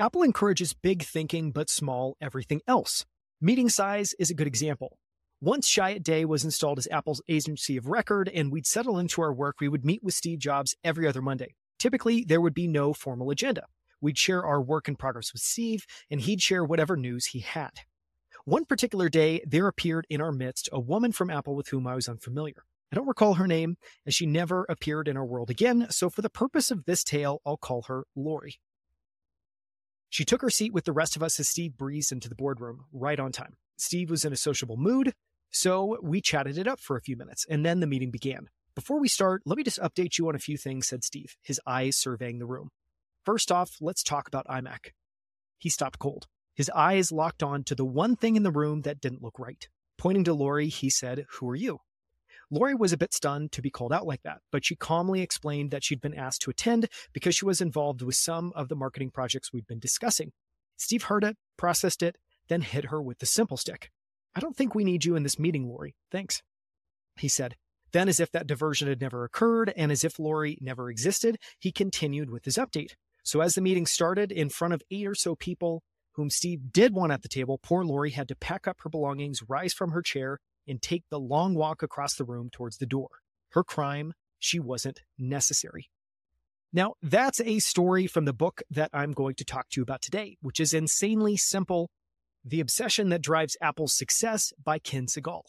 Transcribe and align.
Apple 0.00 0.22
encourages 0.22 0.72
big 0.72 1.02
thinking 1.02 1.52
but 1.52 1.68
small 1.68 2.16
everything 2.22 2.62
else. 2.66 3.04
Meeting 3.38 3.68
size 3.68 4.14
is 4.18 4.30
a 4.30 4.34
good 4.34 4.46
example. 4.46 4.96
Once 5.42 5.68
Chiat 5.68 6.02
Day 6.02 6.24
was 6.24 6.42
installed 6.42 6.78
as 6.78 6.88
Apple's 6.90 7.20
agency 7.28 7.76
of 7.76 7.86
record 7.86 8.30
and 8.32 8.50
we'd 8.50 8.66
settle 8.66 8.98
into 8.98 9.20
our 9.20 9.30
work, 9.30 9.56
we 9.60 9.68
would 9.68 9.84
meet 9.84 10.02
with 10.02 10.14
Steve 10.14 10.38
Jobs 10.38 10.74
every 10.82 11.06
other 11.06 11.20
Monday. 11.20 11.54
Typically, 11.78 12.24
there 12.24 12.40
would 12.40 12.54
be 12.54 12.66
no 12.66 12.94
formal 12.94 13.28
agenda. 13.28 13.66
We'd 14.00 14.16
share 14.16 14.42
our 14.42 14.62
work 14.62 14.88
in 14.88 14.96
progress 14.96 15.34
with 15.34 15.42
Steve, 15.42 15.84
and 16.10 16.22
he'd 16.22 16.40
share 16.40 16.64
whatever 16.64 16.96
news 16.96 17.26
he 17.26 17.40
had. 17.40 17.72
One 18.46 18.64
particular 18.64 19.10
day, 19.10 19.42
there 19.46 19.68
appeared 19.68 20.06
in 20.08 20.22
our 20.22 20.32
midst 20.32 20.70
a 20.72 20.80
woman 20.80 21.12
from 21.12 21.28
Apple 21.28 21.54
with 21.54 21.68
whom 21.68 21.86
I 21.86 21.94
was 21.94 22.08
unfamiliar. 22.08 22.64
I 22.90 22.96
don't 22.96 23.06
recall 23.06 23.34
her 23.34 23.46
name, 23.46 23.76
and 24.06 24.14
she 24.14 24.24
never 24.24 24.64
appeared 24.70 25.08
in 25.08 25.18
our 25.18 25.26
world 25.26 25.50
again, 25.50 25.88
so 25.90 26.08
for 26.08 26.22
the 26.22 26.30
purpose 26.30 26.70
of 26.70 26.86
this 26.86 27.04
tale, 27.04 27.42
I'll 27.44 27.58
call 27.58 27.82
her 27.82 28.04
Lori. 28.16 28.56
She 30.10 30.24
took 30.24 30.42
her 30.42 30.50
seat 30.50 30.72
with 30.72 30.84
the 30.84 30.92
rest 30.92 31.14
of 31.14 31.22
us 31.22 31.38
as 31.38 31.48
Steve 31.48 31.78
breezed 31.78 32.10
into 32.10 32.28
the 32.28 32.34
boardroom, 32.34 32.84
right 32.92 33.18
on 33.18 33.30
time. 33.30 33.56
Steve 33.78 34.10
was 34.10 34.24
in 34.24 34.32
a 34.32 34.36
sociable 34.36 34.76
mood, 34.76 35.14
so 35.50 35.98
we 36.02 36.20
chatted 36.20 36.58
it 36.58 36.66
up 36.66 36.80
for 36.80 36.96
a 36.96 37.00
few 37.00 37.16
minutes, 37.16 37.46
and 37.48 37.64
then 37.64 37.78
the 37.78 37.86
meeting 37.86 38.10
began. 38.10 38.48
Before 38.74 39.00
we 39.00 39.08
start, 39.08 39.42
let 39.46 39.56
me 39.56 39.62
just 39.62 39.78
update 39.78 40.18
you 40.18 40.28
on 40.28 40.34
a 40.34 40.40
few 40.40 40.56
things, 40.56 40.88
said 40.88 41.04
Steve, 41.04 41.36
his 41.42 41.60
eyes 41.64 41.96
surveying 41.96 42.40
the 42.40 42.46
room. 42.46 42.70
First 43.24 43.52
off, 43.52 43.76
let's 43.80 44.02
talk 44.02 44.26
about 44.26 44.46
iMac. 44.48 44.92
He 45.58 45.70
stopped 45.70 46.00
cold, 46.00 46.26
his 46.54 46.70
eyes 46.70 47.12
locked 47.12 47.42
on 47.42 47.62
to 47.64 47.74
the 47.76 47.84
one 47.84 48.16
thing 48.16 48.34
in 48.34 48.42
the 48.42 48.50
room 48.50 48.82
that 48.82 49.00
didn't 49.00 49.22
look 49.22 49.38
right. 49.38 49.68
Pointing 49.96 50.24
to 50.24 50.34
Lori, 50.34 50.68
he 50.68 50.90
said, 50.90 51.26
Who 51.38 51.48
are 51.50 51.56
you? 51.56 51.80
Lori 52.50 52.74
was 52.74 52.92
a 52.92 52.96
bit 52.96 53.14
stunned 53.14 53.52
to 53.52 53.62
be 53.62 53.70
called 53.70 53.92
out 53.92 54.06
like 54.06 54.22
that, 54.22 54.38
but 54.50 54.64
she 54.64 54.74
calmly 54.74 55.20
explained 55.20 55.70
that 55.70 55.84
she'd 55.84 56.00
been 56.00 56.14
asked 56.14 56.42
to 56.42 56.50
attend 56.50 56.88
because 57.12 57.34
she 57.34 57.44
was 57.44 57.60
involved 57.60 58.02
with 58.02 58.16
some 58.16 58.52
of 58.56 58.68
the 58.68 58.76
marketing 58.76 59.10
projects 59.10 59.52
we'd 59.52 59.66
been 59.66 59.78
discussing. 59.78 60.32
Steve 60.76 61.04
heard 61.04 61.22
it, 61.22 61.36
processed 61.56 62.02
it, 62.02 62.16
then 62.48 62.62
hit 62.62 62.86
her 62.86 63.00
with 63.00 63.18
the 63.18 63.26
simple 63.26 63.56
stick. 63.56 63.90
I 64.34 64.40
don't 64.40 64.56
think 64.56 64.74
we 64.74 64.84
need 64.84 65.04
you 65.04 65.14
in 65.14 65.22
this 65.22 65.38
meeting, 65.38 65.68
Lori. 65.68 65.94
Thanks. 66.10 66.42
He 67.16 67.28
said. 67.28 67.56
Then, 67.92 68.08
as 68.08 68.20
if 68.20 68.30
that 68.32 68.46
diversion 68.46 68.88
had 68.88 69.00
never 69.00 69.24
occurred 69.24 69.72
and 69.76 69.90
as 69.90 70.04
if 70.04 70.18
Lori 70.18 70.58
never 70.60 70.90
existed, 70.90 71.38
he 71.58 71.72
continued 71.72 72.30
with 72.30 72.44
his 72.44 72.56
update. 72.56 72.92
So, 73.24 73.40
as 73.40 73.54
the 73.54 73.60
meeting 73.60 73.86
started 73.86 74.30
in 74.30 74.48
front 74.48 74.74
of 74.74 74.82
eight 74.90 75.06
or 75.06 75.14
so 75.14 75.34
people 75.34 75.82
whom 76.12 76.30
Steve 76.30 76.72
did 76.72 76.94
want 76.94 77.12
at 77.12 77.22
the 77.22 77.28
table, 77.28 77.58
poor 77.58 77.84
Lori 77.84 78.10
had 78.10 78.28
to 78.28 78.36
pack 78.36 78.68
up 78.68 78.78
her 78.80 78.90
belongings, 78.90 79.42
rise 79.48 79.72
from 79.72 79.90
her 79.90 80.02
chair, 80.02 80.38
and 80.66 80.80
take 80.80 81.04
the 81.10 81.20
long 81.20 81.54
walk 81.54 81.82
across 81.82 82.14
the 82.14 82.24
room 82.24 82.50
towards 82.50 82.78
the 82.78 82.86
door. 82.86 83.08
Her 83.50 83.64
crime, 83.64 84.12
she 84.38 84.60
wasn't 84.60 85.02
necessary. 85.18 85.90
Now, 86.72 86.94
that's 87.02 87.40
a 87.40 87.58
story 87.58 88.06
from 88.06 88.26
the 88.26 88.32
book 88.32 88.62
that 88.70 88.90
I'm 88.92 89.12
going 89.12 89.34
to 89.36 89.44
talk 89.44 89.68
to 89.70 89.80
you 89.80 89.82
about 89.82 90.02
today, 90.02 90.36
which 90.40 90.60
is 90.60 90.72
insanely 90.72 91.36
simple 91.36 91.90
The 92.44 92.60
Obsession 92.60 93.08
That 93.08 93.22
Drives 93.22 93.56
Apple's 93.60 93.92
Success 93.92 94.52
by 94.62 94.78
Ken 94.78 95.06
Segall. 95.06 95.42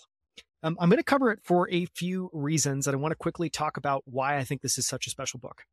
Um, 0.64 0.78
I'm 0.80 0.90
going 0.90 0.98
to 0.98 1.04
cover 1.04 1.32
it 1.32 1.40
for 1.44 1.70
a 1.72 1.86
few 1.86 2.30
reasons, 2.34 2.88
and 2.88 2.96
I 2.96 3.00
want 3.00 3.12
to 3.12 3.18
quickly 3.18 3.50
talk 3.50 3.78
about 3.78 4.04
why 4.06 4.38
I 4.38 4.44
think 4.44 4.62
this 4.62 4.78
is 4.78 4.88
such 4.88 5.08
a 5.08 5.12
special 5.12 5.40
book. 5.40 5.64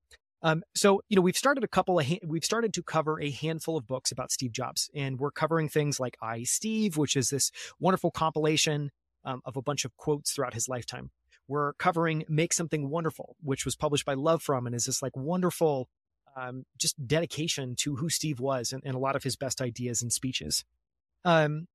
Um, 0.43 0.63
so, 0.75 1.01
you 1.09 1.17
know, 1.17 1.23
we've 1.23 1.37
started 1.37 1.65
a 1.65 1.69
couple 1.69 1.99
of, 1.99 2.07
ha- 2.07 2.21
we've 2.25 2.45
started 2.45 2.73
to 2.75 2.83
cover 2.83 3.21
a 3.21 3.31
handful 3.31 3.77
of 3.77 3.87
books 3.87 4.13
about 4.13 4.31
Steve 4.31 4.53
Jobs, 4.53 4.89
and 4.95 5.19
we're 5.19 5.31
covering 5.31 5.69
things 5.69 5.99
like 5.99 6.17
I, 6.23 6.45
Steve, 6.45 6.97
which 6.97 7.17
is 7.17 7.31
this 7.31 7.51
wonderful 7.81 8.11
compilation 8.11 8.91
um, 9.25 9.41
of 9.45 9.57
a 9.57 9.63
bunch 9.63 9.85
of 9.85 9.97
quotes 9.97 10.33
throughout 10.33 10.55
his 10.55 10.69
lifetime. 10.69 11.11
We're 11.47 11.73
covering 11.75 12.25
Make 12.29 12.53
Something 12.53 12.91
Wonderful, 12.91 13.37
which 13.43 13.65
was 13.65 13.75
published 13.75 14.05
by 14.05 14.15
Love 14.15 14.43
From 14.43 14.67
and 14.67 14.75
is 14.75 14.85
this 14.85 15.03
like 15.03 15.17
wonderful, 15.17 15.89
um, 16.37 16.65
just 16.77 17.07
dedication 17.07 17.75
to 17.77 17.97
who 17.97 18.09
Steve 18.11 18.39
was 18.39 18.73
and, 18.73 18.83
and, 18.85 18.95
a 18.95 18.99
lot 18.99 19.17
of 19.17 19.23
his 19.23 19.37
best 19.37 19.61
ideas 19.61 20.03
and 20.03 20.13
speeches. 20.13 20.65
Um, 21.25 21.67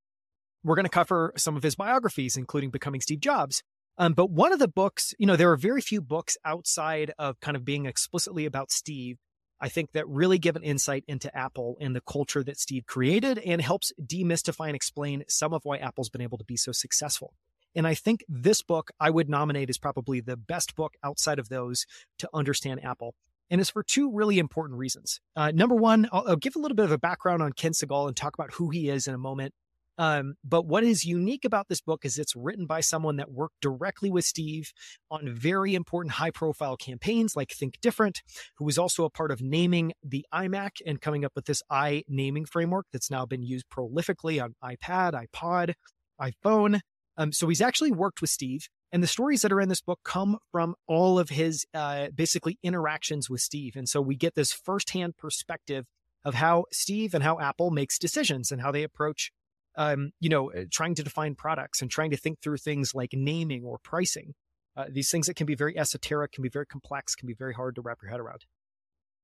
we're 0.62 0.76
going 0.76 0.86
to 0.86 0.90
cover 0.90 1.32
some 1.36 1.56
of 1.56 1.62
his 1.62 1.74
biographies, 1.74 2.36
including 2.36 2.70
Becoming 2.70 3.00
Steve 3.00 3.20
Jobs. 3.20 3.62
Um, 3.98 4.14
but 4.14 4.30
one 4.30 4.52
of 4.52 4.58
the 4.58 4.68
books, 4.68 5.12
you 5.18 5.26
know, 5.26 5.36
there 5.36 5.52
are 5.52 5.56
very 5.56 5.80
few 5.80 6.00
books 6.00 6.36
outside 6.44 7.12
of 7.18 7.38
kind 7.40 7.56
of 7.56 7.64
being 7.64 7.86
explicitly 7.86 8.46
about 8.46 8.70
Steve 8.70 9.18
I 9.64 9.70
think 9.70 9.92
that 9.92 10.06
really 10.06 10.38
give 10.38 10.56
an 10.56 10.62
insight 10.62 11.04
into 11.08 11.34
Apple 11.34 11.78
and 11.80 11.96
the 11.96 12.02
culture 12.02 12.44
that 12.44 12.60
Steve 12.60 12.84
created 12.84 13.38
and 13.38 13.62
helps 13.62 13.94
demystify 13.98 14.66
and 14.66 14.76
explain 14.76 15.24
some 15.26 15.54
of 15.54 15.62
why 15.64 15.78
Apple's 15.78 16.10
been 16.10 16.20
able 16.20 16.36
to 16.36 16.44
be 16.44 16.58
so 16.58 16.70
successful. 16.70 17.32
And 17.74 17.86
I 17.86 17.94
think 17.94 18.26
this 18.28 18.60
book 18.60 18.90
I 19.00 19.08
would 19.08 19.30
nominate 19.30 19.70
is 19.70 19.78
probably 19.78 20.20
the 20.20 20.36
best 20.36 20.76
book 20.76 20.96
outside 21.02 21.38
of 21.38 21.48
those 21.48 21.86
to 22.18 22.28
understand 22.34 22.84
Apple. 22.84 23.14
And 23.48 23.58
it's 23.58 23.70
for 23.70 23.82
two 23.82 24.12
really 24.12 24.38
important 24.38 24.78
reasons. 24.78 25.18
Uh, 25.34 25.50
number 25.50 25.74
one, 25.74 26.10
I'll, 26.12 26.28
I'll, 26.28 26.36
give 26.36 26.56
a 26.56 26.58
little 26.58 26.76
bit 26.76 26.84
of 26.84 26.92
a 26.92 26.98
background 26.98 27.42
on 27.42 27.54
Ken 27.54 27.72
Segall 27.72 28.06
and 28.06 28.14
talk 28.14 28.34
about 28.34 28.52
who 28.52 28.68
he 28.68 28.90
is 28.90 29.06
in 29.06 29.14
a 29.14 29.18
moment. 29.18 29.54
Um, 29.96 30.34
but 30.42 30.66
what 30.66 30.82
is 30.84 31.04
unique 31.04 31.44
about 31.44 31.68
this 31.68 31.80
book 31.80 32.04
is 32.04 32.18
it's 32.18 32.34
written 32.34 32.66
by 32.66 32.80
someone 32.80 33.16
that 33.16 33.30
worked 33.30 33.60
directly 33.60 34.10
with 34.10 34.24
Steve 34.24 34.72
on 35.10 35.34
very 35.34 35.74
important 35.74 36.14
high 36.14 36.30
profile 36.30 36.76
campaigns 36.76 37.36
like 37.36 37.52
Think 37.52 37.80
Different, 37.80 38.22
who 38.56 38.64
was 38.64 38.78
also 38.78 39.04
a 39.04 39.10
part 39.10 39.30
of 39.30 39.40
naming 39.40 39.92
the 40.02 40.26
iMac 40.34 40.80
and 40.84 41.00
coming 41.00 41.24
up 41.24 41.32
with 41.34 41.46
this 41.46 41.62
i 41.70 42.02
naming 42.08 42.44
framework 42.44 42.86
that's 42.92 43.10
now 43.10 43.24
been 43.24 43.42
used 43.42 43.66
prolifically 43.72 44.42
on 44.42 44.54
iPad, 44.64 45.12
iPod, 45.12 45.74
iPhone. 46.20 46.80
Um, 47.16 47.32
so 47.32 47.48
he's 47.48 47.60
actually 47.60 47.92
worked 47.92 48.20
with 48.20 48.30
Steve. 48.30 48.68
And 48.92 49.02
the 49.02 49.08
stories 49.08 49.42
that 49.42 49.52
are 49.52 49.60
in 49.60 49.68
this 49.68 49.80
book 49.80 50.00
come 50.04 50.38
from 50.52 50.76
all 50.86 51.18
of 51.18 51.28
his 51.28 51.66
uh, 51.74 52.08
basically 52.14 52.58
interactions 52.62 53.28
with 53.28 53.40
Steve. 53.40 53.74
And 53.74 53.88
so 53.88 54.00
we 54.00 54.16
get 54.16 54.34
this 54.34 54.52
firsthand 54.52 55.16
perspective 55.16 55.84
of 56.24 56.34
how 56.34 56.64
Steve 56.72 57.12
and 57.12 57.22
how 57.22 57.38
Apple 57.40 57.70
makes 57.70 57.98
decisions 57.98 58.50
and 58.50 58.60
how 58.60 58.72
they 58.72 58.82
approach 58.82 59.30
um, 59.76 60.10
you 60.20 60.28
know, 60.28 60.52
uh, 60.52 60.64
trying 60.70 60.94
to 60.94 61.02
define 61.02 61.34
products 61.34 61.82
and 61.82 61.90
trying 61.90 62.10
to 62.10 62.16
think 62.16 62.40
through 62.40 62.58
things 62.58 62.94
like 62.94 63.10
naming 63.12 63.64
or 63.64 63.78
pricing. 63.78 64.34
Uh, 64.76 64.86
these 64.90 65.10
things 65.10 65.26
that 65.26 65.36
can 65.36 65.46
be 65.46 65.54
very 65.54 65.78
esoteric, 65.78 66.32
can 66.32 66.42
be 66.42 66.48
very 66.48 66.66
complex, 66.66 67.14
can 67.14 67.26
be 67.26 67.34
very 67.34 67.54
hard 67.54 67.76
to 67.76 67.80
wrap 67.80 67.98
your 68.02 68.10
head 68.10 68.20
around. 68.20 68.44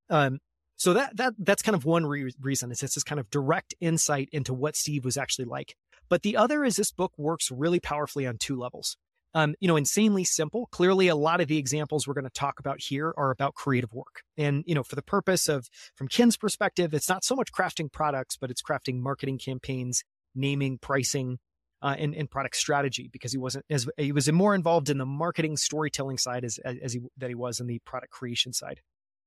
Um, 0.08 0.38
so 0.76 0.94
that 0.94 1.16
that 1.16 1.34
that's 1.38 1.62
kind 1.62 1.74
of 1.74 1.84
one 1.84 2.06
re- 2.06 2.32
reason. 2.40 2.70
It's 2.70 2.80
this 2.80 3.02
kind 3.02 3.20
of 3.20 3.30
direct 3.30 3.74
insight 3.80 4.28
into 4.32 4.54
what 4.54 4.76
Steve 4.76 5.04
was 5.04 5.16
actually 5.16 5.44
like. 5.44 5.74
But 6.08 6.22
the 6.22 6.36
other 6.36 6.64
is 6.64 6.76
this 6.76 6.90
book 6.90 7.12
works 7.18 7.50
really 7.50 7.80
powerfully 7.80 8.26
on 8.26 8.38
two 8.38 8.56
levels. 8.56 8.96
Um, 9.32 9.54
you 9.60 9.68
know, 9.68 9.76
insanely 9.76 10.24
simple. 10.24 10.66
Clearly, 10.72 11.06
a 11.06 11.14
lot 11.14 11.40
of 11.40 11.46
the 11.46 11.58
examples 11.58 12.06
we're 12.06 12.14
going 12.14 12.24
to 12.24 12.30
talk 12.30 12.58
about 12.58 12.80
here 12.80 13.14
are 13.16 13.30
about 13.30 13.54
creative 13.54 13.92
work. 13.92 14.22
And, 14.36 14.64
you 14.66 14.74
know, 14.74 14.82
for 14.82 14.96
the 14.96 15.02
purpose 15.02 15.48
of, 15.48 15.68
from 15.94 16.08
Ken's 16.08 16.36
perspective, 16.36 16.92
it's 16.92 17.08
not 17.08 17.22
so 17.24 17.36
much 17.36 17.52
crafting 17.52 17.92
products, 17.92 18.36
but 18.36 18.50
it's 18.50 18.62
crafting 18.62 18.98
marketing 18.98 19.38
campaigns 19.38 20.02
naming, 20.34 20.78
pricing, 20.78 21.38
uh, 21.82 21.96
and, 21.98 22.14
and 22.14 22.30
product 22.30 22.56
strategy 22.56 23.08
because 23.12 23.32
he 23.32 23.38
wasn't 23.38 23.64
as 23.70 23.88
he 23.96 24.12
was 24.12 24.30
more 24.30 24.54
involved 24.54 24.90
in 24.90 24.98
the 24.98 25.06
marketing 25.06 25.56
storytelling 25.56 26.18
side 26.18 26.44
as 26.44 26.58
as 26.58 26.92
he 26.92 27.00
that 27.16 27.28
he 27.28 27.34
was 27.34 27.60
in 27.60 27.66
the 27.66 27.78
product 27.86 28.12
creation 28.12 28.52
side. 28.52 28.80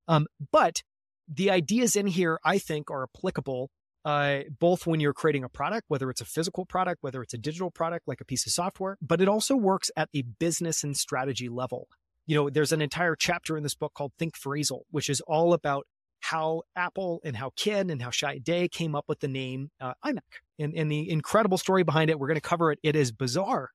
Um, 0.06 0.26
but 0.52 0.82
the 1.26 1.50
ideas 1.50 1.96
in 1.96 2.06
here, 2.06 2.38
I 2.44 2.58
think, 2.58 2.90
are 2.90 3.04
applicable 3.04 3.70
uh, 4.04 4.40
both 4.58 4.86
when 4.86 5.00
you're 5.00 5.14
creating 5.14 5.44
a 5.44 5.48
product, 5.48 5.84
whether 5.88 6.10
it's 6.10 6.20
a 6.20 6.26
physical 6.26 6.66
product, 6.66 7.02
whether 7.02 7.22
it's 7.22 7.34
a 7.34 7.38
digital 7.38 7.70
product 7.70 8.06
like 8.06 8.20
a 8.20 8.24
piece 8.24 8.46
of 8.46 8.52
software, 8.52 8.98
but 9.00 9.20
it 9.20 9.28
also 9.28 9.56
works 9.56 9.90
at 9.96 10.08
a 10.14 10.22
business 10.22 10.84
and 10.84 10.96
strategy 10.96 11.48
level. 11.48 11.88
You 12.26 12.36
know, 12.36 12.50
there's 12.50 12.72
an 12.72 12.82
entire 12.82 13.16
chapter 13.16 13.56
in 13.56 13.62
this 13.62 13.74
book 13.74 13.94
called 13.94 14.12
Think 14.18 14.34
Phrasal, 14.38 14.82
which 14.90 15.08
is 15.08 15.20
all 15.22 15.54
about 15.54 15.86
how 16.24 16.62
Apple 16.74 17.20
and 17.22 17.36
how 17.36 17.50
Ken 17.54 17.90
and 17.90 18.00
how 18.00 18.08
Chiat 18.08 18.42
Day 18.42 18.66
came 18.66 18.94
up 18.94 19.04
with 19.08 19.20
the 19.20 19.28
name 19.28 19.70
uh, 19.78 19.92
iMac 20.02 20.20
and, 20.58 20.72
and 20.74 20.90
the 20.90 21.10
incredible 21.10 21.58
story 21.58 21.82
behind 21.82 22.08
it. 22.08 22.18
We're 22.18 22.28
going 22.28 22.40
to 22.40 22.40
cover 22.40 22.72
it. 22.72 22.78
It 22.82 22.96
is 22.96 23.12
bizarre. 23.12 23.68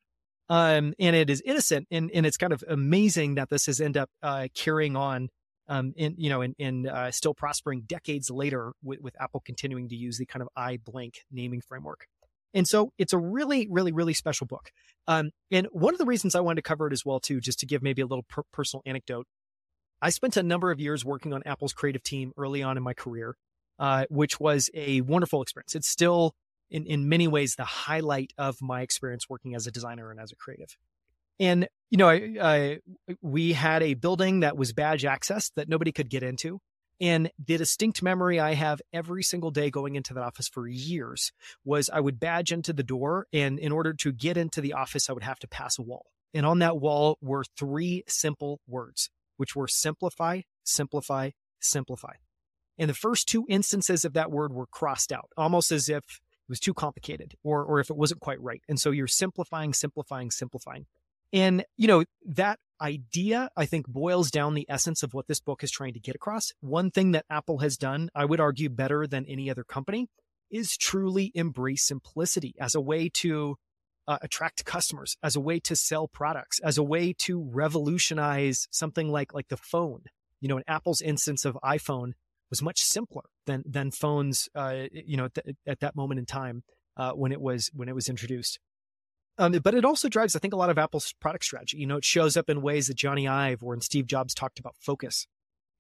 Um, 0.50 0.96
and 0.98 1.16
it 1.16 1.30
is 1.30 1.44
innocent 1.46 1.88
and, 1.92 2.10
and 2.12 2.26
it's 2.26 2.38
kind 2.38 2.52
of 2.52 2.64
amazing 2.68 3.36
that 3.36 3.50
this 3.50 3.68
has 3.68 3.80
ended 3.80 4.02
up 4.02 4.10
uh, 4.24 4.48
carrying 4.56 4.96
on 4.96 5.30
um, 5.68 5.94
in 5.96 6.16
you 6.18 6.32
know 6.32 6.42
in, 6.42 6.56
in 6.58 6.88
uh, 6.88 7.12
still 7.12 7.36
prospering 7.36 7.84
decades 7.86 8.32
later 8.32 8.72
with, 8.84 9.00
with 9.00 9.16
Apple 9.22 9.44
continuing 9.46 9.88
to 9.90 9.96
use 9.96 10.18
the 10.18 10.26
kind 10.26 10.42
of 10.42 10.50
I 10.56 10.78
blank 10.78 11.20
naming 11.32 11.62
framework. 11.62 12.08
And 12.56 12.68
so 12.68 12.94
it's 12.98 13.14
a 13.14 13.18
really, 13.20 13.68
really, 13.70 13.92
really 13.92 14.16
special 14.16 14.48
book. 14.48 14.72
Um, 15.08 15.30
and 15.52 15.68
one 15.72 15.94
of 15.94 16.00
the 16.00 16.06
reasons 16.06 16.34
I 16.34 16.40
wanted 16.40 16.56
to 16.56 16.62
cover 16.64 16.88
it 16.88 16.94
as 16.94 17.06
well, 17.06 17.20
too, 17.20 17.40
just 17.40 17.60
to 17.60 17.68
give 17.68 17.84
maybe 17.84 18.02
a 18.02 18.08
little 18.08 18.26
per- 18.28 18.42
personal 18.52 18.82
anecdote, 18.88 19.28
I 20.02 20.10
spent 20.10 20.38
a 20.38 20.44
number 20.44 20.72
of 20.72 20.80
years 20.80 21.04
working 21.04 21.34
on 21.34 21.44
Apple's 21.46 21.74
creative 21.74 22.04
team 22.04 22.32
early 22.38 22.64
on 22.64 22.78
in 22.78 22.84
my 22.84 22.94
career, 22.94 23.36
uh, 23.80 24.06
which 24.10 24.40
was 24.40 24.70
a 24.74 25.02
wonderful 25.02 25.42
experience. 25.42 25.76
It's 25.76 25.90
still, 25.90 26.34
in, 26.70 26.86
in 26.86 27.10
many 27.10 27.28
ways, 27.28 27.56
the 27.56 27.66
highlight 27.66 28.32
of 28.38 28.62
my 28.62 28.82
experience 28.82 29.30
working 29.30 29.56
as 29.56 29.68
a 29.68 29.72
designer 29.72 30.12
and 30.12 30.20
as 30.20 30.32
a 30.32 30.36
creative. 30.36 30.78
And, 31.40 31.68
you 31.90 31.98
know, 31.98 32.10
I, 32.10 32.36
I, 32.42 32.80
we 33.22 33.54
had 33.54 33.82
a 33.82 33.94
building 33.94 34.42
that 34.42 34.58
was 34.58 34.74
badge 34.74 35.06
access 35.06 35.52
that 35.56 35.70
nobody 35.70 35.92
could 35.92 36.10
get 36.10 36.24
into. 36.24 36.60
And 37.02 37.32
the 37.46 37.58
distinct 37.58 38.04
memory 38.04 38.42
I 38.42 38.56
have 38.56 38.82
every 38.92 39.24
single 39.24 39.52
day 39.52 39.70
going 39.70 39.96
into 39.96 40.14
that 40.14 40.24
office 40.24 40.50
for 40.50 40.68
years 40.68 41.32
was 41.64 41.90
I 41.90 42.02
would 42.02 42.20
badge 42.20 42.52
into 42.52 42.74
the 42.74 42.84
door. 42.84 43.28
And 43.32 43.58
in 43.58 43.72
order 43.72 43.94
to 43.94 44.12
get 44.12 44.36
into 44.36 44.60
the 44.60 44.74
office, 44.74 45.10
I 45.10 45.14
would 45.14 45.24
have 45.24 45.40
to 45.40 45.48
pass 45.48 45.80
a 45.80 45.82
wall. 45.82 46.08
And 46.34 46.46
on 46.46 46.60
that 46.60 46.78
wall 46.78 47.18
were 47.22 47.46
three 47.58 48.04
simple 48.08 48.60
words 48.68 49.10
which 49.40 49.56
were 49.56 49.68
simplify, 49.68 50.42
simplify, 50.64 51.30
simplify. 51.62 52.14
And 52.78 52.90
the 52.90 52.94
first 52.94 53.28
two 53.28 53.46
instances 53.50 54.04
of 54.04 54.14
that 54.14 54.32
word 54.32 54.52
were 54.54 54.68
crossed 54.68 55.12
out, 55.12 55.30
almost 55.38 55.72
as 55.72 55.88
if 55.88 56.04
it 56.04 56.50
was 56.50 56.60
too 56.60 56.74
complicated 56.74 57.36
or, 57.44 57.64
or 57.64 57.80
if 57.80 57.90
it 57.90 57.96
wasn't 57.96 58.20
quite 58.20 58.42
right. 58.42 58.62
And 58.68 58.80
so 58.80 58.92
you're 58.92 59.08
simplifying, 59.08 59.74
simplifying, 59.74 60.30
simplifying. 60.30 60.86
And, 61.32 61.64
you 61.78 61.88
know, 61.88 62.04
that 62.26 62.60
idea, 62.82 63.50
I 63.56 63.66
think, 63.66 63.88
boils 63.88 64.30
down 64.30 64.56
the 64.56 64.66
essence 64.68 65.04
of 65.04 65.14
what 65.14 65.28
this 65.28 65.40
book 65.40 65.64
is 65.64 65.72
trying 65.72 65.94
to 65.94 66.00
get 66.00 66.16
across. 66.16 66.52
One 66.60 66.92
thing 66.92 67.12
that 67.12 67.26
Apple 67.30 67.60
has 67.60 67.78
done, 67.78 68.10
I 68.14 68.26
would 68.26 68.40
argue 68.40 68.70
better 68.70 69.08
than 69.08 69.26
any 69.26 69.50
other 69.50 69.64
company, 69.64 70.08
is 70.52 70.76
truly 70.76 71.32
embrace 71.36 71.86
simplicity 71.86 72.56
as 72.60 72.76
a 72.76 72.82
way 72.82 73.10
to 73.16 73.56
uh, 74.10 74.18
attract 74.24 74.66
customers, 74.66 75.16
as 75.22 75.36
a 75.36 75.40
way 75.40 75.60
to 75.60 75.76
sell 75.76 76.08
products, 76.08 76.60
as 76.62 76.80
a 76.80 76.84
way 76.84 77.14
to 77.14 77.44
revolutionize 77.44 78.68
something 78.72 79.08
like 79.08 79.36
like 79.36 79.50
the 79.50 79.56
phone. 79.56 80.02
You 80.42 80.50
know, 80.50 80.58
in 80.58 80.64
Apple's 80.68 81.00
instance 81.00 81.46
of 81.46 81.56
iPhone 81.64 82.14
was 82.50 82.60
much 82.64 82.82
simpler 82.82 83.22
than 83.46 83.64
than 83.68 83.92
phones. 83.92 84.50
Uh, 84.56 84.86
you 84.92 85.16
know, 85.16 85.26
at, 85.26 85.36
the, 85.36 85.56
at, 85.68 85.80
that 85.82 85.96
moment 85.96 86.20
in 86.20 86.26
time 86.26 86.64
uh, 86.98 87.12
when 87.12 87.32
it 87.32 87.40
was 87.40 87.70
when 87.76 87.88
it 87.88 87.94
was 87.94 88.10
introduced. 88.10 88.60
Um, 89.38 89.52
but 89.64 89.76
it 89.76 89.86
also 89.86 90.10
drives, 90.10 90.36
I 90.36 90.40
think, 90.40 90.56
a 90.56 90.58
lot 90.58 90.72
of 90.72 90.80
Apple's 90.80 91.14
product 91.22 91.46
strategy. 91.46 91.78
You 91.78 91.86
know, 91.86 91.98
it 91.98 92.04
shows 92.04 92.36
up 92.36 92.50
in 92.50 92.64
ways 92.64 92.88
that 92.88 92.98
Jony 92.98 93.30
Ive 93.30 93.64
or 93.64 93.76
in 93.76 93.82
Steve 93.82 94.08
Jobs 94.08 94.34
talked 94.34 94.60
about 94.60 94.76
focus 94.80 95.28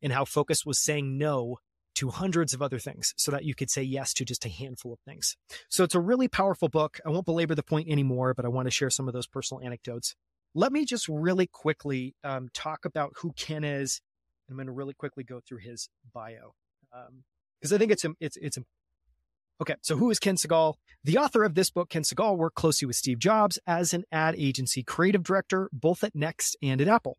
and 0.03 0.13
how 0.13 0.23
focus 0.23 0.67
was 0.67 0.79
saying 0.79 1.17
no 1.17 1.57
to 1.99 2.09
hundreds 2.09 2.53
of 2.53 2.61
other 2.61 2.79
things 2.79 3.13
so 3.17 3.29
that 3.29 3.43
you 3.43 3.53
could 3.53 3.69
say 3.69 3.83
yes 3.83 4.13
to 4.13 4.23
just 4.23 4.45
a 4.45 4.49
handful 4.49 4.93
of 4.93 4.99
things. 5.01 5.35
So 5.67 5.83
it's 5.83 5.95
a 5.95 5.99
really 5.99 6.29
powerful 6.29 6.69
book. 6.69 6.99
I 7.05 7.09
won't 7.09 7.25
belabor 7.25 7.55
the 7.55 7.63
point 7.63 7.89
anymore, 7.89 8.33
but 8.33 8.45
I 8.45 8.47
want 8.47 8.67
to 8.67 8.71
share 8.71 8.89
some 8.89 9.07
of 9.09 9.13
those 9.13 9.27
personal 9.27 9.61
anecdotes. 9.61 10.15
Let 10.55 10.71
me 10.71 10.85
just 10.85 11.09
really 11.09 11.47
quickly 11.47 12.15
um, 12.23 12.47
talk 12.53 12.85
about 12.85 13.13
who 13.17 13.33
Ken 13.33 13.65
is. 13.65 13.99
I'm 14.49 14.55
going 14.55 14.67
to 14.67 14.71
really 14.71 14.93
quickly 14.93 15.25
go 15.25 15.41
through 15.45 15.59
his 15.59 15.89
bio 16.13 16.53
because 17.61 17.71
um, 17.71 17.75
I 17.75 17.77
think 17.77 17.91
it's 17.91 18.05
it's 18.19 18.37
it's 18.37 18.57
Okay, 19.61 19.75
so 19.81 19.97
who 19.97 20.09
is 20.09 20.19
Ken 20.19 20.37
Segall? 20.37 20.75
The 21.03 21.17
author 21.17 21.43
of 21.43 21.53
this 21.53 21.69
book, 21.69 21.89
Ken 21.89 22.03
Segall, 22.03 22.37
worked 22.37 22.55
closely 22.55 22.85
with 22.85 22.95
Steve 22.95 23.19
Jobs 23.19 23.59
as 23.67 23.93
an 23.93 24.05
ad 24.09 24.35
agency 24.37 24.83
creative 24.83 25.21
director, 25.21 25.69
both 25.73 26.01
at 26.01 26.15
Next 26.15 26.55
and 26.63 26.79
at 26.79 26.87
Apple. 26.87 27.17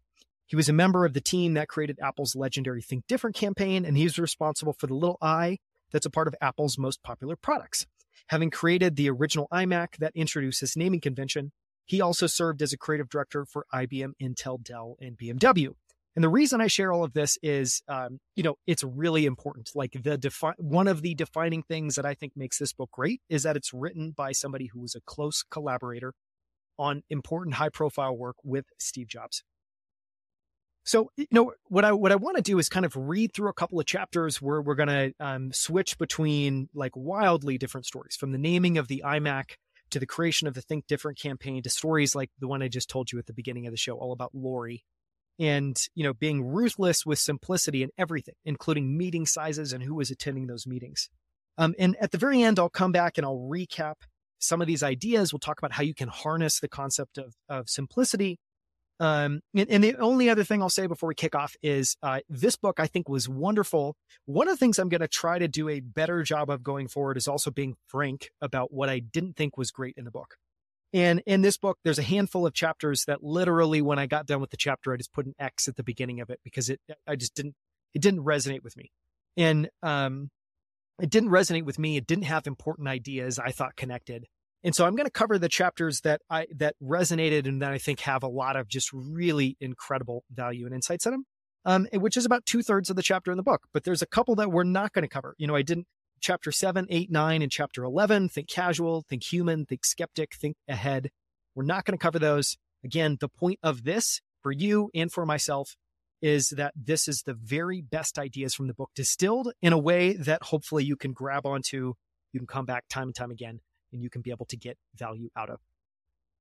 He 0.50 0.56
was 0.56 0.68
a 0.68 0.72
member 0.72 1.04
of 1.04 1.12
the 1.12 1.20
team 1.20 1.54
that 1.54 1.68
created 1.68 2.00
Apple's 2.02 2.34
legendary 2.34 2.82
Think 2.82 3.06
Different 3.06 3.36
campaign, 3.36 3.84
and 3.84 3.96
he's 3.96 4.18
responsible 4.18 4.72
for 4.72 4.88
the 4.88 4.94
little 4.94 5.16
i 5.22 5.58
that's 5.92 6.06
a 6.06 6.10
part 6.10 6.26
of 6.26 6.34
Apple's 6.40 6.76
most 6.76 7.04
popular 7.04 7.36
products. 7.36 7.86
Having 8.30 8.50
created 8.50 8.96
the 8.96 9.08
original 9.10 9.46
iMac 9.52 9.98
that 9.98 10.10
introduced 10.16 10.60
this 10.60 10.76
naming 10.76 11.00
convention, 11.00 11.52
he 11.84 12.00
also 12.00 12.26
served 12.26 12.62
as 12.62 12.72
a 12.72 12.76
creative 12.76 13.08
director 13.08 13.44
for 13.44 13.64
IBM, 13.72 14.14
Intel, 14.20 14.60
Dell, 14.60 14.96
and 15.00 15.16
BMW. 15.16 15.68
And 16.16 16.24
the 16.24 16.28
reason 16.28 16.60
I 16.60 16.66
share 16.66 16.92
all 16.92 17.04
of 17.04 17.12
this 17.12 17.38
is, 17.44 17.80
um, 17.86 18.18
you 18.34 18.42
know, 18.42 18.56
it's 18.66 18.82
really 18.82 19.26
important. 19.26 19.70
Like 19.76 19.92
the 20.02 20.18
defi- 20.18 20.58
one 20.58 20.88
of 20.88 21.02
the 21.02 21.14
defining 21.14 21.62
things 21.62 21.94
that 21.94 22.04
I 22.04 22.14
think 22.14 22.32
makes 22.34 22.58
this 22.58 22.72
book 22.72 22.90
great 22.90 23.20
is 23.28 23.44
that 23.44 23.56
it's 23.56 23.72
written 23.72 24.10
by 24.10 24.32
somebody 24.32 24.66
who 24.66 24.80
was 24.80 24.96
a 24.96 25.00
close 25.00 25.44
collaborator 25.48 26.12
on 26.76 27.04
important 27.08 27.54
high 27.54 27.68
profile 27.68 28.16
work 28.16 28.36
with 28.42 28.64
Steve 28.80 29.06
Jobs. 29.06 29.44
So, 30.84 31.10
you 31.16 31.26
know, 31.30 31.52
what 31.68 31.84
I 31.84 31.92
what 31.92 32.12
I 32.12 32.16
want 32.16 32.36
to 32.36 32.42
do 32.42 32.58
is 32.58 32.68
kind 32.68 32.86
of 32.86 32.96
read 32.96 33.34
through 33.34 33.50
a 33.50 33.54
couple 33.54 33.78
of 33.78 33.86
chapters 33.86 34.40
where 34.40 34.62
we're 34.62 34.74
going 34.74 34.88
to 34.88 35.12
um, 35.20 35.52
switch 35.52 35.98
between 35.98 36.68
like 36.74 36.92
wildly 36.96 37.58
different 37.58 37.86
stories, 37.86 38.16
from 38.16 38.32
the 38.32 38.38
naming 38.38 38.78
of 38.78 38.88
the 38.88 39.02
iMac 39.04 39.52
to 39.90 39.98
the 39.98 40.06
creation 40.06 40.48
of 40.48 40.54
the 40.54 40.62
Think 40.62 40.86
Different 40.86 41.18
campaign 41.18 41.62
to 41.62 41.70
stories 41.70 42.14
like 42.14 42.30
the 42.38 42.48
one 42.48 42.62
I 42.62 42.68
just 42.68 42.88
told 42.88 43.12
you 43.12 43.18
at 43.18 43.26
the 43.26 43.32
beginning 43.32 43.66
of 43.66 43.72
the 43.72 43.76
show, 43.76 43.96
all 43.96 44.12
about 44.12 44.34
Lori, 44.34 44.84
and 45.38 45.76
you 45.94 46.02
know 46.02 46.14
being 46.14 46.42
ruthless 46.42 47.04
with 47.04 47.18
simplicity 47.18 47.82
in 47.82 47.90
everything, 47.98 48.34
including 48.44 48.96
meeting 48.96 49.26
sizes 49.26 49.72
and 49.72 49.82
who 49.82 49.94
was 49.94 50.10
attending 50.10 50.46
those 50.46 50.66
meetings. 50.66 51.10
Um, 51.58 51.74
and 51.78 51.94
at 52.00 52.10
the 52.10 52.18
very 52.18 52.42
end, 52.42 52.58
I'll 52.58 52.70
come 52.70 52.92
back 52.92 53.18
and 53.18 53.26
I'll 53.26 53.48
recap 53.52 53.96
some 54.38 54.62
of 54.62 54.66
these 54.66 54.82
ideas. 54.82 55.30
We'll 55.30 55.40
talk 55.40 55.58
about 55.58 55.72
how 55.72 55.82
you 55.82 55.94
can 55.94 56.08
harness 56.08 56.58
the 56.58 56.68
concept 56.68 57.18
of 57.18 57.34
of 57.50 57.68
simplicity 57.68 58.38
um, 59.00 59.40
and, 59.54 59.70
and, 59.70 59.82
the 59.82 59.96
only 59.96 60.28
other 60.28 60.44
thing 60.44 60.60
I'll 60.60 60.68
say 60.68 60.86
before 60.86 61.08
we 61.08 61.14
kick 61.14 61.34
off 61.34 61.56
is 61.62 61.96
uh, 62.02 62.20
this 62.28 62.56
book 62.56 62.78
I 62.78 62.86
think 62.86 63.08
was 63.08 63.30
wonderful. 63.30 63.96
One 64.26 64.46
of 64.46 64.52
the 64.52 64.58
things 64.58 64.78
I'm 64.78 64.90
going 64.90 65.00
to 65.00 65.08
try 65.08 65.38
to 65.38 65.48
do 65.48 65.70
a 65.70 65.80
better 65.80 66.22
job 66.22 66.50
of 66.50 66.62
going 66.62 66.86
forward 66.86 67.16
is 67.16 67.26
also 67.26 67.50
being 67.50 67.76
frank 67.88 68.30
about 68.42 68.72
what 68.74 68.90
I 68.90 68.98
didn't 68.98 69.36
think 69.36 69.56
was 69.56 69.70
great 69.70 69.94
in 69.96 70.04
the 70.04 70.10
book. 70.10 70.36
And 70.92 71.22
in 71.24 71.40
this 71.40 71.56
book, 71.56 71.78
there's 71.82 71.98
a 71.98 72.02
handful 72.02 72.46
of 72.46 72.52
chapters 72.52 73.04
that 73.06 73.22
literally, 73.22 73.80
when 73.80 73.98
I 73.98 74.06
got 74.06 74.26
done 74.26 74.40
with 74.40 74.50
the 74.50 74.58
chapter, 74.58 74.92
I 74.92 74.98
just 74.98 75.12
put 75.12 75.24
an 75.24 75.34
X 75.38 75.66
at 75.66 75.76
the 75.76 75.84
beginning 75.84 76.20
of 76.20 76.28
it 76.28 76.40
because 76.44 76.68
it, 76.68 76.80
I 77.06 77.16
just 77.16 77.34
didn't, 77.34 77.54
it 77.94 78.02
didn't 78.02 78.20
resonate 78.20 78.62
with 78.62 78.76
me. 78.76 78.90
And, 79.36 79.70
um, 79.82 80.30
it 81.00 81.08
didn't 81.08 81.30
resonate 81.30 81.64
with 81.64 81.78
me. 81.78 81.96
It 81.96 82.06
didn't 82.06 82.24
have 82.24 82.46
important 82.46 82.88
ideas 82.88 83.38
I 83.38 83.52
thought 83.52 83.76
connected. 83.76 84.26
And 84.62 84.74
so 84.74 84.84
I'm 84.84 84.94
going 84.94 85.06
to 85.06 85.10
cover 85.10 85.38
the 85.38 85.48
chapters 85.48 86.02
that 86.02 86.20
I 86.28 86.46
that 86.56 86.76
resonated 86.82 87.46
and 87.46 87.62
that 87.62 87.72
I 87.72 87.78
think 87.78 88.00
have 88.00 88.22
a 88.22 88.28
lot 88.28 88.56
of 88.56 88.68
just 88.68 88.92
really 88.92 89.56
incredible 89.60 90.24
value 90.30 90.66
and 90.66 90.74
insights 90.74 91.06
in 91.06 91.12
them. 91.12 91.24
Um, 91.66 91.86
which 91.92 92.16
is 92.16 92.24
about 92.24 92.46
two 92.46 92.62
thirds 92.62 92.88
of 92.88 92.96
the 92.96 93.02
chapter 93.02 93.30
in 93.30 93.36
the 93.36 93.42
book. 93.42 93.66
But 93.74 93.84
there's 93.84 94.00
a 94.00 94.06
couple 94.06 94.34
that 94.36 94.50
we're 94.50 94.64
not 94.64 94.94
going 94.94 95.02
to 95.02 95.08
cover. 95.08 95.34
You 95.36 95.46
know, 95.46 95.54
I 95.54 95.60
didn't 95.60 95.86
chapter 96.18 96.50
seven, 96.50 96.86
eight, 96.88 97.10
nine, 97.10 97.42
and 97.42 97.52
chapter 97.52 97.84
11, 97.84 98.30
think 98.30 98.48
casual, 98.48 99.04
think 99.08 99.30
human, 99.30 99.66
think 99.66 99.84
skeptic, 99.84 100.34
think 100.34 100.56
ahead. 100.68 101.10
We're 101.54 101.64
not 101.64 101.84
going 101.84 101.98
to 101.98 102.02
cover 102.02 102.18
those. 102.18 102.56
Again, 102.82 103.18
the 103.20 103.28
point 103.28 103.58
of 103.62 103.84
this 103.84 104.22
for 104.42 104.52
you 104.52 104.90
and 104.94 105.12
for 105.12 105.26
myself 105.26 105.76
is 106.22 106.48
that 106.56 106.72
this 106.74 107.08
is 107.08 107.22
the 107.22 107.34
very 107.34 107.82
best 107.82 108.18
ideas 108.18 108.54
from 108.54 108.66
the 108.66 108.74
book 108.74 108.90
distilled 108.94 109.52
in 109.60 109.74
a 109.74 109.78
way 109.78 110.14
that 110.14 110.44
hopefully 110.44 110.84
you 110.84 110.96
can 110.96 111.12
grab 111.12 111.44
onto. 111.44 111.92
You 112.32 112.40
can 112.40 112.46
come 112.46 112.64
back 112.64 112.84
time 112.88 113.08
and 113.08 113.14
time 113.14 113.30
again 113.30 113.60
and 113.92 114.02
you 114.02 114.10
can 114.10 114.22
be 114.22 114.30
able 114.30 114.46
to 114.46 114.56
get 114.56 114.78
value 114.94 115.30
out 115.36 115.50
of. 115.50 115.60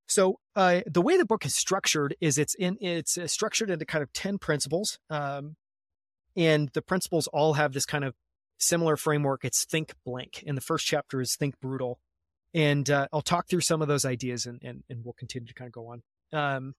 So 0.07 0.39
uh, 0.55 0.81
the 0.87 1.01
way 1.01 1.17
the 1.17 1.25
book 1.25 1.45
is 1.45 1.55
structured 1.55 2.15
is 2.19 2.37
it's 2.37 2.55
in 2.55 2.77
it's 2.81 3.17
uh, 3.17 3.27
structured 3.27 3.69
into 3.69 3.85
kind 3.85 4.01
of 4.01 4.11
ten 4.11 4.39
principles, 4.39 4.97
um, 5.09 5.55
and 6.35 6.69
the 6.73 6.81
principles 6.81 7.27
all 7.27 7.53
have 7.53 7.73
this 7.73 7.85
kind 7.85 8.03
of 8.03 8.15
similar 8.57 8.97
framework. 8.97 9.45
It's 9.45 9.65
think 9.65 9.93
blank, 10.03 10.43
and 10.47 10.57
the 10.57 10.61
first 10.61 10.87
chapter 10.87 11.21
is 11.21 11.35
think 11.35 11.59
brutal, 11.59 11.99
and 12.53 12.89
uh, 12.89 13.07
I'll 13.13 13.21
talk 13.21 13.47
through 13.47 13.61
some 13.61 13.83
of 13.83 13.87
those 13.87 14.03
ideas, 14.03 14.47
and 14.47 14.59
and, 14.63 14.83
and 14.89 15.05
we'll 15.05 15.13
continue 15.13 15.47
to 15.47 15.53
kind 15.53 15.67
of 15.67 15.73
go 15.73 15.87
on. 15.87 16.01
Um, 16.33 16.73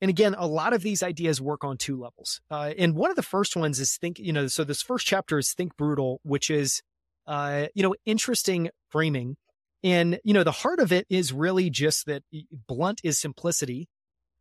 and 0.00 0.10
again, 0.10 0.34
a 0.36 0.46
lot 0.46 0.72
of 0.72 0.82
these 0.82 1.02
ideas 1.02 1.40
work 1.40 1.64
on 1.64 1.78
two 1.78 1.98
levels. 1.98 2.40
Uh, 2.50 2.72
and 2.78 2.94
one 2.94 3.10
of 3.10 3.16
the 3.16 3.22
first 3.22 3.56
ones 3.56 3.80
is 3.80 3.96
think, 3.96 4.18
you 4.18 4.32
know, 4.32 4.46
so 4.46 4.62
this 4.62 4.82
first 4.82 5.06
chapter 5.06 5.38
is 5.38 5.52
think 5.54 5.76
brutal, 5.76 6.20
which 6.22 6.50
is 6.50 6.82
uh, 7.26 7.66
you 7.74 7.82
know, 7.82 7.94
interesting 8.04 8.70
framing. 8.90 9.36
And, 9.82 10.18
you 10.24 10.34
know, 10.34 10.44
the 10.44 10.52
heart 10.52 10.80
of 10.80 10.92
it 10.92 11.06
is 11.10 11.32
really 11.32 11.70
just 11.70 12.06
that 12.06 12.22
blunt 12.66 13.00
is 13.04 13.18
simplicity 13.18 13.88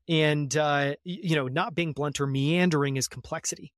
and, 0.08 0.56
uh, 0.56 0.96
you 1.04 1.36
know, 1.36 1.48
not 1.48 1.76
being 1.76 1.94
blunt 1.94 2.20
or 2.20 2.28
meandering 2.28 2.98
is 2.98 3.08
complexity. 3.08 3.72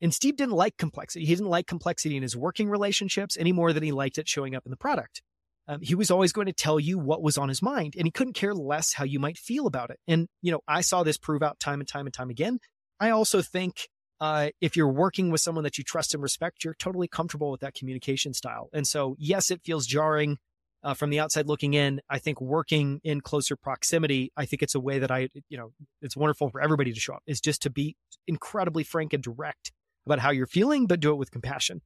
And 0.00 0.12
Steve 0.12 0.36
didn't 0.36 0.54
like 0.54 0.76
complexity. 0.76 1.24
He 1.24 1.34
didn't 1.34 1.50
like 1.50 1.66
complexity 1.66 2.16
in 2.16 2.22
his 2.22 2.36
working 2.36 2.68
relationships 2.68 3.36
any 3.38 3.52
more 3.52 3.72
than 3.72 3.82
he 3.82 3.92
liked 3.92 4.18
it 4.18 4.28
showing 4.28 4.54
up 4.54 4.66
in 4.66 4.70
the 4.70 4.76
product. 4.76 5.22
Um, 5.68 5.80
he 5.80 5.94
was 5.94 6.10
always 6.10 6.32
going 6.32 6.46
to 6.46 6.52
tell 6.52 6.78
you 6.78 6.98
what 6.98 7.22
was 7.22 7.38
on 7.38 7.48
his 7.48 7.62
mind 7.62 7.94
and 7.96 8.06
he 8.06 8.10
couldn't 8.10 8.34
care 8.34 8.54
less 8.54 8.92
how 8.92 9.04
you 9.04 9.18
might 9.18 9.38
feel 9.38 9.66
about 9.66 9.90
it. 9.90 9.98
And, 10.06 10.28
you 10.42 10.52
know, 10.52 10.60
I 10.68 10.80
saw 10.80 11.02
this 11.02 11.18
prove 11.18 11.42
out 11.42 11.58
time 11.58 11.80
and 11.80 11.88
time 11.88 12.06
and 12.06 12.14
time 12.14 12.30
again. 12.30 12.58
I 13.00 13.10
also 13.10 13.42
think 13.42 13.88
uh, 14.20 14.48
if 14.60 14.76
you're 14.76 14.88
working 14.88 15.30
with 15.30 15.40
someone 15.40 15.64
that 15.64 15.78
you 15.78 15.84
trust 15.84 16.14
and 16.14 16.22
respect, 16.22 16.64
you're 16.64 16.74
totally 16.74 17.08
comfortable 17.08 17.50
with 17.50 17.60
that 17.60 17.74
communication 17.74 18.32
style. 18.32 18.68
And 18.72 18.86
so, 18.86 19.16
yes, 19.18 19.50
it 19.50 19.60
feels 19.64 19.86
jarring 19.86 20.38
uh, 20.82 20.94
from 20.94 21.10
the 21.10 21.20
outside 21.20 21.46
looking 21.46 21.74
in. 21.74 22.00
I 22.08 22.18
think 22.18 22.40
working 22.40 23.00
in 23.04 23.20
closer 23.20 23.56
proximity, 23.56 24.32
I 24.36 24.46
think 24.46 24.62
it's 24.62 24.74
a 24.74 24.80
way 24.80 24.98
that 24.98 25.10
I, 25.10 25.28
you 25.48 25.58
know, 25.58 25.72
it's 26.00 26.16
wonderful 26.16 26.48
for 26.48 26.60
everybody 26.60 26.92
to 26.92 27.00
show 27.00 27.14
up 27.14 27.22
is 27.26 27.40
just 27.40 27.62
to 27.62 27.70
be 27.70 27.96
incredibly 28.26 28.84
frank 28.84 29.12
and 29.12 29.22
direct 29.22 29.72
about 30.06 30.20
how 30.20 30.30
you're 30.30 30.46
feeling, 30.46 30.86
but 30.86 31.00
do 31.00 31.10
it 31.10 31.16
with 31.16 31.30
compassion. 31.30 31.82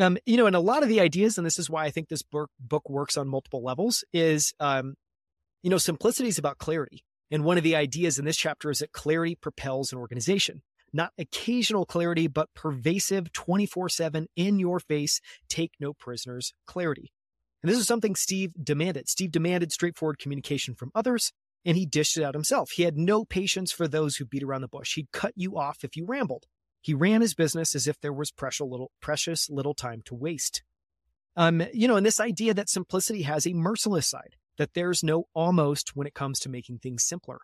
Um, 0.00 0.18
you 0.26 0.36
know, 0.36 0.46
and 0.46 0.56
a 0.56 0.60
lot 0.60 0.82
of 0.82 0.88
the 0.88 1.00
ideas, 1.00 1.38
and 1.38 1.46
this 1.46 1.58
is 1.58 1.70
why 1.70 1.84
I 1.84 1.90
think 1.90 2.08
this 2.08 2.22
book, 2.22 2.50
book 2.58 2.88
works 2.90 3.16
on 3.16 3.28
multiple 3.28 3.62
levels, 3.62 4.02
is, 4.12 4.52
um, 4.58 4.94
you 5.62 5.70
know, 5.70 5.78
simplicity 5.78 6.28
is 6.28 6.38
about 6.38 6.58
clarity. 6.58 7.04
And 7.30 7.44
one 7.44 7.58
of 7.58 7.62
the 7.62 7.76
ideas 7.76 8.18
in 8.18 8.24
this 8.24 8.36
chapter 8.36 8.70
is 8.70 8.80
that 8.80 8.92
clarity 8.92 9.36
propels 9.36 9.92
an 9.92 9.98
organization 9.98 10.62
not 10.94 11.12
occasional 11.18 11.84
clarity, 11.84 12.26
but 12.26 12.54
pervasive 12.54 13.32
24 13.32 13.88
7 13.88 14.26
in 14.36 14.58
your 14.58 14.80
face, 14.80 15.20
take 15.48 15.72
no 15.80 15.92
prisoners 15.92 16.54
clarity. 16.66 17.12
And 17.62 17.70
this 17.70 17.78
is 17.78 17.86
something 17.86 18.14
Steve 18.14 18.52
demanded. 18.62 19.08
Steve 19.08 19.32
demanded 19.32 19.72
straightforward 19.72 20.18
communication 20.18 20.74
from 20.74 20.90
others, 20.94 21.32
and 21.64 21.76
he 21.76 21.86
dished 21.86 22.18
it 22.18 22.22
out 22.22 22.34
himself. 22.34 22.72
He 22.72 22.82
had 22.82 22.96
no 22.96 23.24
patience 23.24 23.72
for 23.72 23.88
those 23.88 24.16
who 24.16 24.26
beat 24.26 24.42
around 24.42 24.60
the 24.60 24.68
bush. 24.68 24.94
He'd 24.94 25.12
cut 25.12 25.32
you 25.34 25.58
off 25.58 25.82
if 25.82 25.96
you 25.96 26.04
rambled. 26.06 26.44
He 26.82 26.92
ran 26.92 27.22
his 27.22 27.34
business 27.34 27.74
as 27.74 27.88
if 27.88 27.98
there 28.00 28.12
was 28.12 28.30
precious 28.30 28.66
little, 28.66 28.90
precious 29.00 29.48
little 29.48 29.72
time 29.72 30.02
to 30.04 30.14
waste. 30.14 30.62
Um, 31.36 31.62
you 31.72 31.88
know, 31.88 31.96
and 31.96 32.04
this 32.04 32.20
idea 32.20 32.52
that 32.52 32.68
simplicity 32.68 33.22
has 33.22 33.46
a 33.46 33.54
merciless 33.54 34.06
side, 34.06 34.36
that 34.58 34.74
there's 34.74 35.02
no 35.02 35.24
almost 35.34 35.96
when 35.96 36.06
it 36.06 36.12
comes 36.12 36.38
to 36.40 36.50
making 36.50 36.80
things 36.80 37.02
simpler. 37.02 37.38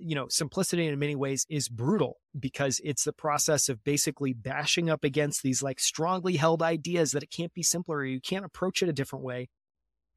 You 0.00 0.14
know, 0.14 0.28
simplicity 0.28 0.86
in 0.86 0.98
many 0.98 1.16
ways 1.16 1.46
is 1.48 1.68
brutal 1.68 2.18
because 2.38 2.80
it's 2.84 3.04
the 3.04 3.12
process 3.12 3.68
of 3.68 3.82
basically 3.84 4.32
bashing 4.34 4.90
up 4.90 5.02
against 5.02 5.42
these 5.42 5.62
like 5.62 5.80
strongly 5.80 6.36
held 6.36 6.62
ideas 6.62 7.12
that 7.12 7.22
it 7.22 7.30
can't 7.30 7.54
be 7.54 7.62
simpler 7.62 7.98
or 7.98 8.04
you 8.04 8.20
can't 8.20 8.44
approach 8.44 8.82
it 8.82 8.88
a 8.88 8.92
different 8.92 9.24
way. 9.24 9.48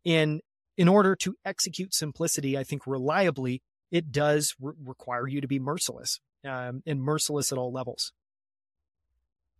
And 0.05 0.41
in 0.77 0.87
order 0.87 1.15
to 1.17 1.35
execute 1.45 1.93
simplicity, 1.93 2.57
I 2.57 2.63
think 2.63 2.85
reliably, 2.85 3.61
it 3.91 4.11
does 4.11 4.55
re- 4.59 4.73
require 4.83 5.27
you 5.27 5.41
to 5.41 5.47
be 5.47 5.59
merciless 5.59 6.19
um, 6.45 6.81
and 6.85 7.01
merciless 7.01 7.51
at 7.51 7.57
all 7.57 7.71
levels. 7.71 8.11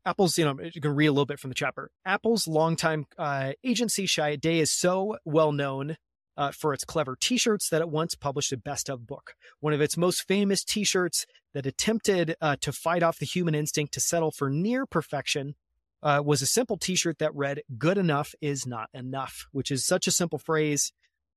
Apple's, 0.05 0.37
you 0.37 0.45
know, 0.45 0.57
you 0.73 0.81
can 0.81 0.95
read 0.95 1.07
a 1.07 1.11
little 1.11 1.25
bit 1.25 1.39
from 1.39 1.51
the 1.51 1.55
chapter. 1.55 1.91
Apple's 2.05 2.47
longtime 2.47 3.05
uh, 3.17 3.53
agency, 3.63 4.07
Chiat 4.07 4.41
Day, 4.41 4.59
is 4.59 4.71
so 4.71 5.17
well 5.25 5.51
known 5.51 5.95
uh, 6.37 6.51
for 6.51 6.73
its 6.73 6.85
clever 6.85 7.15
T-shirts 7.19 7.69
that 7.69 7.81
it 7.81 7.89
once 7.89 8.15
published 8.15 8.51
a 8.51 8.57
best-of 8.57 9.05
book. 9.05 9.35
One 9.59 9.73
of 9.73 9.81
its 9.81 9.97
most 9.97 10.27
famous 10.27 10.63
T-shirts 10.63 11.25
that 11.53 11.65
attempted 11.65 12.35
uh, 12.41 12.55
to 12.61 12.71
fight 12.71 13.03
off 13.03 13.19
the 13.19 13.25
human 13.25 13.55
instinct 13.55 13.93
to 13.93 13.99
settle 13.99 14.31
for 14.31 14.49
near 14.49 14.85
perfection 14.85 15.55
uh, 16.03 16.21
was 16.23 16.41
a 16.41 16.47
simple 16.47 16.77
T-shirt 16.77 17.19
that 17.19 17.35
read 17.35 17.61
"Good 17.77 17.97
enough 17.97 18.33
is 18.41 18.65
not 18.65 18.89
enough," 18.93 19.47
which 19.51 19.71
is 19.71 19.85
such 19.85 20.07
a 20.07 20.11
simple 20.11 20.39
phrase. 20.39 20.93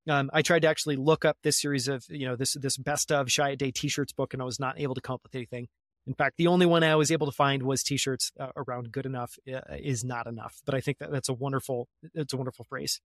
Um, 0.08 0.30
I 0.32 0.42
tried 0.42 0.62
to 0.62 0.68
actually 0.68 0.96
look 0.96 1.24
up 1.24 1.38
this 1.42 1.60
series 1.60 1.88
of, 1.88 2.04
you 2.08 2.26
know, 2.26 2.36
this 2.36 2.54
this 2.54 2.76
best 2.76 3.10
of 3.10 3.26
Chiat 3.26 3.58
Day 3.58 3.70
T-shirts 3.70 4.12
book, 4.12 4.32
and 4.32 4.42
I 4.42 4.44
was 4.44 4.60
not 4.60 4.78
able 4.78 4.94
to 4.94 5.00
come 5.00 5.14
up 5.14 5.22
with 5.22 5.34
anything. 5.34 5.68
In 6.06 6.12
fact, 6.12 6.36
the 6.36 6.46
only 6.46 6.66
one 6.66 6.84
I 6.84 6.96
was 6.96 7.10
able 7.10 7.26
to 7.26 7.32
find 7.32 7.62
was 7.62 7.82
T-shirts 7.82 8.30
uh, 8.38 8.48
around 8.56 8.92
"Good 8.92 9.06
enough 9.06 9.38
uh, 9.52 9.60
is 9.78 10.04
not 10.04 10.26
enough." 10.26 10.60
But 10.64 10.74
I 10.74 10.80
think 10.80 10.98
that 10.98 11.10
that's 11.10 11.28
a 11.28 11.34
wonderful, 11.34 11.88
it's 12.14 12.32
a 12.32 12.36
wonderful 12.36 12.64
phrase. 12.64 13.00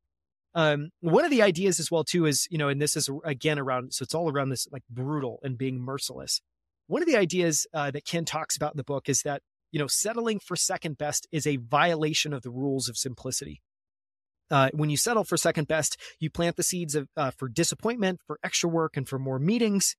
Um, 0.56 0.89
one 1.01 1.25
of 1.25 1.32
the 1.32 1.41
ideas 1.41 1.79
as 1.79 1.91
well 1.91 2.03
too 2.03 2.25
is, 2.25 2.48
you 2.50 2.58
know, 2.58 2.70
and 2.70 2.82
this 2.82 2.96
is 2.96 3.10
again 3.24 3.60
around, 3.60 3.94
so 3.94 4.03
it's 4.03 4.15
all 4.15 4.32
around 4.32 4.50
this 4.50 4.68
like 4.72 4.84
brutal 4.89 5.39
and 5.44 5.58
being 5.58 5.79
merciless. 5.79 6.41
One 6.88 7.03
of 7.03 7.08
the 7.08 7.18
ideas 7.18 7.68
uh, 7.74 7.91
that 7.91 8.06
Ken 8.06 8.25
talks 8.25 8.58
about 8.58 8.74
in 8.74 8.77
the 8.77 8.84
book 8.84 9.10
is 9.10 9.22
that 9.22 9.41
you 9.72 9.79
know 9.79 9.88
settling 9.88 10.39
for 10.39 10.56
second 10.56 10.98
best 10.98 11.27
is 11.32 11.46
a 11.46 11.58
violation 11.58 12.34
of 12.34 12.41
the 12.41 12.50
rules 12.50 12.89
of 12.89 12.98
simplicity. 12.98 13.62
Uh, 14.50 14.70
when 14.74 14.89
you 14.89 14.98
settle 14.98 15.24
for 15.24 15.38
second 15.38 15.68
best, 15.68 15.96
you 16.20 16.32
plant 16.32 16.56
the 16.56 16.63
seeds 16.63 16.96
of, 16.96 17.08
uh, 17.15 17.29
for 17.38 17.48
disappointment, 17.48 18.20
for 18.25 18.39
extra 18.44 18.68
work, 18.68 18.98
and 18.98 19.08
for 19.08 19.20
more 19.20 19.38
meetings. 19.38 19.96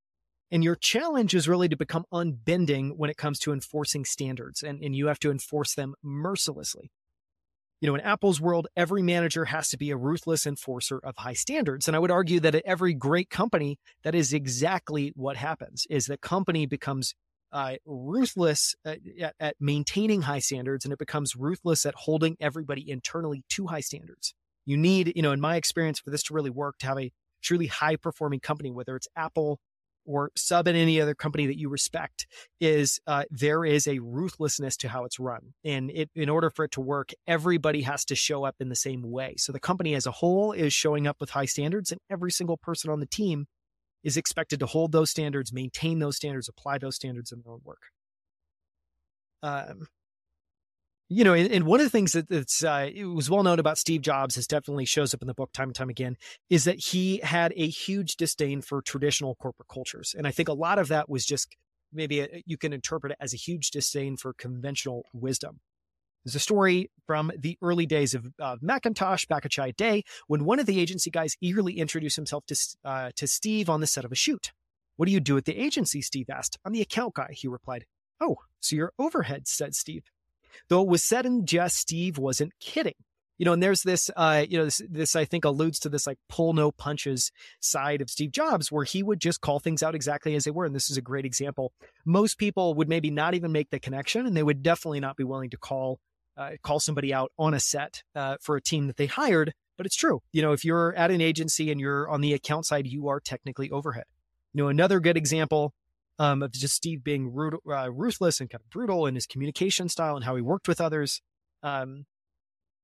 And 0.50 0.64
your 0.64 0.75
challenge 0.75 1.37
is 1.37 1.49
really 1.49 1.69
to 1.69 1.76
become 1.76 2.04
unbending 2.12 2.97
when 2.97 3.11
it 3.11 3.16
comes 3.16 3.38
to 3.40 3.52
enforcing 3.52 4.04
standards, 4.04 4.64
and, 4.64 4.83
and 4.83 4.97
you 4.97 5.07
have 5.07 5.21
to 5.21 5.30
enforce 5.30 5.76
them 5.76 5.95
mercilessly 6.02 6.90
you 7.80 7.88
know, 7.88 7.94
in 7.94 8.00
Apple's 8.02 8.40
world, 8.40 8.68
every 8.76 9.02
manager 9.02 9.46
has 9.46 9.68
to 9.70 9.78
be 9.78 9.90
a 9.90 9.96
ruthless 9.96 10.46
enforcer 10.46 10.99
of 10.99 11.16
high 11.16 11.32
standards. 11.32 11.88
And 11.88 11.96
I 11.96 11.99
would 11.99 12.10
argue 12.10 12.38
that 12.40 12.54
at 12.54 12.62
every 12.66 12.92
great 12.92 13.30
company, 13.30 13.78
that 14.02 14.14
is 14.14 14.32
exactly 14.32 15.12
what 15.16 15.37
happens 15.37 15.87
is 15.88 16.06
the 16.06 16.18
company 16.18 16.66
becomes 16.66 17.14
uh, 17.52 17.76
ruthless 17.87 18.75
at, 18.84 18.99
at, 19.40 19.56
maintaining 19.58 20.22
high 20.22 20.38
standards 20.38 20.84
and 20.84 20.92
it 20.92 20.99
becomes 20.99 21.34
ruthless 21.34 21.84
at 21.84 21.94
holding 21.96 22.37
everybody 22.38 22.88
internally 22.88 23.42
to 23.49 23.66
high 23.66 23.80
standards. 23.80 24.34
You 24.66 24.76
need, 24.76 25.12
you 25.16 25.22
know, 25.22 25.32
in 25.32 25.40
my 25.40 25.56
experience, 25.56 25.99
for 25.99 26.10
this 26.10 26.22
to 26.25 26.34
really 26.34 26.50
work, 26.50 26.78
to 26.78 26.87
have 26.87 26.99
a 26.99 27.10
truly 27.42 27.66
high 27.66 27.96
performing 27.96 28.40
company, 28.40 28.70
whether 28.70 28.94
it's 28.94 29.08
Apple 29.16 29.58
or 30.10 30.32
sub 30.36 30.66
in 30.66 30.74
any 30.74 31.00
other 31.00 31.14
company 31.14 31.46
that 31.46 31.58
you 31.58 31.68
respect 31.68 32.26
is 32.60 33.00
uh, 33.06 33.24
there 33.30 33.64
is 33.64 33.86
a 33.86 34.00
ruthlessness 34.00 34.76
to 34.78 34.88
how 34.88 35.04
it's 35.04 35.20
run. 35.20 35.54
And 35.64 35.90
it, 35.90 36.10
in 36.16 36.28
order 36.28 36.50
for 36.50 36.64
it 36.64 36.72
to 36.72 36.80
work 36.80 37.12
everybody 37.26 37.82
has 37.82 38.04
to 38.06 38.16
show 38.16 38.44
up 38.44 38.56
in 38.58 38.68
the 38.68 38.76
same 38.76 39.02
way. 39.02 39.34
So 39.38 39.52
the 39.52 39.60
company 39.60 39.94
as 39.94 40.06
a 40.06 40.10
whole 40.10 40.52
is 40.52 40.72
showing 40.72 41.06
up 41.06 41.18
with 41.20 41.30
high 41.30 41.44
standards 41.44 41.92
and 41.92 42.00
every 42.10 42.32
single 42.32 42.56
person 42.56 42.90
on 42.90 42.98
the 42.98 43.06
team 43.06 43.46
is 44.02 44.16
expected 44.16 44.58
to 44.60 44.66
hold 44.66 44.92
those 44.92 45.10
standards 45.10 45.52
maintain 45.52 45.98
those 46.00 46.16
standards 46.16 46.48
apply 46.48 46.78
those 46.78 46.96
standards 46.96 47.30
in 47.30 47.42
their 47.44 47.52
own 47.52 47.60
work. 47.64 47.82
Um, 49.42 49.86
you 51.12 51.24
know, 51.24 51.34
and, 51.34 51.64
one 51.64 51.80
of 51.80 51.84
the 51.84 51.90
things 51.90 52.12
that, 52.12 52.28
that's 52.28 52.62
uh, 52.62 52.88
it 52.94 53.04
was 53.04 53.28
well 53.28 53.42
known 53.42 53.58
about 53.58 53.78
Steve 53.78 54.00
Jobs, 54.00 54.36
this 54.36 54.46
definitely 54.46 54.84
shows 54.84 55.12
up 55.12 55.22
in 55.22 55.26
the 55.26 55.34
book 55.34 55.52
time 55.52 55.70
and 55.70 55.74
time 55.74 55.90
again, 55.90 56.16
is 56.48 56.64
that 56.64 56.78
he 56.78 57.18
had 57.18 57.52
a 57.56 57.68
huge 57.68 58.16
disdain 58.16 58.62
for 58.62 58.80
traditional 58.80 59.34
corporate 59.34 59.68
cultures, 59.68 60.14
and 60.16 60.26
I 60.26 60.30
think 60.30 60.48
a 60.48 60.52
lot 60.52 60.78
of 60.78 60.86
that 60.88 61.10
was 61.10 61.26
just 61.26 61.56
maybe 61.92 62.20
a, 62.20 62.42
you 62.46 62.56
can 62.56 62.72
interpret 62.72 63.12
it 63.12 63.18
as 63.20 63.34
a 63.34 63.36
huge 63.36 63.72
disdain 63.72 64.16
for 64.16 64.32
conventional 64.32 65.04
wisdom. 65.12 65.58
There's 66.24 66.36
a 66.36 66.40
story 66.40 66.92
from 67.06 67.32
the 67.36 67.58
early 67.60 67.86
days 67.86 68.14
of 68.14 68.26
uh, 68.38 68.56
Macintosh 68.60 69.24
back 69.26 69.44
at 69.44 69.50
Chiat 69.50 69.76
Day 69.76 70.04
when 70.28 70.44
one 70.44 70.60
of 70.60 70.66
the 70.66 70.78
agency 70.78 71.10
guys 71.10 71.36
eagerly 71.40 71.78
introduced 71.78 72.16
himself 72.16 72.44
to 72.46 72.56
uh, 72.84 73.10
to 73.16 73.26
Steve 73.26 73.68
on 73.68 73.80
the 73.80 73.86
set 73.86 74.04
of 74.04 74.12
a 74.12 74.16
shoot. 74.16 74.52
What 74.96 75.06
do 75.06 75.12
you 75.12 75.20
do 75.20 75.36
at 75.36 75.46
the 75.46 75.58
agency? 75.58 76.02
Steve 76.02 76.30
asked. 76.30 76.58
I'm 76.64 76.72
the 76.72 76.82
account 76.82 77.14
guy. 77.14 77.30
He 77.32 77.48
replied. 77.48 77.86
Oh, 78.20 78.36
so 78.60 78.76
you're 78.76 78.92
overhead, 78.98 79.48
said 79.48 79.74
Steve. 79.74 80.04
Though 80.69 80.83
it 80.83 80.88
was 80.88 81.02
said 81.02 81.26
in 81.26 81.47
jest, 81.47 81.76
Steve 81.76 82.19
wasn't 82.19 82.52
kidding. 82.61 82.95
You 83.38 83.47
know, 83.47 83.54
and 83.54 83.62
there's 83.62 83.83
this, 83.83 84.11
uh, 84.16 84.45
you 84.47 84.59
know, 84.59 84.66
this, 84.66 84.83
this 84.90 85.16
I 85.16 85.25
think 85.25 85.47
alludes 85.47 85.78
to 85.80 85.88
this 85.88 86.07
like 86.07 86.19
pull 86.28 86.52
no 86.52 86.71
punches 86.71 87.33
side 87.59 88.02
of 88.02 88.11
Steve 88.11 88.33
Jobs, 88.33 88.71
where 88.71 88.85
he 88.85 89.02
would 89.02 89.19
just 89.19 89.40
call 89.40 89.59
things 89.59 89.83
out 89.83 89.95
exactly 89.95 90.35
as 90.35 90.45
they 90.45 90.50
were. 90.50 90.66
And 90.66 90.75
this 90.75 90.90
is 90.90 90.99
a 90.99 91.02
great 91.02 91.25
example. 91.25 91.73
Most 92.04 92.37
people 92.37 92.75
would 92.75 92.88
maybe 92.88 93.11
not 93.11 93.33
even 93.33 93.50
make 93.50 93.71
the 93.71 93.80
connection, 93.80 94.26
and 94.26 94.37
they 94.37 94.42
would 94.42 94.62
definitely 94.62 95.00
not 95.00 95.16
be 95.16 95.25
willing 95.25 95.49
to 95.50 95.57
call 95.57 96.00
uh, 96.37 96.50
call 96.62 96.80
somebody 96.80 97.14
out 97.14 97.33
on 97.38 97.54
a 97.54 97.61
set 97.61 98.02
uh, 98.14 98.37
for 98.42 98.57
a 98.57 98.62
team 98.62 98.88
that 98.88 98.99
they 98.99 99.07
hired. 99.07 99.54
But 99.78 99.87
it's 99.87 99.97
true. 99.97 100.21
You 100.33 100.42
know, 100.42 100.52
if 100.52 100.62
you're 100.62 100.95
at 100.95 101.11
an 101.11 101.23
agency 101.23 101.71
and 101.71 101.80
you're 101.80 102.11
on 102.11 102.21
the 102.21 102.35
account 102.35 102.66
side, 102.66 102.87
you 102.87 103.09
are 103.09 103.21
technically 103.21 103.71
overhead. 103.71 104.04
You 104.52 104.64
know, 104.64 104.69
another 104.69 105.00
good 105.00 105.16
example 105.16 105.73
um, 106.20 106.42
of 106.42 106.52
just 106.52 106.74
Steve 106.74 107.02
being 107.02 107.34
uh, 107.66 107.90
ruthless 107.90 108.40
and 108.40 108.50
kind 108.50 108.60
of 108.60 108.68
brutal 108.70 109.06
in 109.06 109.14
his 109.14 109.26
communication 109.26 109.88
style 109.88 110.16
and 110.16 110.24
how 110.24 110.36
he 110.36 110.42
worked 110.42 110.68
with 110.68 110.78
others. 110.78 111.22
Um, 111.62 112.04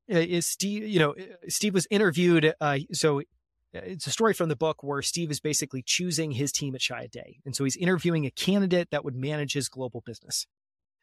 is 0.08 0.46
Steve, 0.46 0.86
you 0.86 0.98
know, 0.98 1.14
Steve 1.48 1.74
was 1.74 1.86
interviewed. 1.90 2.54
Uh, 2.60 2.78
so 2.92 3.20
it's 3.74 4.06
a 4.06 4.10
story 4.10 4.32
from 4.32 4.48
the 4.48 4.56
book 4.56 4.82
where 4.82 5.02
Steve 5.02 5.30
is 5.30 5.38
basically 5.38 5.82
choosing 5.84 6.30
his 6.30 6.50
team 6.50 6.74
at 6.74 6.80
Chiat 6.80 7.10
Day. 7.10 7.40
And 7.44 7.54
so 7.54 7.64
he's 7.64 7.76
interviewing 7.76 8.24
a 8.24 8.30
candidate 8.30 8.88
that 8.90 9.04
would 9.04 9.14
manage 9.14 9.52
his 9.52 9.68
global 9.68 10.02
business. 10.06 10.46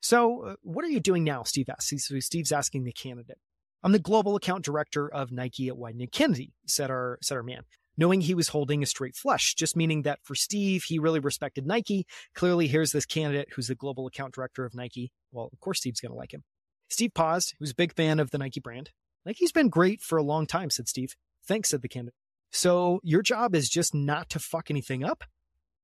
So, 0.02 0.42
uh, 0.42 0.56
what 0.64 0.84
are 0.84 0.90
you 0.90 1.00
doing 1.00 1.24
now? 1.24 1.44
Steve 1.44 1.70
asks. 1.70 2.08
So 2.08 2.20
Steve's 2.20 2.52
asking 2.52 2.84
the 2.84 2.92
candidate. 2.92 3.38
I'm 3.84 3.92
the 3.92 4.00
global 4.00 4.36
account 4.36 4.66
director 4.66 5.08
of 5.08 5.32
Nike 5.32 5.68
at 5.68 5.76
Wieden 5.76 6.12
Kennedy, 6.12 6.54
said 6.66 6.90
our, 6.90 7.20
said 7.22 7.36
our 7.36 7.44
man 7.44 7.64
knowing 7.98 8.22
he 8.22 8.34
was 8.34 8.50
holding 8.50 8.84
a 8.84 8.88
straight 8.88 9.16
flush, 9.16 9.56
just 9.56 9.76
meaning 9.76 10.04
that 10.04 10.20
for 10.24 10.36
Steve, 10.36 10.84
he 10.84 11.00
really 11.00 11.20
respected 11.20 11.66
Nike. 11.66 12.06
Clearly, 12.36 12.68
here's 12.68 12.92
this 12.92 13.06
candidate 13.06 13.50
who's 13.54 13.68
the 13.68 13.76
global 13.76 14.08
account 14.08 14.34
director 14.34 14.66
of 14.66 14.74
Nike. 14.74 15.12
Well, 15.32 15.50
of 15.52 15.60
course, 15.60 15.80
Steve's 15.80 16.00
going 16.00 16.12
to 16.12 16.18
like 16.18 16.34
him. 16.34 16.44
Steve 16.90 17.14
paused, 17.14 17.54
who's 17.60 17.72
a 17.72 17.76
big 17.76 17.94
fan 17.94 18.20
of 18.20 18.32
the 18.32 18.38
Nike 18.38 18.60
brand. 18.60 18.92
Nike's 19.26 19.52
been 19.52 19.70
great 19.70 20.02
for 20.02 20.18
a 20.18 20.24
long 20.24 20.46
time, 20.46 20.70
said 20.70 20.88
Steve. 20.88 21.16
Thanks, 21.48 21.70
said 21.70 21.82
the 21.82 21.88
candidate. 21.88 22.16
So 22.52 23.00
your 23.04 23.22
job 23.22 23.56
is 23.56 23.70
just 23.70 23.96
not 23.96 24.30
to 24.32 24.40
fuck 24.40 24.70
anything 24.70 25.04
up? 25.04 25.24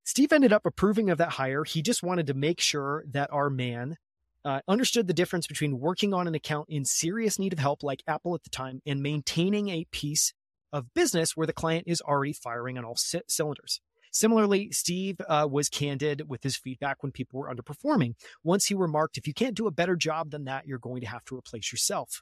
Steve 0.03 0.33
ended 0.33 0.53
up 0.53 0.65
approving 0.65 1.09
of 1.09 1.17
that 1.17 1.29
hire. 1.31 1.63
He 1.63 1.81
just 1.81 2.03
wanted 2.03 2.27
to 2.27 2.33
make 2.33 2.59
sure 2.59 3.03
that 3.11 3.31
our 3.31 3.49
man 3.49 3.95
uh, 4.45 4.61
understood 4.67 5.07
the 5.07 5.13
difference 5.13 5.47
between 5.47 5.79
working 5.79 6.13
on 6.13 6.27
an 6.27 6.35
account 6.35 6.67
in 6.69 6.85
serious 6.85 7.39
need 7.39 7.53
of 7.53 7.59
help, 7.59 7.83
like 7.83 8.03
Apple 8.07 8.35
at 8.35 8.43
the 8.43 8.49
time, 8.49 8.81
and 8.85 9.01
maintaining 9.01 9.69
a 9.69 9.85
piece 9.91 10.33
of 10.71 10.93
business 10.93 11.35
where 11.35 11.47
the 11.47 11.53
client 11.53 11.85
is 11.87 12.01
already 12.01 12.33
firing 12.33 12.77
on 12.77 12.85
all 12.85 12.95
c- 12.95 13.21
cylinders. 13.27 13.81
Similarly, 14.11 14.71
Steve 14.71 15.21
uh, 15.27 15.47
was 15.49 15.69
candid 15.69 16.27
with 16.27 16.43
his 16.43 16.57
feedback 16.57 17.03
when 17.03 17.11
people 17.11 17.39
were 17.39 17.53
underperforming. 17.53 18.15
Once 18.43 18.65
he 18.65 18.73
remarked, 18.73 19.17
if 19.17 19.27
you 19.27 19.33
can't 19.33 19.55
do 19.55 19.67
a 19.67 19.71
better 19.71 19.95
job 19.95 20.31
than 20.31 20.45
that, 20.45 20.65
you're 20.65 20.79
going 20.79 21.01
to 21.01 21.07
have 21.07 21.23
to 21.25 21.37
replace 21.37 21.71
yourself. 21.71 22.21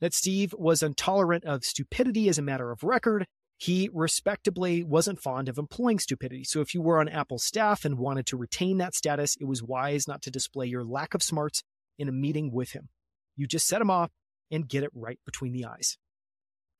That 0.00 0.14
Steve 0.14 0.54
was 0.56 0.82
intolerant 0.82 1.44
of 1.44 1.64
stupidity 1.64 2.28
as 2.28 2.38
a 2.38 2.42
matter 2.42 2.70
of 2.70 2.84
record. 2.84 3.26
He 3.58 3.88
respectably 3.92 4.84
wasn't 4.84 5.22
fond 5.22 5.48
of 5.48 5.56
employing 5.56 5.98
stupidity. 5.98 6.44
So 6.44 6.60
if 6.60 6.74
you 6.74 6.82
were 6.82 7.00
on 7.00 7.08
Apple's 7.08 7.44
staff 7.44 7.84
and 7.84 7.98
wanted 7.98 8.26
to 8.26 8.36
retain 8.36 8.76
that 8.78 8.94
status, 8.94 9.36
it 9.40 9.46
was 9.46 9.62
wise 9.62 10.06
not 10.06 10.20
to 10.22 10.30
display 10.30 10.66
your 10.66 10.84
lack 10.84 11.14
of 11.14 11.22
smarts 11.22 11.62
in 11.98 12.08
a 12.08 12.12
meeting 12.12 12.52
with 12.52 12.72
him. 12.72 12.90
You 13.34 13.46
just 13.46 13.66
set 13.66 13.80
him 13.80 13.90
off 13.90 14.10
and 14.50 14.68
get 14.68 14.84
it 14.84 14.90
right 14.94 15.18
between 15.24 15.52
the 15.52 15.64
eyes. 15.64 15.96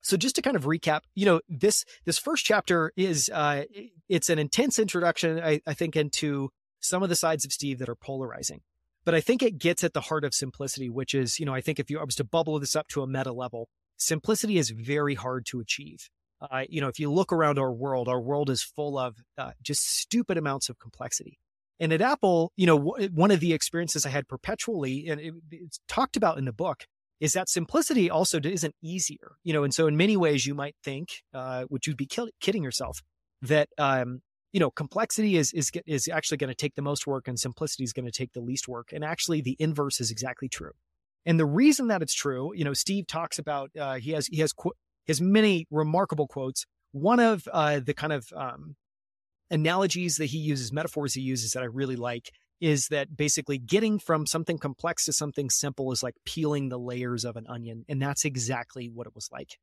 So 0.03 0.17
just 0.17 0.37
to 0.37 0.43
kind 0.43 0.57
of 0.57 0.65
recap, 0.65 1.01
you 1.15 1.27
know, 1.27 1.41
this 1.49 1.85
this 2.05 2.19
first 2.19 2.45
chapter 2.45 2.93
is 2.97 3.29
uh, 3.33 3.65
it's 4.09 4.29
an 4.31 4.39
intense 4.39 4.79
introduction, 4.79 5.41
I, 5.41 5.61
I 5.67 5.75
think, 5.75 5.97
into 5.97 6.51
some 6.81 7.03
of 7.03 7.09
the 7.09 7.17
sides 7.17 7.45
of 7.45 7.53
Steve 7.53 7.79
that 7.79 7.89
are 7.89 7.97
polarizing. 7.97 8.61
But 9.05 9.15
I 9.15 9.21
think 9.21 9.43
it 9.43 9.59
gets 9.59 9.85
at 9.85 9.95
the 9.95 10.01
heart 10.03 10.25
of 10.25 10.35
simplicity, 10.35 10.91
which 10.91 11.15
is, 11.15 11.39
you 11.39 11.47
know, 11.47 11.55
I 11.55 11.61
think 11.61 11.79
if 11.79 11.91
you 11.91 11.99
I 11.99 12.05
was 12.05 12.17
to 12.17 12.25
bubble 12.25 12.59
this 12.59 12.77
up 12.77 12.89
to 12.89 13.03
a 13.03 13.07
meta 13.07 13.33
level, 13.33 13.69
simplicity 13.97 14.59
is 14.59 14.71
very 14.71 15.15
hard 15.15 15.47
to 15.47 15.61
achieve. 15.61 16.09
Uh, 16.41 16.65
you 16.69 16.81
know, 16.81 16.89
if 16.89 17.01
you 17.01 17.11
look 17.11 17.33
around 17.33 17.59
our 17.59 17.73
world, 17.73 18.09
our 18.09 18.21
world 18.21 18.51
is 18.51 18.63
full 18.63 18.99
of 18.99 19.17
uh, 19.39 19.53
just 19.63 19.87
stupid 19.87 20.37
amounts 20.37 20.69
of 20.69 20.79
complexity. 20.79 21.39
And 21.79 21.93
at 21.93 22.03
Apple, 22.03 22.53
you 22.57 22.67
know, 22.67 22.79
w- 22.79 23.09
one 23.09 23.31
of 23.31 23.41
the 23.41 23.53
experiences 23.53 24.05
I 24.05 24.11
had 24.11 24.29
perpetually, 24.29 25.09
and 25.09 25.21
it, 25.21 25.35
it's 25.51 25.81
talked 25.89 26.17
about 26.17 26.39
in 26.39 26.45
the 26.45 26.53
book, 26.53 26.85
is 27.21 27.33
that 27.33 27.49
simplicity 27.49 28.11
also 28.11 28.39
isn't 28.43 28.75
easier, 28.83 29.37
you 29.43 29.53
know, 29.53 29.65
and 29.65 29.73
so 29.73 29.87
in 29.87 29.97
many 29.97 30.17
ways 30.17 30.47
you 30.47 30.55
might 30.55 30.77
think, 30.85 31.23
uh, 31.33 31.65
which 31.65 31.87
you'd 31.87 31.97
be 31.97 32.09
kidding 32.41 32.63
yourself, 32.63 33.01
that 33.43 33.69
um, 33.79 34.21
you 34.53 34.61
know, 34.61 34.71
complexity 34.71 35.37
is 35.37 35.53
is 35.53 35.71
is 35.87 36.09
actually 36.09 36.39
going 36.39 36.49
to 36.49 36.55
take 36.55 36.75
the 36.75 36.83
most 36.83 37.07
work, 37.07 37.29
and 37.29 37.39
simplicity 37.39 37.85
is 37.85 37.93
going 37.93 38.07
to 38.07 38.13
take 38.13 38.33
the 38.33 38.41
least 38.41 38.69
work. 38.69 38.89
And 38.93 39.05
actually, 39.05 39.41
the 39.41 39.57
inverse 39.59 40.01
is 40.01 40.11
exactly 40.11 40.49
true. 40.49 40.73
And 41.27 41.41
the 41.41 41.47
reason 41.47 41.89
that 41.89 42.03
it's 42.03 42.15
true, 42.15 42.53
you 42.55 42.65
know, 42.65 42.73
Steve 42.73 43.07
talks 43.07 43.39
about 43.39 43.71
uh, 43.79 43.97
he 43.97 44.13
has 44.13 44.27
he 44.29 44.39
has 44.39 44.53
qu- 44.53 44.73
his 45.05 45.21
many 45.21 45.67
remarkable 45.71 46.27
quotes. 46.27 46.65
One 46.93 47.21
of 47.21 47.47
uh, 47.53 47.81
the 47.81 47.93
kind 47.93 48.13
of 48.13 48.27
um, 48.35 48.77
analogies 49.51 50.17
that 50.17 50.27
he 50.27 50.39
uses, 50.39 50.73
metaphors 50.73 51.15
he 51.15 51.21
uses 51.21 51.53
that 51.53 51.63
I 51.63 51.67
really 51.67 51.97
like, 51.97 52.31
is 52.61 52.89
that 52.89 53.17
basically 53.17 53.59
getting 53.59 53.99
from 53.99 54.27
something 54.27 54.59
complex 54.59 55.05
to 55.05 55.13
something 55.13 55.51
simple 55.51 55.93
is 55.93 56.03
like 56.03 56.15
peeling 56.25 56.69
the 56.69 56.79
layers 56.79 57.25
of 57.25 57.37
an 57.37 57.47
onion, 57.49 57.85
and 57.89 58.01
that's 58.01 58.25
exactly 58.25 58.89
what 58.89 59.07
it 59.07 59.15
was 59.15 59.29
like. 59.33 59.59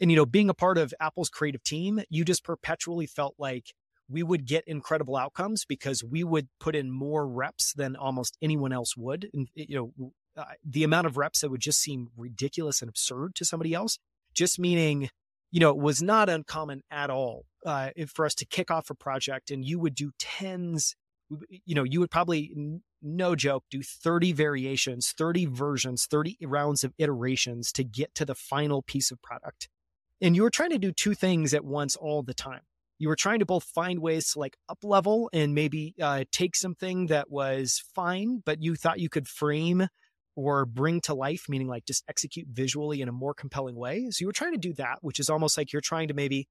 And 0.00 0.10
you 0.10 0.16
know, 0.16 0.26
being 0.26 0.48
a 0.48 0.54
part 0.54 0.78
of 0.78 0.94
Apple's 1.00 1.28
creative 1.28 1.62
team, 1.62 2.00
you 2.08 2.24
just 2.24 2.44
perpetually 2.44 3.06
felt 3.06 3.34
like 3.38 3.72
we 4.08 4.22
would 4.22 4.46
get 4.46 4.64
incredible 4.66 5.16
outcomes 5.16 5.64
because 5.64 6.02
we 6.02 6.24
would 6.24 6.48
put 6.58 6.74
in 6.74 6.90
more 6.90 7.28
reps 7.28 7.74
than 7.74 7.94
almost 7.94 8.38
anyone 8.40 8.72
else 8.72 8.96
would. 8.96 9.28
And, 9.34 9.48
you 9.54 9.92
know, 9.98 10.12
uh, 10.36 10.44
the 10.64 10.84
amount 10.84 11.06
of 11.06 11.16
reps 11.16 11.40
that 11.40 11.50
would 11.50 11.60
just 11.60 11.80
seem 11.80 12.08
ridiculous 12.16 12.80
and 12.80 12.88
absurd 12.88 13.34
to 13.34 13.44
somebody 13.44 13.74
else, 13.74 13.98
just 14.34 14.58
meaning, 14.58 15.10
you 15.50 15.60
know, 15.60 15.70
it 15.70 15.78
was 15.78 16.00
not 16.00 16.28
uncommon 16.28 16.82
at 16.90 17.10
all 17.10 17.44
uh, 17.66 17.90
for 18.14 18.24
us 18.24 18.34
to 18.36 18.46
kick 18.46 18.70
off 18.70 18.88
a 18.88 18.94
project 18.94 19.50
and 19.50 19.64
you 19.64 19.78
would 19.78 19.94
do 19.94 20.12
tens, 20.18 20.94
you 21.64 21.74
know, 21.74 21.84
you 21.84 22.00
would 22.00 22.10
probably, 22.10 22.80
no 23.02 23.36
joke, 23.36 23.64
do 23.70 23.82
30 23.82 24.32
variations, 24.32 25.12
30 25.16 25.46
versions, 25.46 26.06
30 26.06 26.38
rounds 26.42 26.84
of 26.84 26.92
iterations 26.98 27.72
to 27.72 27.84
get 27.84 28.14
to 28.14 28.24
the 28.24 28.34
final 28.34 28.82
piece 28.82 29.10
of 29.10 29.20
product. 29.22 29.68
And 30.20 30.34
you 30.34 30.42
were 30.42 30.50
trying 30.50 30.70
to 30.70 30.78
do 30.78 30.92
two 30.92 31.14
things 31.14 31.54
at 31.54 31.64
once 31.64 31.96
all 31.96 32.22
the 32.22 32.34
time 32.34 32.62
you 32.98 33.08
were 33.08 33.16
trying 33.16 33.38
to 33.38 33.46
both 33.46 33.64
find 33.64 34.00
ways 34.00 34.32
to 34.32 34.40
like 34.40 34.56
up 34.68 34.78
level 34.82 35.30
and 35.32 35.54
maybe 35.54 35.94
uh, 36.02 36.24
take 36.32 36.56
something 36.56 37.06
that 37.06 37.30
was 37.30 37.82
fine, 37.94 38.42
but 38.44 38.62
you 38.62 38.74
thought 38.74 38.98
you 38.98 39.08
could 39.08 39.28
frame 39.28 39.86
or 40.36 40.66
bring 40.66 41.00
to 41.02 41.14
life, 41.14 41.46
meaning 41.48 41.68
like 41.68 41.84
just 41.84 42.04
execute 42.08 42.46
visually 42.50 43.00
in 43.00 43.08
a 43.08 43.12
more 43.12 43.34
compelling 43.34 43.76
way. 43.76 44.06
So 44.10 44.22
you 44.22 44.26
were 44.26 44.32
trying 44.32 44.52
to 44.52 44.58
do 44.58 44.72
that, 44.74 44.98
which 45.00 45.20
is 45.20 45.30
almost 45.30 45.56
like 45.56 45.72
you're 45.72 45.80
trying 45.80 46.08
to 46.08 46.14
maybe 46.14 46.48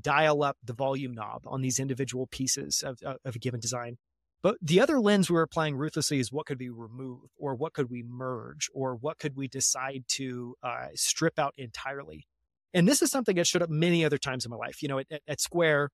dial 0.00 0.42
up 0.42 0.56
the 0.64 0.72
volume 0.72 1.12
knob 1.12 1.42
on 1.46 1.60
these 1.60 1.80
individual 1.80 2.28
pieces 2.28 2.82
of, 2.82 3.00
of 3.02 3.36
a 3.36 3.38
given 3.38 3.60
design. 3.60 3.98
But 4.42 4.56
the 4.62 4.80
other 4.80 5.00
lens 5.00 5.28
we 5.28 5.34
were 5.34 5.42
applying 5.42 5.76
ruthlessly 5.76 6.18
is 6.18 6.32
what 6.32 6.46
could 6.46 6.58
we 6.58 6.70
remove 6.70 7.20
or 7.36 7.54
what 7.54 7.74
could 7.74 7.90
we 7.90 8.02
merge 8.02 8.70
or 8.72 8.94
what 8.94 9.18
could 9.18 9.36
we 9.36 9.48
decide 9.48 10.04
to 10.08 10.54
uh, 10.62 10.86
strip 10.94 11.38
out 11.38 11.52
entirely. 11.58 12.26
And 12.72 12.88
this 12.88 13.02
is 13.02 13.10
something 13.10 13.36
that 13.36 13.46
showed 13.46 13.62
up 13.62 13.70
many 13.70 14.04
other 14.04 14.18
times 14.18 14.44
in 14.44 14.50
my 14.50 14.56
life. 14.56 14.82
You 14.82 14.88
know, 14.88 14.98
at, 15.00 15.06
at 15.28 15.40
Square, 15.40 15.90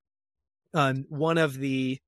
um, 0.73 1.05
one 1.09 1.37
of 1.37 1.57
the 1.57 1.99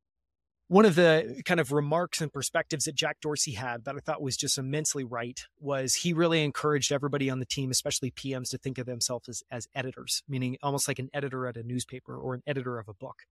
one 0.70 0.86
of 0.86 0.94
the 0.94 1.42
kind 1.46 1.60
of 1.60 1.72
remarks 1.72 2.22
and 2.22 2.32
perspectives 2.32 2.86
that 2.86 2.94
Jack 2.94 3.18
Dorsey 3.22 3.54
had 3.54 3.86
that 3.86 3.96
I 3.96 4.00
thought 4.00 4.22
was 4.22 4.38
just 4.38 4.60
immensely 4.60 5.04
right 5.04 5.40
was 5.60 5.96
he 5.96 6.14
really 6.14 6.44
encouraged 6.44 6.92
everybody 6.92 7.28
on 7.28 7.40
the 7.40 7.46
team, 7.46 7.72
especially 7.72 8.12
PMs, 8.12 8.52
to 8.52 8.60
think 8.60 8.78
of 8.78 8.86
themselves 8.86 9.28
as, 9.28 9.42
as 9.50 9.68
editors, 9.74 10.22
meaning 10.30 10.58
almost 10.62 10.88
like 10.88 11.00
an 11.00 11.10
editor 11.12 11.48
at 11.48 11.58
a 11.58 11.64
newspaper 11.64 12.16
or 12.16 12.36
an 12.36 12.44
editor 12.46 12.78
of 12.78 12.88
a 12.88 12.94
book. 12.94 13.24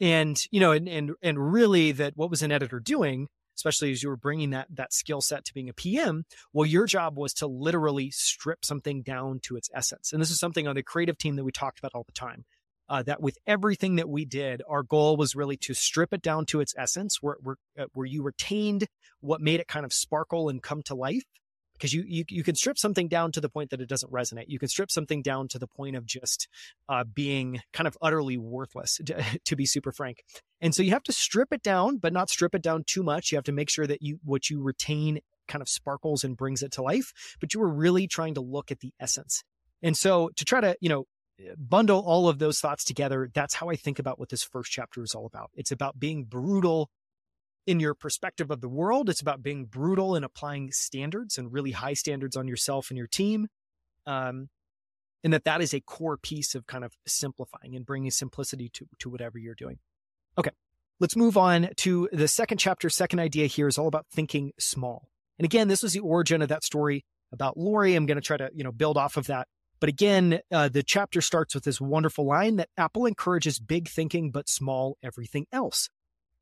And, 0.00 0.40
you 0.50 0.60
know, 0.60 0.72
and, 0.72 0.88
and, 0.88 1.12
and 1.22 1.52
really 1.52 1.92
that 1.92 2.12
what 2.16 2.30
was 2.30 2.42
an 2.42 2.52
editor 2.52 2.80
doing 2.80 3.28
especially 3.58 3.90
as 3.90 4.02
you 4.02 4.08
were 4.08 4.16
bringing 4.16 4.50
that 4.50 4.68
that 4.70 4.92
skill 4.92 5.20
set 5.20 5.44
to 5.44 5.52
being 5.52 5.68
a 5.68 5.74
PM, 5.74 6.24
well, 6.52 6.64
your 6.64 6.86
job 6.86 7.16
was 7.16 7.34
to 7.34 7.46
literally 7.46 8.10
strip 8.10 8.64
something 8.64 9.02
down 9.02 9.40
to 9.42 9.56
its 9.56 9.68
essence. 9.74 10.12
And 10.12 10.22
this 10.22 10.30
is 10.30 10.38
something 10.38 10.68
on 10.68 10.76
the 10.76 10.82
creative 10.82 11.18
team 11.18 11.36
that 11.36 11.44
we 11.44 11.50
talked 11.50 11.78
about 11.78 11.92
all 11.94 12.04
the 12.04 12.12
time. 12.12 12.44
Uh, 12.90 13.02
that 13.02 13.20
with 13.20 13.36
everything 13.46 13.96
that 13.96 14.08
we 14.08 14.24
did, 14.24 14.62
our 14.66 14.82
goal 14.82 15.18
was 15.18 15.34
really 15.34 15.58
to 15.58 15.74
strip 15.74 16.14
it 16.14 16.22
down 16.22 16.46
to 16.46 16.60
its 16.60 16.72
essence, 16.78 17.18
where 17.20 17.36
where, 17.42 17.56
uh, 17.78 17.84
where 17.92 18.06
you 18.06 18.22
retained 18.22 18.86
what 19.20 19.42
made 19.42 19.60
it 19.60 19.68
kind 19.68 19.84
of 19.84 19.92
sparkle 19.92 20.48
and 20.48 20.62
come 20.62 20.82
to 20.82 20.94
life, 20.94 21.24
because 21.78 21.94
you, 21.94 22.04
you 22.06 22.24
you 22.28 22.42
can 22.42 22.54
strip 22.54 22.78
something 22.78 23.08
down 23.08 23.32
to 23.32 23.40
the 23.40 23.48
point 23.48 23.70
that 23.70 23.80
it 23.80 23.88
doesn't 23.88 24.12
resonate. 24.12 24.46
You 24.48 24.58
can 24.58 24.68
strip 24.68 24.90
something 24.90 25.22
down 25.22 25.48
to 25.48 25.58
the 25.58 25.66
point 25.66 25.96
of 25.96 26.04
just 26.04 26.48
uh, 26.88 27.04
being 27.04 27.60
kind 27.72 27.86
of 27.86 27.96
utterly 28.02 28.36
worthless, 28.36 28.98
to, 29.06 29.24
to, 29.44 29.56
be 29.56 29.66
super 29.66 29.92
frank. 29.92 30.22
And 30.60 30.74
so 30.74 30.82
you 30.82 30.90
have 30.90 31.02
to 31.04 31.12
strip 31.12 31.52
it 31.52 31.62
down, 31.62 31.98
but 31.98 32.12
not 32.12 32.30
strip 32.30 32.54
it 32.54 32.62
down 32.62 32.84
too 32.86 33.02
much. 33.02 33.30
You 33.30 33.36
have 33.36 33.44
to 33.44 33.52
make 33.52 33.70
sure 33.70 33.86
that 33.86 34.02
you 34.02 34.18
what 34.24 34.50
you 34.50 34.62
retain 34.62 35.20
kind 35.46 35.62
of 35.62 35.68
sparkles 35.68 36.24
and 36.24 36.36
brings 36.36 36.62
it 36.62 36.72
to 36.72 36.82
life. 36.82 37.12
But 37.40 37.54
you 37.54 37.60
were 37.60 37.72
really 37.72 38.06
trying 38.06 38.34
to 38.34 38.40
look 38.40 38.70
at 38.70 38.80
the 38.80 38.92
essence. 39.00 39.42
And 39.82 39.96
so 39.96 40.30
to 40.36 40.44
try 40.44 40.60
to 40.60 40.76
you 40.80 40.88
know 40.88 41.04
bundle 41.56 42.00
all 42.00 42.28
of 42.28 42.38
those 42.38 42.60
thoughts 42.60 42.84
together, 42.84 43.30
that's 43.32 43.54
how 43.54 43.68
I 43.68 43.76
think 43.76 43.98
about 43.98 44.18
what 44.18 44.28
this 44.28 44.42
first 44.42 44.70
chapter 44.72 45.02
is 45.02 45.14
all 45.14 45.26
about. 45.26 45.50
It's 45.54 45.70
about 45.70 45.98
being 45.98 46.24
brutal 46.24 46.90
in 47.68 47.80
your 47.80 47.92
perspective 47.92 48.50
of 48.50 48.62
the 48.62 48.68
world. 48.68 49.10
It's 49.10 49.20
about 49.20 49.42
being 49.42 49.66
brutal 49.66 50.14
and 50.14 50.24
applying 50.24 50.72
standards 50.72 51.36
and 51.36 51.52
really 51.52 51.72
high 51.72 51.92
standards 51.92 52.34
on 52.34 52.48
yourself 52.48 52.88
and 52.88 52.96
your 52.96 53.06
team. 53.06 53.46
Um, 54.06 54.48
and 55.22 55.34
that 55.34 55.44
that 55.44 55.60
is 55.60 55.74
a 55.74 55.80
core 55.80 56.16
piece 56.16 56.54
of 56.54 56.66
kind 56.66 56.82
of 56.82 56.94
simplifying 57.06 57.76
and 57.76 57.84
bringing 57.84 58.10
simplicity 58.10 58.70
to, 58.70 58.86
to 59.00 59.10
whatever 59.10 59.36
you're 59.36 59.54
doing. 59.54 59.78
Okay. 60.38 60.50
Let's 60.98 61.14
move 61.14 61.36
on 61.36 61.68
to 61.76 62.08
the 62.10 62.26
second 62.26 62.56
chapter. 62.56 62.88
Second 62.88 63.18
idea 63.18 63.46
here 63.46 63.68
is 63.68 63.76
all 63.76 63.86
about 63.86 64.06
thinking 64.10 64.52
small. 64.58 65.10
And 65.38 65.44
again, 65.44 65.68
this 65.68 65.82
was 65.82 65.92
the 65.92 66.00
origin 66.00 66.40
of 66.40 66.48
that 66.48 66.64
story 66.64 67.04
about 67.32 67.58
Lori. 67.58 67.94
I'm 67.94 68.06
going 68.06 68.16
to 68.16 68.22
try 68.22 68.38
to, 68.38 68.48
you 68.54 68.64
know, 68.64 68.72
build 68.72 68.96
off 68.96 69.18
of 69.18 69.26
that. 69.26 69.46
But 69.78 69.90
again, 69.90 70.40
uh, 70.50 70.70
the 70.70 70.82
chapter 70.82 71.20
starts 71.20 71.54
with 71.54 71.64
this 71.64 71.82
wonderful 71.82 72.24
line 72.24 72.56
that 72.56 72.70
Apple 72.78 73.04
encourages 73.04 73.60
big 73.60 73.88
thinking, 73.88 74.30
but 74.30 74.48
small 74.48 74.96
everything 75.02 75.46
else. 75.52 75.90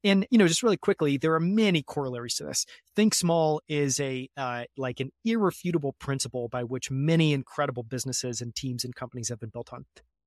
And 0.06 0.24
you 0.30 0.38
know, 0.38 0.46
just 0.46 0.62
really 0.62 0.76
quickly, 0.76 1.16
there 1.16 1.34
are 1.34 1.40
many 1.40 1.82
corollaries 1.82 2.36
to 2.36 2.44
this. 2.44 2.64
Think 2.94 3.12
small 3.12 3.60
is 3.68 3.98
a 3.98 4.28
uh, 4.36 4.64
like 4.76 5.00
an 5.00 5.10
irrefutable 5.24 5.94
principle 5.98 6.48
by 6.48 6.62
which 6.62 6.90
many 6.90 7.32
incredible 7.32 7.82
businesses 7.82 8.40
and 8.40 8.54
teams 8.54 8.84
and 8.84 8.94
companies 8.94 9.28
have 9.30 9.40
been 9.40 9.50
built 9.50 9.72
on. 9.72 9.84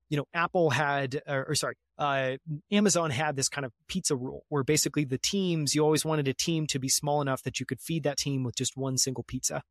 You 0.09 0.17
know, 0.17 0.25
Apple 0.33 0.71
had, 0.71 1.21
or, 1.27 1.45
or 1.49 1.55
sorry, 1.55 1.75
uh, 1.97 2.37
Amazon 2.71 3.11
had 3.11 3.35
this 3.35 3.47
kind 3.47 3.63
of 3.63 3.71
pizza 3.87 4.15
rule 4.15 4.43
where 4.49 4.63
basically 4.63 5.05
the 5.05 5.19
teams, 5.19 5.75
you 5.75 5.83
always 5.83 6.03
wanted 6.03 6.27
a 6.27 6.33
team 6.33 6.67
to 6.67 6.79
be 6.79 6.89
small 6.89 7.21
enough 7.21 7.43
that 7.43 7.59
you 7.59 7.65
could 7.65 7.79
feed 7.79 8.03
that 8.03 8.17
team 8.17 8.43
with 8.43 8.55
just 8.55 8.75
one 8.75 8.97
single 8.97 9.23
pizza. 9.23 9.61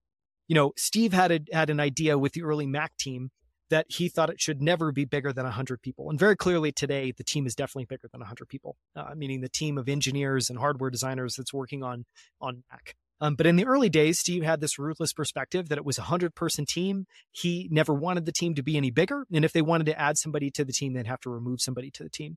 You 0.46 0.54
know, 0.54 0.72
Steve 0.76 1.12
had 1.12 1.32
a, 1.32 1.40
had 1.52 1.70
an 1.70 1.80
idea 1.80 2.16
with 2.16 2.32
the 2.32 2.44
early 2.44 2.66
Mac 2.66 2.96
team 2.96 3.30
that 3.70 3.86
he 3.88 4.08
thought 4.08 4.30
it 4.30 4.40
should 4.40 4.62
never 4.62 4.92
be 4.92 5.04
bigger 5.04 5.32
than 5.32 5.44
100 5.44 5.82
people. 5.82 6.10
And 6.10 6.18
very 6.18 6.36
clearly 6.36 6.72
today, 6.72 7.12
the 7.16 7.24
team 7.24 7.46
is 7.46 7.54
definitely 7.54 7.86
bigger 7.86 8.08
than 8.10 8.20
100 8.20 8.48
people, 8.48 8.76
uh, 8.96 9.14
meaning 9.16 9.40
the 9.40 9.48
team 9.48 9.78
of 9.78 9.88
engineers 9.88 10.48
and 10.48 10.58
hardware 10.58 10.90
designers 10.90 11.34
that's 11.36 11.52
working 11.52 11.82
on, 11.82 12.04
on 12.40 12.64
Mac. 12.70 12.94
Um, 13.20 13.34
but 13.34 13.46
in 13.46 13.56
the 13.56 13.66
early 13.66 13.88
days, 13.88 14.18
Steve 14.18 14.44
had 14.44 14.60
this 14.60 14.78
ruthless 14.78 15.12
perspective 15.12 15.68
that 15.68 15.78
it 15.78 15.84
was 15.84 15.98
a 15.98 16.02
100 16.02 16.34
person 16.34 16.64
team. 16.64 17.06
He 17.32 17.68
never 17.70 17.92
wanted 17.92 18.26
the 18.26 18.32
team 18.32 18.54
to 18.54 18.62
be 18.62 18.76
any 18.76 18.90
bigger. 18.90 19.26
And 19.32 19.44
if 19.44 19.52
they 19.52 19.62
wanted 19.62 19.86
to 19.86 19.98
add 19.98 20.18
somebody 20.18 20.50
to 20.52 20.64
the 20.64 20.72
team, 20.72 20.92
they'd 20.92 21.06
have 21.06 21.20
to 21.20 21.30
remove 21.30 21.60
somebody 21.60 21.90
to 21.92 22.04
the 22.04 22.10
team. 22.10 22.36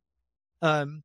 Um, 0.61 1.03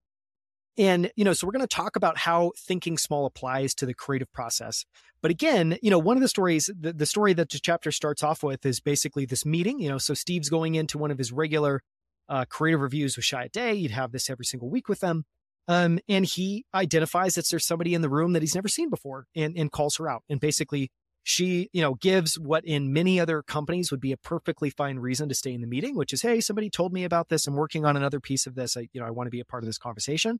and, 0.79 1.11
you 1.17 1.25
know, 1.25 1.33
so 1.33 1.47
we're 1.47 1.53
going 1.53 1.61
to 1.61 1.67
talk 1.67 1.97
about 1.97 2.19
how 2.19 2.53
thinking 2.59 2.99
small 2.99 3.27
applies 3.27 3.75
to 3.77 3.87
the 3.87 3.95
creative 3.95 4.33
process. 4.33 4.85
But 5.23 5.31
again, 5.31 5.79
you 5.83 5.91
know, 5.91 5.99
one 5.99 6.17
of 6.17 6.21
the 6.21 6.29
stories, 6.29 6.71
the, 6.79 6.93
the 6.93 7.07
story 7.07 7.33
that 7.33 7.51
the 7.51 7.59
chapter 7.59 7.91
starts 7.91 8.23
off 8.23 8.43
with 8.43 8.65
is 8.67 8.81
basically 8.81 9.25
this 9.25 9.47
meeting. 9.47 9.81
You 9.81 9.89
know, 9.89 9.99
so 9.99 10.15
Steve's 10.15 10.49
going 10.49 10.75
into 10.75 10.99
one 10.99 11.11
of 11.11 11.19
his 11.19 11.33
regular 11.33 11.83
uh, 12.29 12.45
creative 12.49 12.81
reviews 12.81 13.17
with 13.17 13.25
Chiat 13.25 13.53
Day. 13.53 13.75
You'd 13.75 13.93
have 13.93 14.13
this 14.13 14.29
every 14.29 14.45
single 14.45 14.69
week 14.69 14.89
with 14.89 15.01
them. 15.01 15.25
Um, 15.69 15.99
and 16.09 16.25
he 16.25 16.65
identifies 16.75 17.35
that 17.35 17.49
there's 17.51 17.67
somebody 17.67 17.95
in 17.95 18.03
the 18.03 18.09
room 18.09 18.35
that 18.35 18.43
he's 18.43 18.55
never 18.55 18.69
seen 18.69 18.89
before 18.89 19.27
and, 19.35 19.57
and 19.57 19.73
calls 19.73 19.97
her 19.97 20.09
out. 20.09 20.23
And 20.29 20.39
basically, 20.39 20.91
she, 21.25 21.69
you 21.73 21.83
know, 21.83 21.95
gives 21.95 22.39
what 22.39 22.65
in 22.65 22.93
many 22.93 23.19
other 23.19 23.43
companies 23.43 23.91
would 23.91 24.01
be 24.01 24.13
a 24.13 24.17
perfectly 24.17 24.71
fine 24.71 25.01
reason 25.01 25.29
to 25.29 25.35
stay 25.35 25.53
in 25.53 25.61
the 25.61 25.67
meeting, 25.67 25.97
which 25.97 26.13
is, 26.13 26.23
hey, 26.23 26.41
somebody 26.41 26.71
told 26.71 26.93
me 26.93 27.03
about 27.03 27.31
this. 27.31 27.49
I'm 27.49 27.57
working 27.57 27.85
on 27.85 27.97
another 27.97 28.21
piece 28.21 28.47
of 28.47 28.55
this. 28.55 28.77
I, 28.77 28.89
you 28.93 29.01
know, 29.01 29.07
I 29.09 29.11
want 29.11 29.27
to 29.27 29.33
be 29.33 29.41
a 29.41 29.45
part 29.45 29.65
of 29.65 29.67
this 29.67 29.77
conversation. 29.77 30.39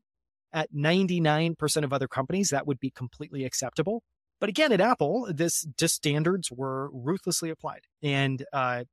At 0.53 0.73
99% 0.73 1.83
of 1.83 1.93
other 1.93 2.07
companies, 2.07 2.49
that 2.49 2.65
would 2.65 2.79
be 2.79 2.89
completely 2.89 3.43
acceptable. 3.43 4.01
But 4.39 4.49
again, 4.49 4.71
at 4.71 4.81
Apple, 4.81 5.27
this 5.33 5.65
just 5.77 5.95
standards 5.95 6.51
were 6.51 6.89
ruthlessly 6.91 7.49
applied. 7.49 7.81
And, 8.01 8.45
uh, 8.53 8.85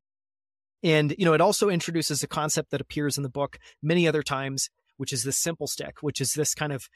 and, 0.83 1.15
you 1.19 1.25
know, 1.25 1.35
it 1.35 1.41
also 1.41 1.69
introduces 1.69 2.23
a 2.23 2.29
concept 2.29 2.71
that 2.71 2.81
appears 2.81 3.17
in 3.17 3.23
the 3.23 3.29
book 3.29 3.59
many 3.83 4.09
other 4.09 4.23
times, 4.23 4.69
which 4.97 5.13
is 5.13 5.23
the 5.23 5.33
simple 5.33 5.67
stick, 5.67 5.97
which 6.01 6.21
is 6.21 6.33
this 6.33 6.55
kind 6.55 6.73
of 6.73 6.89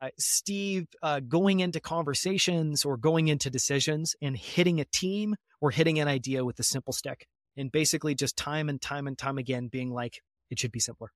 uh, 0.00 0.08
Steve 0.18 0.86
uh, 1.02 1.20
going 1.20 1.60
into 1.60 1.80
conversations 1.80 2.84
or 2.84 2.96
going 2.96 3.28
into 3.28 3.50
decisions 3.50 4.14
and 4.20 4.36
hitting 4.36 4.80
a 4.80 4.84
team 4.84 5.34
or 5.60 5.70
hitting 5.70 5.98
an 5.98 6.08
idea 6.08 6.44
with 6.44 6.56
the 6.56 6.62
simple 6.62 6.92
stick. 6.92 7.26
And 7.56 7.72
basically 7.72 8.14
just 8.14 8.36
time 8.36 8.68
and 8.68 8.80
time 8.80 9.06
and 9.06 9.16
time 9.16 9.38
again 9.38 9.68
being 9.68 9.90
like, 9.90 10.20
it 10.50 10.58
should 10.58 10.72
be 10.72 10.80
simpler. 10.80 11.12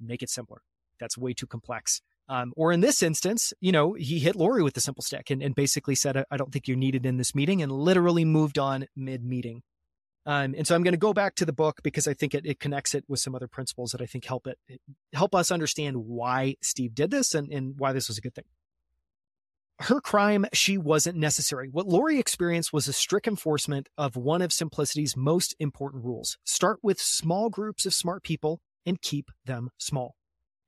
Make 0.00 0.22
it 0.22 0.30
simpler. 0.30 0.62
That's 0.98 1.16
way 1.16 1.32
too 1.32 1.46
complex. 1.46 2.00
Um, 2.28 2.52
or 2.56 2.72
in 2.72 2.80
this 2.80 3.02
instance, 3.02 3.52
you 3.60 3.70
know, 3.70 3.92
he 3.94 4.18
hit 4.18 4.34
Lori 4.34 4.62
with 4.62 4.74
the 4.74 4.80
simple 4.80 5.02
stick 5.02 5.30
and, 5.30 5.42
and 5.42 5.54
basically 5.54 5.94
said, 5.94 6.24
I 6.30 6.36
don't 6.36 6.52
think 6.52 6.66
you're 6.66 6.76
needed 6.76 7.04
in 7.04 7.18
this 7.18 7.34
meeting 7.34 7.62
and 7.62 7.70
literally 7.70 8.24
moved 8.24 8.58
on 8.58 8.86
mid 8.96 9.22
meeting. 9.24 9.62
Um, 10.26 10.54
and 10.56 10.66
so 10.66 10.74
I'm 10.74 10.82
going 10.82 10.94
to 10.94 10.98
go 10.98 11.12
back 11.12 11.34
to 11.36 11.44
the 11.44 11.52
book 11.52 11.80
because 11.82 12.08
I 12.08 12.14
think 12.14 12.34
it, 12.34 12.46
it 12.46 12.58
connects 12.58 12.94
it 12.94 13.04
with 13.08 13.20
some 13.20 13.34
other 13.34 13.48
principles 13.48 13.90
that 13.90 14.00
I 14.00 14.06
think 14.06 14.24
help 14.24 14.46
it 14.46 14.58
help 15.12 15.34
us 15.34 15.50
understand 15.50 15.98
why 15.98 16.54
Steve 16.62 16.94
did 16.94 17.10
this 17.10 17.34
and, 17.34 17.52
and 17.52 17.74
why 17.76 17.92
this 17.92 18.08
was 18.08 18.16
a 18.16 18.22
good 18.22 18.34
thing. 18.34 18.46
Her 19.80 20.00
crime, 20.00 20.46
she 20.52 20.78
wasn't 20.78 21.18
necessary. 21.18 21.68
What 21.68 21.86
Lori 21.86 22.18
experienced 22.18 22.72
was 22.72 22.88
a 22.88 22.92
strict 22.92 23.26
enforcement 23.26 23.88
of 23.98 24.16
one 24.16 24.40
of 24.40 24.52
simplicity's 24.52 25.16
most 25.16 25.54
important 25.58 26.04
rules. 26.04 26.38
Start 26.44 26.78
with 26.82 27.00
small 27.00 27.50
groups 27.50 27.84
of 27.84 27.92
smart 27.92 28.22
people 28.22 28.60
and 28.86 29.02
keep 29.02 29.30
them 29.44 29.70
small. 29.76 30.14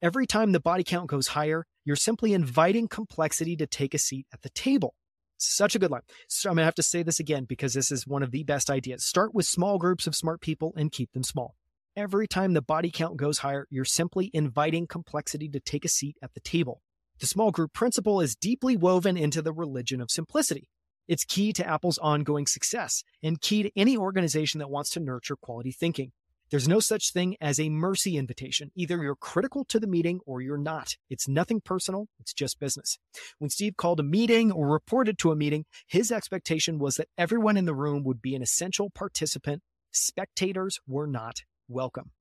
Every 0.07 0.25
time 0.25 0.53
the 0.53 0.61
body 0.61 0.85
count 0.85 1.09
goes 1.09 1.27
higher, 1.27 1.67
you're 1.85 1.97
simply 1.97 2.33
inviting 2.33 2.87
complexity 2.87 3.57
to 3.57 3.67
take 3.67 3.93
a 3.93 3.99
seat 3.99 4.25
at 4.33 4.43
the 4.43 4.51
table. 4.51 4.95
Such 5.37 5.75
a 5.75 5.81
good 5.81 5.91
line. 5.91 6.03
So 6.29 6.49
I'm 6.49 6.55
going 6.55 6.63
to 6.63 6.67
have 6.67 6.77
to 6.77 6.83
say 6.85 7.03
this 7.03 7.19
again 7.19 7.45
because 7.45 7.75
this 7.75 7.91
is 7.91 8.07
one 8.07 8.23
of 8.23 8.31
the 8.31 8.45
best 8.45 8.71
ideas. 8.71 9.05
Start 9.05 9.35
with 9.35 9.47
small 9.47 9.79
groups 9.79 10.07
of 10.07 10.15
smart 10.15 10.41
people 10.41 10.73
and 10.77 10.93
keep 10.93 11.13
them 11.13 11.25
small. 11.25 11.57
Every 11.97 12.29
time 12.29 12.53
the 12.53 12.63
body 12.63 12.93
count 12.93 13.17
goes 13.17 13.39
higher, 13.39 13.67
you're 13.69 13.85
simply 13.85 14.31
inviting 14.33 14.87
complexity 14.87 15.49
to 15.49 15.59
take 15.59 15.85
a 15.85 15.89
seat 15.89 16.17
at 16.23 16.35
the 16.35 16.41
table. 16.41 16.83
The 17.19 17.27
small 17.27 17.51
group 17.51 17.73
principle 17.73 18.21
is 18.21 18.37
deeply 18.37 18.77
woven 18.77 19.17
into 19.17 19.43
the 19.43 19.53
religion 19.53 20.01
of 20.01 20.13
simplicity. 20.13 20.69
It's 21.09 21.25
key 21.25 21.53
to 21.55 21.67
Apple's 21.67 21.99
ongoing 21.99 22.47
success 22.47 23.03
and 23.25 23.41
key 23.41 23.65
to 23.65 23.73
any 23.75 23.97
organization 23.97 24.61
that 24.61 24.71
wants 24.71 24.91
to 24.91 25.01
nurture 25.01 25.35
quality 25.35 25.73
thinking. 25.73 26.13
There's 26.51 26.69
no 26.69 26.79
such 26.79 27.13
thing 27.13 27.37
as 27.41 27.59
a 27.59 27.69
mercy 27.69 28.17
invitation. 28.17 28.71
Either 28.77 29.03
you're 29.03 29.17
critical 29.17 29.65
to 29.65 29.81
the 29.81 29.89
meeting 29.89 30.21
or 30.27 30.41
you're 30.41 30.57
not. 30.57 30.97
It's 31.11 31.27
nothing 31.27 31.61
personal. 31.61 32.07
It's 32.21 32.33
just 32.33 32.61
business. 32.61 32.99
When 33.39 33.51
Steve 33.51 33.77
called 33.77 33.99
a 33.99 34.05
meeting 34.05 34.53
or 34.53 34.69
reported 34.69 35.19
to 35.19 35.33
a 35.33 35.37
meeting, 35.37 35.65
his 35.89 36.13
expectation 36.13 36.79
was 36.79 36.95
that 36.97 37.09
everyone 37.19 37.57
in 37.57 37.65
the 37.65 37.75
room 37.75 38.05
would 38.05 38.23
be 38.23 38.37
an 38.37 38.43
essential 38.43 38.91
participant. 38.91 39.63
Spectators 39.91 40.79
were 40.87 41.09
not 41.09 41.43
welcome. 41.69 42.13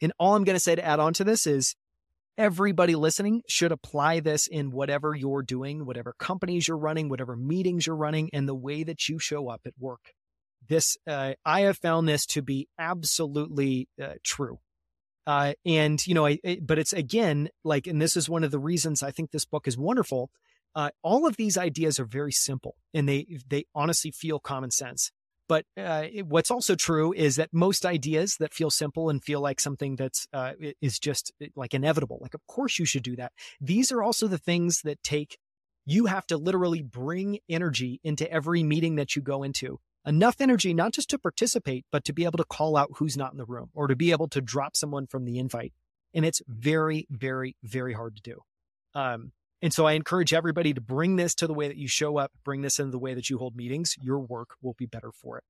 And 0.00 0.12
all 0.18 0.34
I'm 0.34 0.44
going 0.44 0.56
to 0.56 0.60
say 0.60 0.74
to 0.74 0.84
add 0.84 0.98
on 0.98 1.12
to 1.14 1.24
this 1.24 1.46
is 1.46 1.76
everybody 2.38 2.94
listening 2.94 3.42
should 3.46 3.70
apply 3.70 4.20
this 4.20 4.46
in 4.46 4.70
whatever 4.70 5.14
you're 5.14 5.42
doing, 5.42 5.84
whatever 5.84 6.14
companies 6.18 6.68
you're 6.68 6.78
running, 6.78 7.10
whatever 7.10 7.36
meetings 7.36 7.86
you're 7.86 7.96
running, 7.96 8.30
and 8.32 8.48
the 8.48 8.54
way 8.54 8.82
that 8.82 9.10
you 9.10 9.18
show 9.18 9.48
up 9.50 9.60
at 9.66 9.74
work 9.78 10.14
this 10.68 10.96
uh, 11.06 11.34
I 11.44 11.60
have 11.62 11.78
found 11.78 12.08
this 12.08 12.26
to 12.26 12.42
be 12.42 12.68
absolutely 12.78 13.88
uh, 14.02 14.14
true. 14.24 14.58
Uh, 15.26 15.52
and 15.64 16.04
you 16.06 16.14
know, 16.14 16.26
I, 16.26 16.38
it, 16.42 16.66
but 16.66 16.78
it's 16.78 16.92
again 16.92 17.48
like, 17.64 17.86
and 17.86 18.00
this 18.00 18.16
is 18.16 18.28
one 18.28 18.44
of 18.44 18.50
the 18.50 18.58
reasons 18.58 19.02
I 19.02 19.10
think 19.10 19.30
this 19.30 19.44
book 19.44 19.68
is 19.68 19.78
wonderful. 19.78 20.30
Uh, 20.74 20.90
all 21.02 21.26
of 21.26 21.36
these 21.36 21.58
ideas 21.58 22.00
are 22.00 22.04
very 22.04 22.32
simple, 22.32 22.76
and 22.94 23.08
they 23.08 23.38
they 23.48 23.66
honestly 23.74 24.10
feel 24.10 24.38
common 24.38 24.70
sense. 24.70 25.12
But 25.48 25.66
uh, 25.76 26.04
what's 26.26 26.50
also 26.50 26.74
true 26.74 27.12
is 27.12 27.36
that 27.36 27.50
most 27.52 27.84
ideas 27.84 28.36
that 28.38 28.54
feel 28.54 28.70
simple 28.70 29.10
and 29.10 29.22
feel 29.22 29.40
like 29.40 29.60
something 29.60 29.96
that's 29.96 30.26
uh, 30.32 30.52
is 30.80 30.98
just 30.98 31.32
like 31.54 31.74
inevitable, 31.74 32.18
like 32.22 32.34
of 32.34 32.46
course 32.46 32.78
you 32.78 32.86
should 32.86 33.02
do 33.02 33.16
that. 33.16 33.32
These 33.60 33.92
are 33.92 34.02
also 34.02 34.26
the 34.28 34.38
things 34.38 34.80
that 34.82 35.02
take 35.02 35.38
you 35.84 36.06
have 36.06 36.26
to 36.28 36.36
literally 36.36 36.82
bring 36.82 37.38
energy 37.48 38.00
into 38.04 38.30
every 38.30 38.62
meeting 38.62 38.96
that 38.96 39.16
you 39.16 39.22
go 39.22 39.42
into 39.42 39.78
enough 40.06 40.40
energy, 40.40 40.74
not 40.74 40.92
just 40.92 41.10
to 41.10 41.18
participate, 41.18 41.84
but 41.92 42.04
to 42.04 42.12
be 42.12 42.24
able 42.24 42.38
to 42.38 42.44
call 42.44 42.76
out 42.76 42.90
who's 42.96 43.16
not 43.16 43.32
in 43.32 43.38
the 43.38 43.44
room 43.44 43.70
or 43.74 43.86
to 43.86 43.96
be 43.96 44.10
able 44.10 44.28
to 44.28 44.40
drop 44.40 44.76
someone 44.76 45.06
from 45.06 45.24
the 45.24 45.38
invite. 45.38 45.72
And 46.14 46.24
it's 46.24 46.42
very, 46.46 47.06
very, 47.10 47.56
very 47.62 47.94
hard 47.94 48.16
to 48.16 48.22
do. 48.22 48.40
Um, 48.94 49.32
and 49.62 49.72
so 49.72 49.86
I 49.86 49.92
encourage 49.92 50.34
everybody 50.34 50.74
to 50.74 50.80
bring 50.80 51.16
this 51.16 51.34
to 51.36 51.46
the 51.46 51.54
way 51.54 51.68
that 51.68 51.76
you 51.76 51.86
show 51.86 52.18
up, 52.18 52.32
bring 52.44 52.62
this 52.62 52.78
into 52.78 52.90
the 52.90 52.98
way 52.98 53.14
that 53.14 53.30
you 53.30 53.38
hold 53.38 53.54
meetings. 53.54 53.94
Your 54.00 54.18
work 54.18 54.50
will 54.60 54.74
be 54.74 54.86
better 54.86 55.12
for 55.12 55.38
it. 55.38 55.44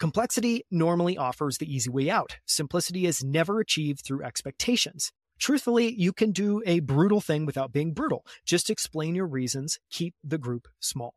Complexity 0.00 0.64
normally 0.70 1.16
offers 1.16 1.58
the 1.58 1.72
easy 1.72 1.90
way 1.90 2.10
out. 2.10 2.38
Simplicity 2.46 3.06
is 3.06 3.22
never 3.22 3.60
achieved 3.60 4.00
through 4.04 4.24
expectations. 4.24 5.12
Truthfully, 5.38 5.94
you 5.94 6.12
can 6.12 6.32
do 6.32 6.62
a 6.66 6.80
brutal 6.80 7.20
thing 7.20 7.46
without 7.46 7.72
being 7.72 7.92
brutal. 7.92 8.24
Just 8.44 8.70
explain 8.70 9.14
your 9.14 9.26
reasons, 9.26 9.78
keep 9.90 10.14
the 10.24 10.38
group 10.38 10.68
small. 10.80 11.14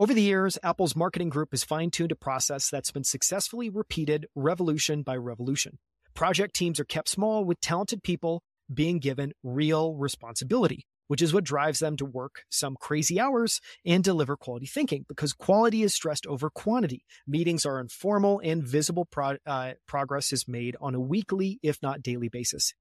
Over 0.00 0.14
the 0.14 0.22
years, 0.22 0.56
Apple's 0.62 0.94
marketing 0.94 1.28
group 1.28 1.48
has 1.50 1.64
fine 1.64 1.90
tuned 1.90 2.12
a 2.12 2.14
process 2.14 2.70
that's 2.70 2.92
been 2.92 3.02
successfully 3.02 3.68
repeated 3.68 4.26
revolution 4.36 5.02
by 5.02 5.16
revolution. 5.16 5.80
Project 6.14 6.54
teams 6.54 6.78
are 6.78 6.84
kept 6.84 7.08
small 7.08 7.44
with 7.44 7.60
talented 7.60 8.04
people 8.04 8.44
being 8.72 9.00
given 9.00 9.32
real 9.42 9.94
responsibility, 9.94 10.86
which 11.08 11.20
is 11.20 11.34
what 11.34 11.42
drives 11.42 11.80
them 11.80 11.96
to 11.96 12.04
work 12.04 12.44
some 12.48 12.76
crazy 12.80 13.18
hours 13.18 13.60
and 13.84 14.04
deliver 14.04 14.36
quality 14.36 14.66
thinking 14.66 15.04
because 15.08 15.32
quality 15.32 15.82
is 15.82 15.96
stressed 15.96 16.28
over 16.28 16.48
quantity. 16.48 17.04
Meetings 17.26 17.66
are 17.66 17.80
informal 17.80 18.40
and 18.44 18.62
visible 18.62 19.04
pro- 19.04 19.38
uh, 19.48 19.72
progress 19.88 20.32
is 20.32 20.46
made 20.46 20.76
on 20.80 20.94
a 20.94 21.00
weekly, 21.00 21.58
if 21.60 21.82
not 21.82 22.02
daily 22.02 22.28
basis. 22.28 22.72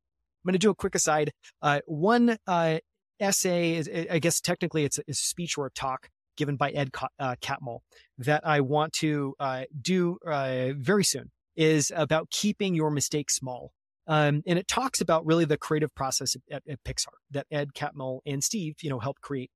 I'm 0.46 0.50
going 0.50 0.54
to 0.54 0.60
do 0.60 0.70
a 0.70 0.76
quick 0.76 0.94
aside. 0.94 1.32
Uh, 1.64 1.80
one 1.88 2.38
uh, 2.46 2.78
essay, 3.20 3.74
is, 3.74 3.90
I 3.90 4.20
guess 4.20 4.40
technically 4.40 4.84
it's 4.84 5.00
it's 5.08 5.20
a 5.20 5.26
speech 5.26 5.58
or 5.58 5.66
a 5.66 5.72
talk 5.72 6.10
given 6.38 6.56
by 6.56 6.71
Ed 6.71 6.91
uh, 7.19 7.36
Catmull 7.41 7.80
that 8.17 8.45
I 8.47 8.62
want 8.62 8.93
to 8.93 9.36
uh, 9.39 9.63
do 9.80 10.17
uh, 10.26 10.69
very 10.78 11.04
soon 11.04 11.32
is 11.56 11.91
about 11.95 12.30
keeping 12.30 12.76
your 12.76 12.91
mistakes 12.91 13.36
small. 13.36 13.71
Um, 14.08 14.41
and 14.47 14.58
it 14.58 14.67
talks 14.69 15.02
about 15.02 15.26
really 15.26 15.43
the 15.43 15.58
creative 15.58 15.93
process 15.93 16.38
at, 16.50 16.63
at 16.69 16.84
Pixar 16.86 17.13
that 17.32 17.45
Ed 17.52 17.73
Catmull 17.73 18.19
and 18.26 18.41
Steve, 18.41 18.76
you 18.82 18.89
know, 18.89 19.00
helped 19.00 19.21
create. 19.21 19.52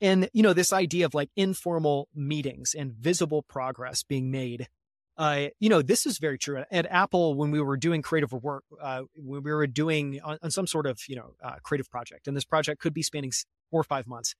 And, 0.00 0.28
you 0.32 0.42
know, 0.42 0.52
this 0.52 0.72
idea 0.72 1.06
of 1.06 1.14
like 1.14 1.30
informal 1.34 2.08
meetings 2.14 2.74
and 2.78 2.92
visible 2.92 3.42
progress 3.42 4.04
being 4.04 4.30
made 4.30 4.68
uh, 5.16 5.48
you 5.60 5.68
know, 5.68 5.82
this 5.82 6.06
is 6.06 6.18
very 6.18 6.38
true. 6.38 6.64
At 6.70 6.86
Apple, 6.90 7.34
when 7.34 7.50
we 7.50 7.60
were 7.60 7.76
doing 7.76 8.00
creative 8.02 8.32
work, 8.32 8.64
uh, 8.80 9.02
when 9.14 9.42
we 9.42 9.52
were 9.52 9.66
doing 9.66 10.20
on, 10.24 10.38
on 10.42 10.50
some 10.50 10.66
sort 10.66 10.86
of, 10.86 11.00
you 11.06 11.16
know, 11.16 11.34
uh, 11.44 11.56
creative 11.62 11.90
project, 11.90 12.26
and 12.26 12.36
this 12.36 12.44
project 12.44 12.80
could 12.80 12.94
be 12.94 13.02
spanning 13.02 13.30
four 13.70 13.80
or 13.80 13.84
five 13.84 14.06
months, 14.06 14.34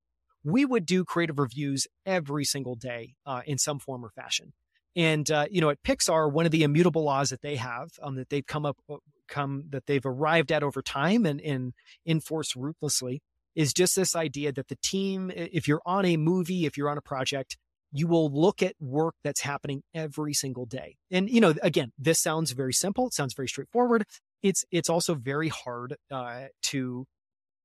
we 0.45 0.65
would 0.65 0.87
do 0.87 1.05
creative 1.05 1.39
reviews 1.39 1.87
every 2.05 2.45
single 2.45 2.75
day 2.75 3.15
uh, 3.27 3.43
in 3.47 3.59
some 3.59 3.79
form 3.79 4.05
or 4.05 4.11
fashion. 4.11 4.53
And 4.95 5.31
uh, 5.31 5.47
you 5.51 5.61
know, 5.61 5.71
at 5.71 5.83
Pixar, 5.83 6.31
one 6.31 6.45
of 6.45 6.53
the 6.53 6.63
immutable 6.63 7.05
laws 7.05 7.31
that 7.31 7.43
they 7.43 7.57
have, 7.57 7.91
um, 8.03 8.17
that 8.17 8.29
they've 8.29 8.47
come 8.47 8.67
up, 8.67 8.77
uh, 8.91 8.97
come 9.29 9.65
that 9.71 9.87
they've 9.87 10.05
arrived 10.05 10.53
at 10.53 10.63
over 10.63 10.83
time 10.83 11.25
and, 11.25 11.41
and 11.41 11.73
enforce 12.07 12.55
ruthlessly, 12.55 13.23
is 13.55 13.73
just 13.73 13.97
this 13.97 14.15
idea 14.15 14.53
that 14.53 14.69
the 14.69 14.77
team, 14.83 15.31
if 15.35 15.67
you're 15.67 15.83
on 15.87 16.05
a 16.05 16.17
movie, 16.17 16.67
if 16.67 16.77
you're 16.77 16.91
on 16.91 16.99
a 16.99 17.03
project, 17.03 17.57
you 17.93 18.07
will 18.07 18.31
look 18.31 18.63
at 18.63 18.75
work 18.81 19.15
that's 19.23 19.43
happening 19.43 19.83
every 19.95 20.33
single 20.35 20.67
day. 20.67 20.97
And 21.11 21.29
you 21.31 21.41
know, 21.41 21.55
again, 21.63 21.93
this 21.99 22.19
sounds 22.19 22.53
very 22.53 22.73
simple. 22.73 23.07
It 23.07 23.15
sounds 23.15 23.35
very 23.35 23.49
straightforward. 23.49 24.05
It's 24.43 24.65
it's 24.71 24.91
also 24.91 25.15
very 25.15 25.49
hard 25.49 25.97
uh, 26.11 26.47
to 26.65 27.07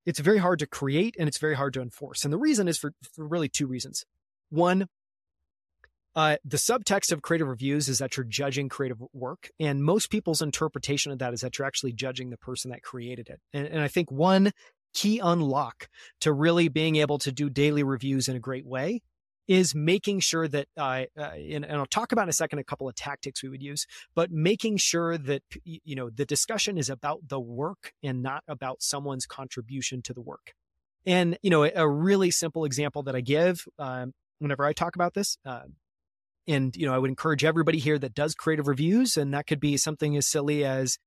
it's 0.07 0.19
very 0.19 0.37
hard 0.37 0.57
to 0.59 0.65
create 0.65 1.15
and 1.19 1.27
it's 1.27 1.37
very 1.37 1.55
hard 1.55 1.73
to 1.73 1.81
enforce. 1.81 2.23
And 2.23 2.33
the 2.33 2.37
reason 2.37 2.69
is 2.69 2.77
for, 2.77 2.93
for 3.13 3.27
really 3.27 3.49
two 3.49 3.67
reasons. 3.67 4.05
One, 4.49 4.87
uh, 6.15 6.37
the 6.45 6.57
subtext 6.57 7.11
of 7.11 7.21
creative 7.21 7.49
reviews 7.49 7.89
is 7.89 7.99
that 7.99 8.15
you're 8.15 8.23
judging 8.23 8.69
creative 8.69 8.97
work, 9.13 9.51
and 9.59 9.83
most 9.83 10.09
people's 10.09 10.41
interpretation 10.41 11.11
of 11.11 11.19
that 11.19 11.33
is 11.33 11.41
that 11.41 11.59
you're 11.59 11.67
actually 11.67 11.91
judging 11.91 12.29
the 12.29 12.37
person 12.37 12.71
that 12.71 12.81
created 12.81 13.27
it. 13.27 13.39
And, 13.53 13.67
and 13.67 13.81
I 13.81 13.89
think 13.89 14.09
one 14.09 14.51
key 14.95 15.19
unlock 15.19 15.89
to 16.21 16.31
really 16.31 16.69
being 16.69 16.95
able 16.95 17.19
to 17.19 17.31
do 17.31 17.49
daily 17.49 17.83
reviews 17.83 18.29
in 18.29 18.35
a 18.35 18.39
great 18.39 18.65
way 18.65 19.01
is 19.47 19.73
making 19.73 20.19
sure 20.19 20.47
that, 20.47 20.67
uh, 20.77 21.05
uh, 21.17 21.21
and, 21.21 21.65
and, 21.65 21.77
I'll 21.77 21.85
talk 21.85 22.11
about 22.11 22.23
in 22.23 22.29
a 22.29 22.33
second 22.33 22.59
a 22.59 22.63
couple 22.63 22.87
of 22.89 22.95
tactics 22.95 23.41
we 23.41 23.49
would 23.49 23.63
use, 23.63 23.85
but 24.13 24.31
making 24.31 24.77
sure 24.77 25.17
that, 25.17 25.41
you 25.63 25.95
know, 25.95 26.09
the 26.09 26.25
discussion 26.25 26.77
is 26.77 26.89
about 26.89 27.27
the 27.27 27.39
work 27.39 27.93
and 28.03 28.21
not 28.21 28.43
about 28.47 28.81
someone's 28.81 29.25
contribution 29.25 30.01
to 30.03 30.13
the 30.13 30.21
work. 30.21 30.53
And, 31.05 31.37
you 31.41 31.49
know, 31.49 31.63
a, 31.63 31.87
really 31.87 32.31
simple 32.31 32.65
example 32.65 33.03
that 33.03 33.15
I 33.15 33.21
give 33.21 33.65
um, 33.79 34.13
whenever 34.39 34.65
I 34.65 34.73
talk 34.73 34.95
about 34.95 35.13
this, 35.13 35.37
uh, 35.45 35.61
and, 36.49 36.75
you 36.75 36.85
know, 36.85 36.93
I 36.93 36.97
would 36.97 37.09
encourage 37.09 37.45
everybody 37.45 37.77
here 37.77 37.97
that 37.99 38.13
does 38.13 38.35
creative 38.35 38.67
reviews, 38.67 39.15
and 39.15 39.33
that 39.33 39.47
could 39.47 39.59
be 39.59 39.77
something 39.77 40.17
as 40.17 40.27
silly 40.27 40.65
as, 40.65 40.97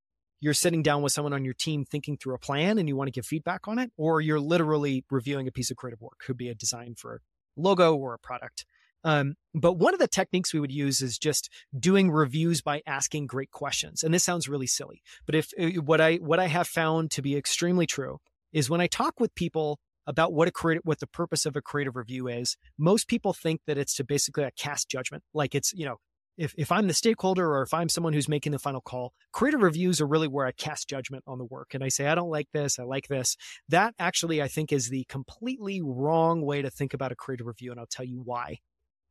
you're 0.41 0.55
sitting 0.55 0.83
down 0.83 1.03
with 1.03 1.13
someone 1.13 1.35
on 1.35 1.45
your 1.45 1.55
team 1.55 1.85
thinking 1.85 2.17
through 2.17 2.35
a 2.35 2.39
plan 2.39 2.79
and 2.79 2.89
you 2.89 2.97
want 2.97 3.09
to 3.09 3.13
give 3.13 3.27
feedback 3.27 3.69
on 3.69 3.79
it, 3.79 3.93
or 3.99 4.23
you're 4.23 4.41
literally 4.41 5.05
reviewing 5.11 5.47
a 5.47 5.53
piece 5.53 5.71
of 5.71 5.77
creative 5.77 6.01
work. 6.01 6.19
Could 6.19 6.39
be 6.39 6.49
a 6.49 6.55
design 6.55 6.95
for 6.97 7.21
logo 7.57 7.95
or 7.95 8.15
a 8.15 8.19
product. 8.19 8.65
Um, 9.03 9.35
but 9.55 9.75
one 9.75 9.95
of 9.95 10.01
the 10.01 10.09
techniques 10.09 10.53
we 10.53 10.61
would 10.61 10.73
use 10.73 11.01
is 11.01 11.19
just 11.19 11.51
doing 11.79 12.11
reviews 12.11 12.61
by 12.61 12.83
asking 12.87 13.27
great 13.27 13.51
questions. 13.51 14.03
And 14.03 14.13
this 14.13 14.25
sounds 14.25 14.49
really 14.49 14.67
silly, 14.67 15.03
but 15.27 15.35
if 15.35 15.51
uh, 15.59 15.81
what 15.81 16.01
I 16.01 16.17
what 16.17 16.39
I 16.39 16.47
have 16.47 16.69
found 16.69 17.11
to 17.13 17.23
be 17.23 17.37
extremely 17.37 17.87
true 17.87 18.19
is 18.53 18.69
when 18.69 18.81
I 18.81 18.87
talk 18.87 19.19
with 19.19 19.35
people 19.35 19.79
about 20.07 20.33
what 20.33 20.49
a 20.49 20.51
creative 20.51 20.83
what 20.85 21.01
the 21.01 21.07
purpose 21.07 21.47
of 21.47 21.57
a 21.57 21.63
creative 21.63 21.97
review 21.97 22.29
is, 22.29 22.57
most 22.79 23.09
people 23.09 23.33
think 23.33 23.63
that 23.67 23.79
it's 23.79 23.95
to 23.97 24.05
basically 24.05 24.47
cast 24.57 24.89
judgment, 24.89 25.23
like 25.33 25.55
it's 25.55 25.73
you 25.73 25.87
know 25.87 25.97
if, 26.37 26.55
if 26.57 26.73
I'm 26.73 26.87
the 26.87 26.95
stakeholder 26.95 27.51
or 27.53 27.63
if 27.63 27.75
I'm 27.75 27.89
someone 27.89 28.13
who's 28.13 28.29
making 28.29 28.53
the 28.53 28.59
final 28.59 28.81
call, 28.81 29.13
creative 29.33 29.63
reviews 29.63 30.01
are 30.01 30.07
really 30.07 30.29
where 30.29 30.47
I 30.47 30.53
cast 30.53 30.89
judgment 30.89 31.25
on 31.27 31.39
the 31.39 31.45
work 31.45 31.75
and 31.75 31.85
I 31.85 31.89
say, 31.89 32.07
I 32.07 32.15
don't 32.15 32.31
like 32.31 32.49
this, 32.53 32.79
I 32.79 32.85
like 32.85 33.09
this. 33.09 33.37
That 33.69 33.95
actually, 33.99 34.41
I 34.41 34.49
think, 34.49 34.73
is 34.73 34.89
the 34.89 35.05
completely 35.09 35.83
wrong 35.83 36.43
way 36.43 36.63
to 36.63 36.71
think 36.71 36.95
about 36.95 37.13
a 37.13 37.17
creative 37.17 37.47
review. 37.47 37.71
And 37.71 37.81
I'll 37.81 37.87
tell 37.87 38.07
you 38.07 38.23
why. 38.25 38.59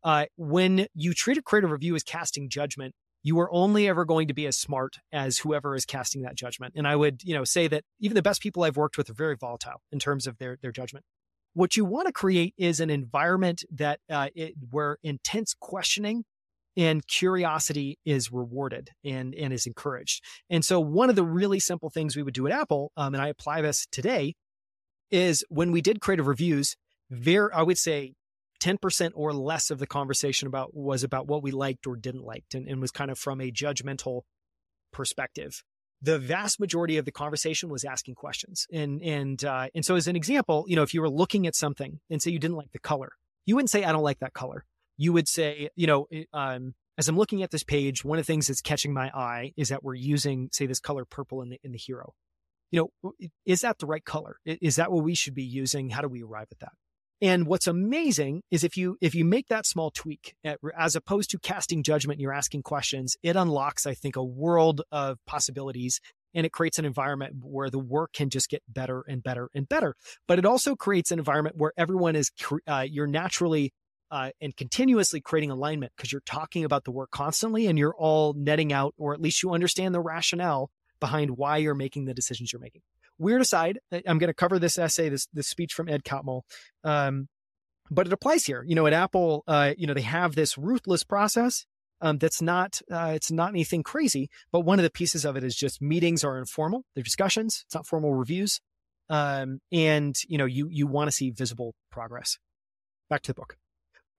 uh, 0.03 0.25
when 0.37 0.87
you 0.93 1.13
treat 1.13 1.37
a 1.37 1.41
creative 1.41 1.71
review 1.71 1.95
as 1.95 2.03
casting 2.03 2.49
judgment, 2.49 2.95
you 3.21 3.39
are 3.39 3.51
only 3.51 3.87
ever 3.87 4.05
going 4.05 4.29
to 4.29 4.33
be 4.33 4.47
as 4.47 4.57
smart 4.57 4.97
as 5.11 5.39
whoever 5.39 5.75
is 5.75 5.85
casting 5.85 6.21
that 6.21 6.35
judgment. 6.35 6.73
And 6.75 6.87
I 6.87 6.95
would, 6.95 7.21
you 7.23 7.33
know, 7.33 7.43
say 7.43 7.67
that 7.67 7.83
even 7.99 8.15
the 8.15 8.21
best 8.21 8.41
people 8.41 8.63
I've 8.63 8.77
worked 8.77 8.97
with 8.97 9.09
are 9.09 9.13
very 9.13 9.35
volatile 9.35 9.81
in 9.91 9.99
terms 9.99 10.25
of 10.25 10.37
their 10.37 10.57
their 10.61 10.71
judgment. 10.71 11.05
What 11.53 11.75
you 11.75 11.83
want 11.83 12.07
to 12.07 12.13
create 12.13 12.53
is 12.57 12.79
an 12.79 12.89
environment 12.89 13.63
that 13.71 13.99
uh, 14.09 14.29
it, 14.35 14.53
where 14.69 14.97
intense 15.03 15.53
questioning 15.59 16.23
and 16.79 17.05
curiosity 17.05 17.99
is 18.05 18.31
rewarded 18.31 18.89
and 19.03 19.35
and 19.35 19.51
is 19.51 19.67
encouraged. 19.67 20.23
And 20.49 20.63
so 20.63 20.79
one 20.79 21.09
of 21.09 21.17
the 21.17 21.25
really 21.25 21.59
simple 21.59 21.89
things 21.89 22.15
we 22.15 22.23
would 22.23 22.33
do 22.33 22.47
at 22.47 22.53
Apple, 22.53 22.93
um, 22.95 23.13
and 23.13 23.21
I 23.21 23.27
apply 23.27 23.61
this 23.61 23.85
today, 23.91 24.35
is 25.11 25.43
when 25.49 25.71
we 25.71 25.81
did 25.81 25.99
creative 25.99 26.27
reviews. 26.27 26.75
Very, 27.11 27.51
I 27.51 27.63
would 27.63 27.79
say 27.79 28.13
10% 28.61 29.11
or 29.15 29.33
less 29.33 29.71
of 29.71 29.79
the 29.79 29.87
conversation 29.87 30.47
about 30.47 30.75
was 30.75 31.03
about 31.03 31.27
what 31.27 31.41
we 31.41 31.51
liked 31.51 31.87
or 31.87 31.95
didn't 31.95 32.23
like 32.23 32.45
and, 32.53 32.67
and 32.67 32.79
was 32.79 32.91
kind 32.91 33.09
of 33.09 33.17
from 33.17 33.41
a 33.41 33.51
judgmental 33.51 34.21
perspective 34.91 35.63
the 36.01 36.17
vast 36.17 36.59
majority 36.59 36.97
of 36.97 37.05
the 37.05 37.11
conversation 37.11 37.69
was 37.69 37.83
asking 37.83 38.15
questions 38.15 38.65
and 38.71 39.01
and 39.01 39.43
uh, 39.45 39.67
and 39.75 39.85
so 39.85 39.95
as 39.95 40.07
an 40.07 40.15
example 40.15 40.65
you 40.67 40.75
know 40.75 40.81
if 40.81 40.93
you 40.93 41.01
were 41.01 41.09
looking 41.09 41.45
at 41.45 41.55
something 41.55 41.99
and 42.09 42.21
say 42.21 42.31
you 42.31 42.39
didn't 42.39 42.57
like 42.57 42.71
the 42.71 42.79
color 42.79 43.09
you 43.45 43.55
wouldn't 43.55 43.69
say 43.69 43.83
i 43.83 43.91
don't 43.91 44.03
like 44.03 44.19
that 44.19 44.33
color 44.33 44.65
you 44.99 45.13
would 45.13 45.27
say 45.27 45.69
you 45.75 45.87
know 45.87 46.07
um, 46.33 46.75
as 46.97 47.07
i'm 47.07 47.17
looking 47.17 47.41
at 47.41 47.49
this 47.49 47.63
page 47.63 48.03
one 48.05 48.19
of 48.19 48.25
the 48.25 48.31
things 48.31 48.47
that's 48.47 48.61
catching 48.61 48.93
my 48.93 49.09
eye 49.09 49.53
is 49.57 49.69
that 49.69 49.83
we're 49.83 49.95
using 49.95 50.49
say 50.51 50.67
this 50.67 50.79
color 50.79 51.05
purple 51.05 51.41
in 51.41 51.49
the 51.49 51.59
in 51.63 51.71
the 51.71 51.77
hero 51.77 52.13
you 52.69 52.91
know 53.03 53.13
is 53.45 53.61
that 53.61 53.79
the 53.79 53.87
right 53.87 54.05
color 54.05 54.37
is 54.45 54.75
that 54.75 54.91
what 54.91 55.03
we 55.03 55.15
should 55.15 55.33
be 55.33 55.43
using 55.43 55.89
how 55.89 56.01
do 56.01 56.07
we 56.07 56.21
arrive 56.21 56.47
at 56.51 56.59
that 56.59 56.73
and 57.21 57.47
what's 57.47 57.67
amazing 57.67 58.43
is 58.49 58.63
if 58.63 58.77
you 58.77 58.97
if 59.01 59.13
you 59.13 59.25
make 59.25 59.47
that 59.49 59.65
small 59.65 59.91
tweak, 59.91 60.35
eh, 60.45 60.55
as 60.77 60.95
opposed 60.95 61.29
to 61.31 61.39
casting 61.39 61.83
judgment, 61.83 62.21
you're 62.21 62.31
asking 62.31 62.63
questions. 62.63 63.17
It 63.21 63.35
unlocks, 63.35 63.85
I 63.85 63.93
think, 63.93 64.15
a 64.15 64.23
world 64.23 64.83
of 64.89 65.17
possibilities, 65.27 65.99
and 66.33 66.45
it 66.45 66.53
creates 66.53 66.79
an 66.79 66.85
environment 66.85 67.35
where 67.43 67.69
the 67.69 67.79
work 67.79 68.13
can 68.13 68.29
just 68.29 68.49
get 68.49 68.63
better 68.69 69.03
and 69.07 69.21
better 69.21 69.49
and 69.53 69.67
better. 69.67 69.95
But 70.29 70.39
it 70.39 70.45
also 70.45 70.77
creates 70.77 71.11
an 71.11 71.19
environment 71.19 71.57
where 71.57 71.73
everyone 71.77 72.15
is 72.15 72.31
uh, 72.67 72.85
you're 72.89 73.07
naturally 73.07 73.73
uh, 74.11 74.31
and 74.41 74.55
continuously 74.55 75.21
creating 75.21 75.51
alignment 75.51 75.91
because 75.95 76.11
you're 76.11 76.21
talking 76.25 76.63
about 76.63 76.83
the 76.83 76.91
work 76.91 77.11
constantly, 77.11 77.67
and 77.67 77.77
you're 77.77 77.95
all 77.95 78.33
netting 78.33 78.73
out, 78.73 78.93
or 78.97 79.13
at 79.13 79.21
least 79.21 79.43
you 79.43 79.53
understand 79.53 79.93
the 79.93 80.01
rationale 80.01 80.69
behind 80.99 81.31
why 81.31 81.57
you're 81.57 81.75
making 81.75 82.05
the 82.05 82.13
decisions 82.13 82.51
you're 82.51 82.61
making 82.61 82.81
weird 83.19 83.41
aside, 83.41 83.79
I'm 83.91 84.17
going 84.17 84.29
to 84.29 84.33
cover 84.33 84.57
this 84.57 84.79
essay, 84.79 85.09
this 85.09 85.27
this 85.33 85.47
speech 85.47 85.73
from 85.73 85.89
Ed 85.89 86.03
Catmull, 86.03 86.41
um, 86.83 87.27
but 87.91 88.07
it 88.07 88.13
applies 88.13 88.45
here. 88.45 88.63
You 88.65 88.75
know, 88.75 88.87
at 88.87 88.93
Apple, 88.93 89.43
uh, 89.45 89.73
you 89.77 89.85
know, 89.85 89.93
they 89.93 90.01
have 90.01 90.33
this 90.33 90.57
ruthless 90.57 91.03
process 91.03 91.65
um, 92.01 92.17
that's 92.17 92.41
not 92.41 92.81
uh, 92.91 93.11
it's 93.13 93.31
not 93.31 93.49
anything 93.49 93.83
crazy, 93.83 94.29
but 94.51 94.61
one 94.61 94.79
of 94.79 94.83
the 94.83 94.89
pieces 94.89 95.25
of 95.25 95.35
it 95.35 95.43
is 95.43 95.55
just 95.55 95.81
meetings 95.81 96.23
are 96.23 96.39
informal, 96.39 96.85
they're 96.95 97.03
discussions, 97.03 97.63
it's 97.67 97.75
not 97.75 97.85
formal 97.85 98.13
reviews, 98.13 98.61
um, 99.09 99.59
and 99.71 100.15
you 100.27 100.37
know, 100.37 100.45
you 100.45 100.67
you 100.71 100.87
want 100.87 101.09
to 101.09 101.11
see 101.11 101.29
visible 101.29 101.75
progress. 101.91 102.39
Back 103.09 103.21
to 103.23 103.31
the 103.31 103.35
book. 103.35 103.57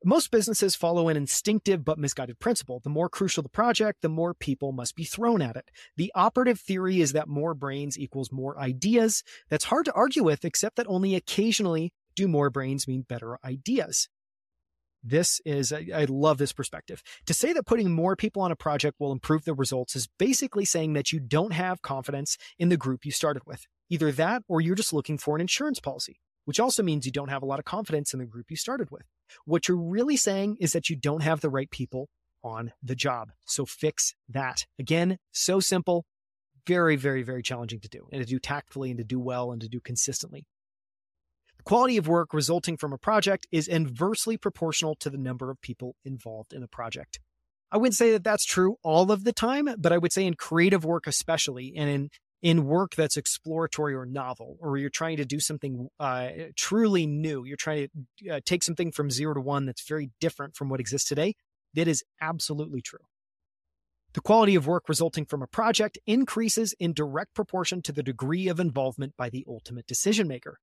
Most 0.04 0.30
businesses 0.30 0.74
follow 0.74 1.08
an 1.08 1.16
instinctive 1.18 1.84
but 1.84 1.98
misguided 1.98 2.38
principle. 2.38 2.80
The 2.82 2.88
more 2.88 3.10
crucial 3.10 3.42
the 3.42 3.50
project, 3.50 4.00
the 4.00 4.08
more 4.08 4.32
people 4.32 4.72
must 4.72 4.96
be 4.96 5.04
thrown 5.04 5.42
at 5.42 5.56
it. 5.56 5.70
The 5.98 6.10
operative 6.14 6.58
theory 6.58 7.02
is 7.02 7.12
that 7.12 7.28
more 7.28 7.52
brains 7.52 7.98
equals 7.98 8.32
more 8.32 8.58
ideas. 8.58 9.22
That's 9.50 9.66
hard 9.66 9.84
to 9.84 9.92
argue 9.92 10.24
with, 10.24 10.46
except 10.46 10.76
that 10.76 10.86
only 10.88 11.14
occasionally 11.14 11.92
do 12.16 12.28
more 12.28 12.48
brains 12.48 12.88
mean 12.88 13.02
better 13.02 13.38
ideas. 13.44 14.08
This 15.04 15.38
is, 15.44 15.70
I 15.70 16.06
love 16.08 16.38
this 16.38 16.54
perspective. 16.54 17.02
To 17.26 17.34
say 17.34 17.52
that 17.52 17.66
putting 17.66 17.90
more 17.92 18.16
people 18.16 18.40
on 18.40 18.52
a 18.52 18.56
project 18.56 18.96
will 19.00 19.12
improve 19.12 19.44
the 19.44 19.52
results 19.52 19.94
is 19.96 20.08
basically 20.18 20.64
saying 20.64 20.94
that 20.94 21.12
you 21.12 21.20
don't 21.20 21.52
have 21.52 21.82
confidence 21.82 22.38
in 22.58 22.70
the 22.70 22.76
group 22.78 23.04
you 23.04 23.12
started 23.12 23.42
with. 23.46 23.66
Either 23.90 24.12
that 24.12 24.44
or 24.48 24.62
you're 24.62 24.74
just 24.74 24.94
looking 24.94 25.18
for 25.18 25.34
an 25.34 25.42
insurance 25.42 25.78
policy 25.78 26.20
which 26.44 26.58
also 26.58 26.82
means 26.82 27.06
you 27.06 27.12
don't 27.12 27.28
have 27.28 27.42
a 27.42 27.46
lot 27.46 27.58
of 27.58 27.64
confidence 27.64 28.12
in 28.12 28.18
the 28.18 28.26
group 28.26 28.46
you 28.50 28.56
started 28.56 28.90
with. 28.90 29.02
What 29.44 29.68
you're 29.68 29.76
really 29.76 30.16
saying 30.16 30.56
is 30.60 30.72
that 30.72 30.88
you 30.88 30.96
don't 30.96 31.22
have 31.22 31.40
the 31.40 31.50
right 31.50 31.70
people 31.70 32.08
on 32.42 32.72
the 32.82 32.94
job. 32.94 33.30
So 33.46 33.66
fix 33.66 34.14
that. 34.28 34.64
Again, 34.78 35.18
so 35.32 35.60
simple, 35.60 36.04
very, 36.66 36.96
very, 36.96 37.22
very 37.22 37.42
challenging 37.42 37.80
to 37.80 37.88
do 37.88 38.06
and 38.12 38.22
to 38.22 38.26
do 38.26 38.38
tactfully 38.38 38.90
and 38.90 38.98
to 38.98 39.04
do 39.04 39.20
well 39.20 39.52
and 39.52 39.60
to 39.60 39.68
do 39.68 39.80
consistently. 39.80 40.46
The 41.58 41.64
quality 41.64 41.98
of 41.98 42.08
work 42.08 42.32
resulting 42.32 42.76
from 42.78 42.92
a 42.92 42.98
project 42.98 43.46
is 43.52 43.68
inversely 43.68 44.38
proportional 44.38 44.94
to 45.00 45.10
the 45.10 45.18
number 45.18 45.50
of 45.50 45.60
people 45.60 45.94
involved 46.04 46.52
in 46.54 46.62
a 46.62 46.68
project. 46.68 47.20
I 47.70 47.76
wouldn't 47.76 47.96
say 47.96 48.12
that 48.12 48.24
that's 48.24 48.44
true 48.44 48.76
all 48.82 49.12
of 49.12 49.24
the 49.24 49.32
time, 49.32 49.68
but 49.78 49.92
I 49.92 49.98
would 49.98 50.12
say 50.12 50.24
in 50.24 50.34
creative 50.34 50.84
work, 50.84 51.06
especially, 51.06 51.74
and 51.76 51.88
in 51.88 52.08
in 52.42 52.64
work 52.64 52.94
that's 52.94 53.16
exploratory 53.16 53.94
or 53.94 54.07
novel, 54.07 54.57
or 54.61 54.76
you're 54.76 54.90
trying 54.90 55.18
to 55.18 55.24
do 55.24 55.40
something 55.40 55.88
uh, 55.98 56.29
truly 56.57 57.07
new, 57.07 57.44
you're 57.44 57.57
trying 57.57 57.88
to 58.18 58.31
uh, 58.31 58.40
take 58.44 58.62
something 58.62 58.92
from 58.92 59.11
zero 59.11 59.35
to 59.35 59.40
one 59.40 59.66
that's 59.66 59.87
very 59.87 60.11
different 60.20 60.57
from 60.57 60.68
what 60.68 60.81
exists 60.81 61.09
today, 61.09 61.35
that 61.74 61.87
is 61.87 62.03
absolutely 62.20 62.81
true. 62.81 63.00
The 64.12 64.20
quality 64.20 64.57
of 64.57 64.66
work 64.66 64.88
resulting 64.88 65.24
from 65.24 65.42
a 65.42 65.46
project 65.46 65.98
increases 66.07 66.74
in 66.81 66.92
direct 66.92 67.35
proportion 67.35 67.81
to 67.83 67.92
the 67.92 68.03
degree 68.03 68.48
of 68.48 68.59
involvement 68.59 69.16
by 69.16 69.31
the 69.31 69.44
ultimate 69.46 69.87
decision 69.87 70.26
maker. 70.26 70.59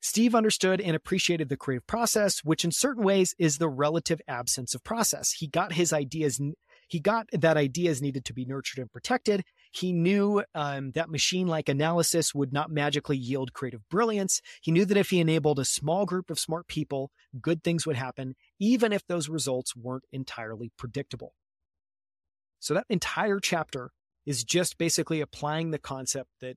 Steve 0.00 0.34
understood 0.34 0.80
and 0.80 0.94
appreciated 0.94 1.48
the 1.48 1.56
creative 1.56 1.86
process, 1.86 2.40
which 2.44 2.64
in 2.64 2.70
certain 2.70 3.04
ways 3.04 3.34
is 3.38 3.56
the 3.56 3.70
relative 3.70 4.20
absence 4.28 4.74
of 4.74 4.84
process. 4.84 5.32
He 5.32 5.46
got 5.46 5.72
his 5.72 5.92
ideas, 5.94 6.40
he 6.88 7.00
got 7.00 7.26
that 7.32 7.56
ideas 7.56 8.02
needed 8.02 8.24
to 8.26 8.34
be 8.34 8.44
nurtured 8.44 8.80
and 8.82 8.92
protected, 8.92 9.44
he 9.76 9.92
knew 9.92 10.42
um, 10.54 10.92
that 10.92 11.10
machine 11.10 11.46
like 11.46 11.68
analysis 11.68 12.34
would 12.34 12.52
not 12.52 12.70
magically 12.70 13.16
yield 13.16 13.52
creative 13.52 13.88
brilliance. 13.88 14.40
He 14.62 14.70
knew 14.70 14.84
that 14.84 14.96
if 14.96 15.10
he 15.10 15.20
enabled 15.20 15.58
a 15.58 15.64
small 15.64 16.06
group 16.06 16.30
of 16.30 16.38
smart 16.38 16.68
people, 16.68 17.10
good 17.40 17.62
things 17.64 17.86
would 17.86 17.96
happen, 17.96 18.36
even 18.60 18.92
if 18.92 19.06
those 19.06 19.28
results 19.28 19.74
weren't 19.74 20.04
entirely 20.12 20.70
predictable. 20.76 21.34
So, 22.60 22.74
that 22.74 22.86
entire 22.88 23.40
chapter 23.40 23.90
is 24.24 24.44
just 24.44 24.78
basically 24.78 25.20
applying 25.20 25.70
the 25.70 25.78
concept 25.78 26.30
that 26.40 26.56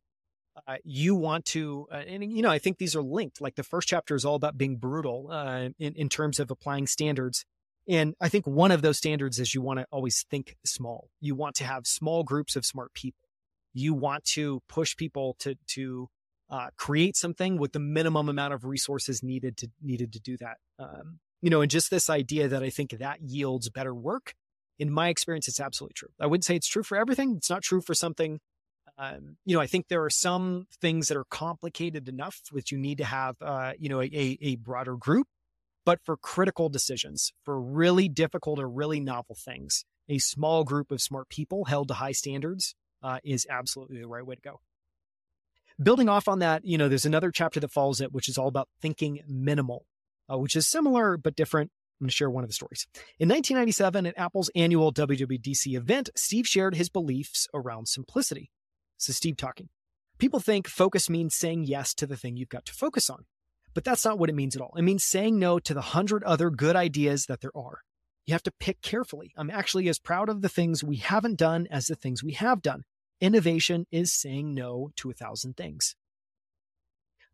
uh, 0.68 0.78
you 0.84 1.16
want 1.16 1.46
to, 1.46 1.88
uh, 1.92 1.96
and 1.96 2.32
you 2.32 2.42
know, 2.42 2.50
I 2.50 2.60
think 2.60 2.78
these 2.78 2.96
are 2.96 3.02
linked. 3.02 3.42
Like 3.42 3.56
the 3.56 3.64
first 3.64 3.88
chapter 3.88 4.16
is 4.16 4.26
all 4.26 4.36
about 4.36 4.58
being 4.58 4.78
brutal 4.78 5.30
uh, 5.32 5.70
in, 5.78 5.94
in 5.96 6.10
terms 6.10 6.40
of 6.40 6.50
applying 6.50 6.88
standards 6.88 7.46
and 7.88 8.16
I 8.20 8.30
think 8.30 8.46
one 8.46 8.72
of 8.72 8.82
those 8.82 8.98
standards 8.98 9.40
is 9.40 9.54
you 9.54 9.62
want 9.62 9.80
to 9.80 9.86
always 9.92 10.26
think 10.30 10.58
small. 10.66 11.10
You 11.22 11.36
want 11.36 11.56
to 11.56 11.64
have 11.64 11.88
small 11.88 12.24
groups 12.24 12.56
of 12.56 12.66
smart 12.66 12.94
people. 12.94 13.30
You 13.74 13.94
want 13.94 14.26
to 14.26 14.62
push 14.68 14.96
people 14.98 15.36
to 15.40 15.56
to 15.76 16.10
uh, 16.50 16.70
create 16.78 17.16
something 17.16 17.58
with 17.58 17.74
the 17.74 17.80
minimum 17.80 18.30
amount 18.30 18.54
of 18.54 18.66
resources 18.66 19.24
needed 19.24 19.58
to 19.58 19.70
needed 19.82 20.14
to 20.14 20.20
do 20.20 20.38
that. 20.38 20.58
Um, 20.80 21.20
you 21.42 21.50
know, 21.50 21.62
and 21.62 21.72
just 21.72 21.90
this 21.90 22.10
idea 22.10 22.48
that 22.48 22.64
I 22.64 22.70
think 22.70 22.92
that 22.92 23.22
yields 23.22 23.70
better 23.70 23.94
work. 23.94 24.34
In 24.80 24.92
my 24.92 25.10
experience, 25.10 25.48
it's 25.48 25.60
absolutely 25.60 25.96
true. 25.96 26.10
I 26.20 26.28
wouldn't 26.28 26.46
say 26.46 26.56
it's 26.56 26.68
true 26.68 26.84
for 26.84 26.98
everything. 26.98 27.36
It's 27.36 27.50
not 27.50 27.64
true 27.64 27.82
for 27.82 27.94
something. 27.94 28.40
Um, 28.98 29.38
you 29.46 29.56
know, 29.56 29.62
I 29.62 29.68
think 29.68 29.88
there 29.88 30.04
are 30.04 30.10
some 30.10 30.68
things 30.82 31.08
that 31.08 31.18
are 31.18 31.26
complicated 31.30 32.08
enough 32.10 32.42
which 32.52 32.72
you 32.72 32.78
need 32.78 32.98
to 33.00 33.04
have, 33.04 33.36
uh, 33.42 33.74
you 33.78 33.90
know, 33.90 34.02
a, 34.02 34.38
a 34.42 34.56
broader 34.56 34.96
group 34.96 35.28
but 35.88 36.02
for 36.04 36.18
critical 36.18 36.68
decisions, 36.68 37.32
for 37.46 37.62
really 37.62 38.10
difficult 38.10 38.60
or 38.60 38.68
really 38.68 39.00
novel 39.00 39.38
things, 39.40 39.86
a 40.10 40.18
small 40.18 40.66
group 40.66 40.92
of 40.92 41.02
smart 41.02 41.30
people 41.30 41.64
held 41.64 41.88
to 41.88 41.94
high 41.94 42.12
standards 42.12 42.76
uh, 43.02 43.20
is 43.24 43.48
absolutely 43.50 44.02
the 44.02 44.08
right 44.08 44.26
way 44.26 44.36
to 44.36 44.42
go. 44.42 44.60
Building 45.82 46.10
off 46.10 46.28
on 46.28 46.40
that, 46.40 46.66
you 46.66 46.78
know, 46.78 46.90
there's 46.90 47.06
another 47.06 47.32
chapter 47.32 47.62
that 47.62 47.72
follows 47.72 48.02
it, 48.02 48.12
which 48.12 48.28
is 48.28 48.38
all 48.38 48.50
about 48.50 48.68
thinking 48.82 49.22
minimal, 49.30 49.86
uh, 50.30 50.38
which 50.38 50.58
is 50.58 50.68
similar 50.68 51.16
but 51.16 51.38
different. 51.38 51.72
I'm 52.02 52.06
going 52.06 52.10
to 52.10 52.14
share 52.14 52.30
one 52.30 52.44
of 52.44 52.50
the 52.50 52.54
stories. 52.54 52.86
In 53.18 53.30
1997, 53.30 54.08
at 54.08 54.18
Apple's 54.18 54.52
annual 54.56 54.92
WWDC 54.92 55.74
event, 55.74 56.10
Steve 56.18 56.46
shared 56.46 56.76
his 56.76 56.90
beliefs 56.90 57.48
around 57.54 57.88
simplicity. 57.88 58.52
So, 58.98 59.14
Steve 59.14 59.38
talking. 59.38 59.70
People 60.20 60.42
think 60.42 60.68
focus 60.68 61.10
means 61.10 61.34
saying 61.34 61.64
yes 61.64 61.94
to 61.94 62.06
the 62.06 62.18
thing 62.18 62.36
you've 62.36 62.50
got 62.50 62.66
to 62.66 62.74
focus 62.74 63.10
on. 63.10 63.24
But 63.78 63.84
that's 63.84 64.06
not 64.06 64.18
what 64.18 64.32
it 64.32 64.34
means 64.34 64.56
at 64.56 64.62
all. 64.64 64.74
It 64.76 64.82
means 64.82 65.06
saying 65.06 65.38
no 65.38 65.60
to 65.60 65.72
the 65.76 65.82
hundred 65.82 66.24
other 66.24 66.50
good 66.50 66.76
ideas 66.76 67.28
that 67.28 67.42
there 67.42 67.56
are. 67.56 67.82
You 68.26 68.34
have 68.34 68.42
to 68.42 68.52
pick 68.60 68.82
carefully. 68.82 69.34
I'm 69.38 69.52
actually 69.52 69.88
as 69.88 70.00
proud 70.00 70.30
of 70.30 70.42
the 70.42 70.50
things 70.50 70.84
we 70.84 70.96
haven't 70.96 71.38
done 71.38 71.68
as 71.70 71.86
the 71.86 71.94
things 71.94 72.24
we 72.24 72.32
have 72.32 72.64
done. 72.64 72.86
Innovation 73.22 73.86
is 73.92 74.12
saying 74.12 74.56
no 74.56 74.90
to 74.96 75.12
a 75.12 75.14
thousand 75.14 75.58
things. 75.58 75.96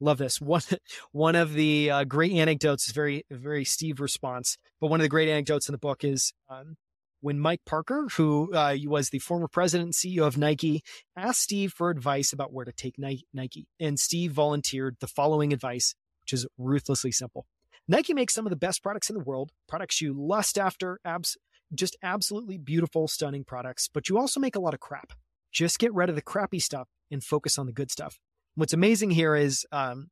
Love 0.02 0.18
this. 0.18 0.42
One, 0.42 0.64
one 1.14 1.38
of 1.38 1.54
the 1.54 1.90
uh, 1.90 2.04
great 2.04 2.34
anecdotes 2.34 2.88
is 2.90 2.94
very, 2.94 3.24
very 3.32 3.64
Steve 3.64 4.02
response, 4.02 4.58
but 4.82 4.88
one 4.88 5.00
of 5.00 5.06
the 5.06 5.08
great 5.08 5.30
anecdotes 5.30 5.70
in 5.70 5.72
the 5.72 5.78
book 5.78 6.04
is 6.04 6.34
um, 6.50 6.76
when 7.22 7.40
Mike 7.40 7.62
Parker, 7.66 8.10
who 8.18 8.54
uh, 8.54 8.76
was 8.84 9.12
the 9.12 9.20
former 9.20 9.48
president 9.48 9.86
and 9.86 9.94
CEO 9.94 10.28
of 10.28 10.38
Nike, 10.38 10.84
asked 11.16 11.40
Steve 11.40 11.72
for 11.72 11.90
advice 11.90 12.34
about 12.34 12.52
where 12.52 12.66
to 12.66 12.74
take 12.74 12.96
Nike. 13.00 13.66
And 13.80 13.98
Steve 13.98 14.34
volunteered 14.34 14.98
the 15.00 15.08
following 15.08 15.54
advice 15.54 15.96
which 16.24 16.34
is 16.34 16.48
ruthlessly 16.58 17.12
simple. 17.12 17.46
Nike 17.88 18.14
makes 18.14 18.34
some 18.34 18.46
of 18.46 18.50
the 18.50 18.56
best 18.56 18.82
products 18.82 19.10
in 19.10 19.16
the 19.16 19.24
world, 19.24 19.52
products 19.68 20.02
you 20.02 20.14
lust 20.14 20.58
after, 20.58 21.00
abs- 21.04 21.38
just 21.74 21.98
absolutely 22.02 22.58
beautiful, 22.58 23.08
stunning 23.08 23.44
products, 23.44 23.90
but 23.94 24.10
you 24.10 24.18
also 24.18 24.40
make 24.40 24.56
a 24.56 24.60
lot 24.60 24.74
of 24.74 24.80
crap. 24.80 25.14
Just 25.52 25.80
get 25.80 25.94
rid 25.94 26.10
of 26.10 26.16
the 26.16 26.22
crappy 26.22 26.60
stuff 26.60 26.88
and 27.12 27.24
focus 27.24 27.60
on 27.60 27.66
the 27.66 27.72
good 27.72 27.92
stuff. 27.92 28.20
What's 28.56 28.74
amazing 28.74 29.12
here 29.12 29.36
is, 29.36 29.66
um, 29.72 30.10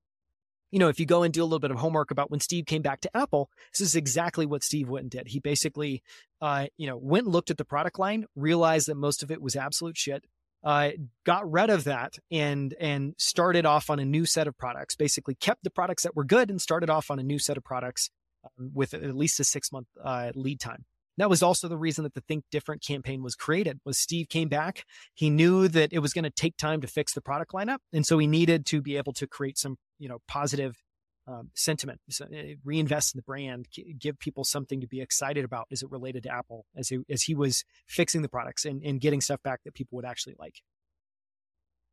you 0.71 0.79
know, 0.79 0.87
if 0.87 0.99
you 0.99 1.05
go 1.05 1.23
and 1.23 1.33
do 1.33 1.41
a 1.41 1.45
little 1.45 1.59
bit 1.59 1.71
of 1.71 1.77
homework 1.77 2.11
about 2.11 2.31
when 2.31 2.39
Steve 2.39 2.65
came 2.65 2.81
back 2.81 3.01
to 3.01 3.17
Apple, 3.17 3.49
this 3.71 3.81
is 3.81 3.95
exactly 3.95 4.45
what 4.45 4.63
Steve 4.63 4.89
went 4.89 5.03
and 5.03 5.11
did. 5.11 5.27
He 5.27 5.39
basically, 5.39 6.01
uh, 6.41 6.67
you 6.77 6.87
know, 6.87 6.97
went 6.97 7.25
and 7.25 7.33
looked 7.33 7.51
at 7.51 7.57
the 7.57 7.65
product 7.65 7.99
line, 7.99 8.25
realized 8.35 8.87
that 8.87 8.95
most 8.95 9.21
of 9.23 9.31
it 9.31 9.41
was 9.41 9.55
absolute 9.55 9.97
shit, 9.97 10.25
uh, 10.63 10.91
got 11.25 11.49
rid 11.49 11.69
of 11.69 11.85
that 11.85 12.17
and 12.31 12.73
and 12.79 13.15
started 13.17 13.65
off 13.65 13.89
on 13.89 13.99
a 13.99 14.05
new 14.05 14.25
set 14.25 14.47
of 14.47 14.57
products. 14.57 14.95
Basically, 14.95 15.35
kept 15.35 15.63
the 15.63 15.69
products 15.69 16.03
that 16.03 16.15
were 16.15 16.23
good 16.23 16.49
and 16.49 16.61
started 16.61 16.89
off 16.89 17.09
on 17.09 17.19
a 17.19 17.23
new 17.23 17.39
set 17.39 17.57
of 17.57 17.63
products 17.63 18.09
um, 18.45 18.71
with 18.73 18.93
at 18.93 19.15
least 19.15 19.39
a 19.39 19.43
six 19.43 19.71
month 19.71 19.87
uh, 20.03 20.31
lead 20.35 20.59
time. 20.59 20.85
That 21.17 21.29
was 21.29 21.43
also 21.43 21.67
the 21.67 21.77
reason 21.77 22.03
that 22.03 22.13
the 22.13 22.21
Think 22.21 22.45
Different 22.51 22.81
campaign 22.81 23.21
was 23.21 23.35
created. 23.35 23.79
Was 23.85 23.97
Steve 23.97 24.29
came 24.29 24.49
back, 24.49 24.85
he 25.13 25.29
knew 25.29 25.67
that 25.67 25.91
it 25.91 25.99
was 25.99 26.13
going 26.13 26.23
to 26.23 26.29
take 26.29 26.57
time 26.57 26.81
to 26.81 26.87
fix 26.87 27.13
the 27.13 27.21
product 27.21 27.51
lineup, 27.51 27.79
and 27.93 28.05
so 28.05 28.17
he 28.17 28.27
needed 28.27 28.65
to 28.67 28.81
be 28.81 28.97
able 28.97 29.13
to 29.13 29.27
create 29.27 29.57
some, 29.57 29.77
you 29.99 30.07
know, 30.07 30.19
positive 30.27 30.75
um, 31.27 31.51
sentiment, 31.53 31.99
so, 32.09 32.25
uh, 32.25 32.55
reinvest 32.63 33.13
in 33.13 33.19
the 33.19 33.23
brand, 33.23 33.67
give 33.99 34.19
people 34.19 34.43
something 34.43 34.81
to 34.81 34.87
be 34.87 35.01
excited 35.01 35.45
about 35.45 35.67
as 35.71 35.81
it 35.81 35.91
related 35.91 36.23
to 36.23 36.33
Apple, 36.33 36.65
as 36.75 36.89
he, 36.89 36.99
as 37.09 37.23
he 37.23 37.35
was 37.35 37.63
fixing 37.87 38.21
the 38.21 38.29
products 38.29 38.65
and, 38.65 38.81
and 38.83 38.99
getting 39.01 39.21
stuff 39.21 39.41
back 39.43 39.61
that 39.63 39.73
people 39.73 39.95
would 39.95 40.05
actually 40.05 40.35
like. 40.39 40.61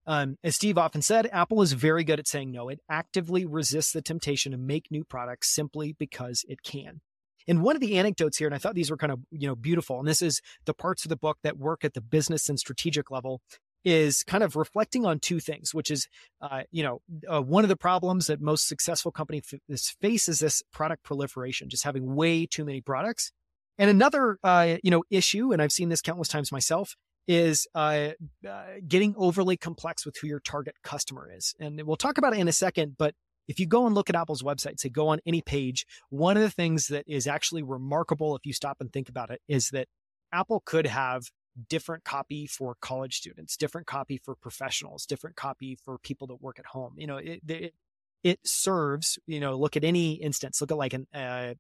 Um, 0.06 0.36
as 0.42 0.56
Steve 0.56 0.78
often 0.78 1.02
said, 1.02 1.28
Apple 1.32 1.60
is 1.60 1.74
very 1.74 2.02
good 2.02 2.18
at 2.18 2.26
saying 2.26 2.50
no. 2.50 2.70
It 2.70 2.80
actively 2.88 3.44
resists 3.44 3.92
the 3.92 4.00
temptation 4.00 4.52
to 4.52 4.58
make 4.58 4.86
new 4.90 5.04
products 5.04 5.54
simply 5.54 5.94
because 5.98 6.46
it 6.48 6.62
can. 6.62 7.02
And 7.46 7.62
one 7.62 7.76
of 7.76 7.80
the 7.80 7.98
anecdotes 7.98 8.38
here, 8.38 8.48
and 8.48 8.54
I 8.54 8.58
thought 8.58 8.74
these 8.74 8.90
were 8.90 8.96
kind 8.96 9.12
of, 9.12 9.20
you 9.30 9.46
know, 9.46 9.54
beautiful, 9.54 9.98
and 9.98 10.08
this 10.08 10.22
is 10.22 10.40
the 10.64 10.74
parts 10.74 11.04
of 11.04 11.10
the 11.10 11.16
book 11.16 11.38
that 11.42 11.58
work 11.58 11.84
at 11.84 11.94
the 11.94 12.00
business 12.00 12.48
and 12.48 12.58
strategic 12.58 13.10
level, 13.10 13.40
is 13.84 14.22
kind 14.24 14.42
of 14.42 14.56
reflecting 14.56 15.06
on 15.06 15.18
two 15.18 15.40
things, 15.40 15.72
which 15.72 15.90
is, 15.90 16.08
uh, 16.40 16.62
you 16.70 16.82
know, 16.82 17.00
uh, 17.28 17.40
one 17.40 17.64
of 17.64 17.68
the 17.68 17.76
problems 17.76 18.26
that 18.26 18.40
most 18.40 18.68
successful 18.68 19.12
companies 19.12 19.54
face 20.00 20.28
is 20.28 20.40
this 20.40 20.62
product 20.72 21.04
proliferation, 21.04 21.68
just 21.68 21.84
having 21.84 22.14
way 22.14 22.46
too 22.46 22.64
many 22.64 22.80
products. 22.80 23.32
And 23.78 23.88
another, 23.88 24.38
uh, 24.42 24.76
you 24.82 24.90
know, 24.90 25.04
issue, 25.10 25.52
and 25.52 25.62
I've 25.62 25.72
seen 25.72 25.88
this 25.88 26.02
countless 26.02 26.28
times 26.28 26.50
myself, 26.50 26.96
is 27.28 27.68
uh, 27.74 28.10
uh, 28.48 28.62
getting 28.86 29.14
overly 29.16 29.56
complex 29.56 30.04
with 30.04 30.16
who 30.16 30.26
your 30.26 30.40
target 30.40 30.74
customer 30.82 31.30
is. 31.34 31.54
And 31.60 31.80
we'll 31.84 31.96
talk 31.96 32.18
about 32.18 32.32
it 32.32 32.40
in 32.40 32.48
a 32.48 32.52
second, 32.52 32.96
but 32.98 33.14
if 33.46 33.58
you 33.58 33.66
go 33.66 33.86
and 33.86 33.94
look 33.94 34.10
at 34.10 34.16
Apple's 34.16 34.42
website, 34.42 34.78
say 34.78 34.88
go 34.88 35.08
on 35.08 35.20
any 35.26 35.40
page, 35.40 35.86
one 36.10 36.36
of 36.36 36.42
the 36.42 36.50
things 36.50 36.88
that 36.88 37.04
is 37.06 37.26
actually 37.26 37.62
remarkable 37.62 38.36
if 38.36 38.44
you 38.44 38.52
stop 38.52 38.76
and 38.80 38.92
think 38.92 39.08
about 39.08 39.30
it 39.30 39.40
is 39.48 39.70
that 39.70 39.88
Apple 40.32 40.62
could 40.64 40.86
have 40.86 41.30
different 41.68 42.04
copy 42.04 42.46
for 42.46 42.76
college 42.80 43.16
students, 43.16 43.56
different 43.56 43.86
copy 43.86 44.18
for 44.18 44.34
professionals, 44.34 45.06
different 45.06 45.36
copy 45.36 45.76
for 45.84 45.98
people 45.98 46.26
that 46.28 46.42
work 46.42 46.58
at 46.58 46.66
home. 46.66 46.94
You 46.96 47.06
know, 47.06 47.16
it, 47.16 47.40
it, 47.48 47.74
it 48.22 48.40
serves, 48.44 49.18
you 49.26 49.40
know, 49.40 49.56
look 49.56 49.76
at 49.76 49.84
any 49.84 50.14
instance, 50.14 50.60
look 50.60 50.70
at 50.70 50.76
like 50.76 50.92
an, 50.94 51.06
uh, 51.14 51.54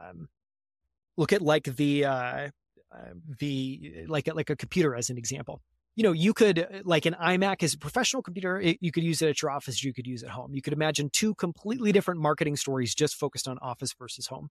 um, 0.00 0.28
look 1.16 1.32
at 1.32 1.42
like 1.42 1.64
the, 1.64 2.04
uh, 2.04 2.48
uh, 2.92 3.14
the, 3.38 4.04
like, 4.06 4.28
like 4.34 4.50
a 4.50 4.56
computer 4.56 4.94
as 4.94 5.10
an 5.10 5.18
example 5.18 5.60
you 5.96 6.02
know, 6.02 6.12
you 6.12 6.34
could 6.34 6.58
uh, 6.58 6.82
like 6.84 7.06
an 7.06 7.14
iMac 7.14 7.62
is 7.62 7.74
a 7.74 7.78
professional 7.78 8.22
computer. 8.22 8.60
It, 8.60 8.78
you 8.80 8.90
could 8.90 9.04
use 9.04 9.22
it 9.22 9.28
at 9.28 9.42
your 9.42 9.50
office. 9.50 9.82
You 9.82 9.92
could 9.92 10.06
use 10.06 10.22
it 10.22 10.26
at 10.26 10.32
home. 10.32 10.54
You 10.54 10.62
could 10.62 10.72
imagine 10.72 11.10
two 11.10 11.34
completely 11.34 11.92
different 11.92 12.20
marketing 12.20 12.56
stories 12.56 12.94
just 12.94 13.14
focused 13.14 13.46
on 13.46 13.58
office 13.58 13.94
versus 13.98 14.26
home. 14.26 14.50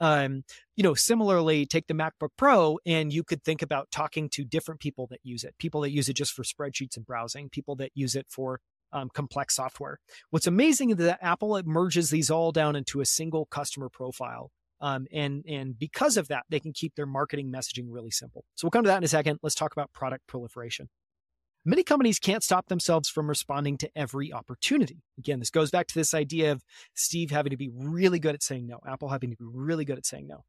Um, 0.00 0.42
you 0.76 0.82
know, 0.82 0.94
similarly, 0.94 1.64
take 1.64 1.86
the 1.86 1.94
MacBook 1.94 2.30
Pro 2.36 2.78
and 2.84 3.12
you 3.12 3.22
could 3.22 3.44
think 3.44 3.62
about 3.62 3.90
talking 3.90 4.28
to 4.30 4.44
different 4.44 4.80
people 4.80 5.06
that 5.08 5.20
use 5.22 5.44
it, 5.44 5.54
people 5.58 5.80
that 5.82 5.92
use 5.92 6.08
it 6.08 6.14
just 6.14 6.32
for 6.32 6.42
spreadsheets 6.42 6.96
and 6.96 7.06
browsing, 7.06 7.48
people 7.48 7.76
that 7.76 7.92
use 7.94 8.16
it 8.16 8.26
for 8.28 8.60
um, 8.92 9.08
complex 9.14 9.54
software. 9.54 9.98
What's 10.30 10.46
amazing 10.46 10.90
is 10.90 10.96
that 10.96 11.18
Apple 11.22 11.60
merges 11.64 12.10
these 12.10 12.30
all 12.30 12.50
down 12.52 12.74
into 12.74 13.00
a 13.00 13.06
single 13.06 13.46
customer 13.46 13.88
profile 13.88 14.50
um, 14.82 15.06
and 15.12 15.44
and 15.48 15.78
because 15.78 16.16
of 16.16 16.28
that, 16.28 16.44
they 16.50 16.58
can 16.58 16.72
keep 16.72 16.96
their 16.96 17.06
marketing 17.06 17.52
messaging 17.52 17.86
really 17.88 18.10
simple. 18.10 18.44
So 18.56 18.66
we'll 18.66 18.72
come 18.72 18.82
to 18.82 18.88
that 18.88 18.98
in 18.98 19.04
a 19.04 19.08
second. 19.08 19.38
Let's 19.40 19.54
talk 19.54 19.72
about 19.72 19.92
product 19.92 20.26
proliferation. 20.26 20.88
Many 21.64 21.84
companies 21.84 22.18
can't 22.18 22.42
stop 22.42 22.66
themselves 22.66 23.08
from 23.08 23.28
responding 23.28 23.78
to 23.78 23.90
every 23.94 24.32
opportunity. 24.32 25.04
Again, 25.18 25.38
this 25.38 25.50
goes 25.50 25.70
back 25.70 25.86
to 25.88 25.94
this 25.94 26.12
idea 26.12 26.50
of 26.50 26.64
Steve 26.94 27.30
having 27.30 27.50
to 27.50 27.56
be 27.56 27.70
really 27.72 28.18
good 28.18 28.34
at 28.34 28.42
saying 28.42 28.66
no, 28.66 28.80
Apple 28.86 29.10
having 29.10 29.30
to 29.30 29.36
be 29.36 29.44
really 29.44 29.84
good 29.84 29.98
at 29.98 30.06
saying 30.06 30.26
no. 30.26 30.44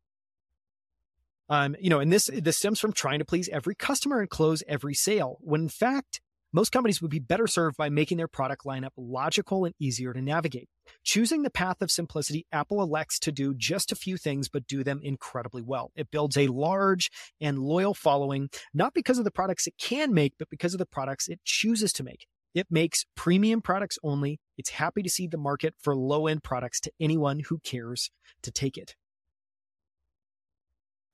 Um, 1.50 1.76
you 1.80 1.90
know, 1.90 2.00
and 2.00 2.12
this 2.12 2.32
this 2.34 2.58
stems 2.58 2.80
from 2.80 2.94
trying 2.94 3.20
to 3.20 3.26
please 3.26 3.48
every 3.50 3.76
customer 3.76 4.22
and 4.22 4.30
close 4.30 4.64
every 4.68 4.96
sale, 4.96 5.38
when 5.42 5.62
in 5.62 5.70
fact 5.70 6.22
most 6.54 6.72
companies 6.72 7.02
would 7.02 7.12
be 7.12 7.20
better 7.20 7.48
served 7.48 7.78
by 7.78 7.90
making 7.90 8.18
their 8.18 8.28
product 8.28 8.64
lineup 8.64 8.92
logical 8.96 9.66
and 9.66 9.74
easier 9.80 10.14
to 10.14 10.22
navigate. 10.22 10.70
Choosing 11.04 11.42
the 11.42 11.50
path 11.50 11.82
of 11.82 11.90
simplicity, 11.90 12.46
Apple 12.52 12.82
elects 12.82 13.18
to 13.20 13.32
do 13.32 13.56
just 13.56 13.92
a 13.92 13.96
few 13.96 14.18
things, 14.18 14.50
but 14.50 14.68
do 14.68 14.84
them 14.84 15.00
incredibly 15.02 15.64
well. 15.64 15.92
It 15.96 16.12
builds 16.12 16.38
a 16.38 16.48
large 16.48 17.10
and 17.42 17.58
loyal 17.58 17.96
following, 17.96 18.50
not 18.74 18.94
because 18.94 19.18
of 19.18 19.26
the 19.26 19.32
products 19.32 19.66
it 19.66 19.74
can 19.80 20.14
make, 20.14 20.34
but 20.38 20.50
because 20.50 20.74
of 20.74 20.78
the 20.78 20.86
products 20.86 21.28
it 21.28 21.40
chooses 21.44 21.92
to 21.94 22.04
make. 22.04 22.28
It 22.54 22.68
makes 22.70 23.06
premium 23.16 23.62
products 23.62 23.98
only. 24.04 24.40
It's 24.58 24.70
happy 24.70 25.02
to 25.02 25.10
see 25.10 25.26
the 25.26 25.38
market 25.38 25.74
for 25.82 25.96
low 25.96 26.28
end 26.28 26.44
products 26.44 26.80
to 26.82 26.92
anyone 27.00 27.40
who 27.50 27.58
cares 27.60 28.12
to 28.44 28.52
take 28.52 28.78
it 28.78 28.96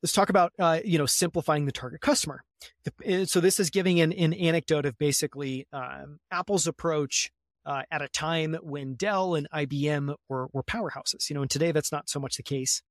let's 0.01 0.13
talk 0.13 0.29
about 0.29 0.53
uh, 0.59 0.79
you 0.83 0.97
know 0.97 1.05
simplifying 1.05 1.65
the 1.65 1.71
target 1.71 2.01
customer. 2.01 2.43
The, 2.83 3.25
so 3.25 3.39
this 3.39 3.59
is 3.59 3.69
giving 3.69 3.99
an, 3.99 4.11
an 4.13 4.33
anecdote 4.33 4.85
of 4.85 4.97
basically 4.97 5.67
um, 5.71 6.19
Apple's 6.31 6.67
approach 6.67 7.31
uh, 7.65 7.83
at 7.91 8.01
a 8.01 8.07
time 8.07 8.57
when 8.61 8.95
Dell 8.95 9.35
and 9.35 9.47
IBM 9.51 10.15
were 10.27 10.47
were 10.53 10.63
powerhouses. 10.63 11.29
You 11.29 11.35
know, 11.35 11.41
and 11.41 11.51
today 11.51 11.71
that's 11.71 11.91
not 11.91 12.09
so 12.09 12.19
much 12.19 12.37
the 12.37 12.43
case, 12.43 12.81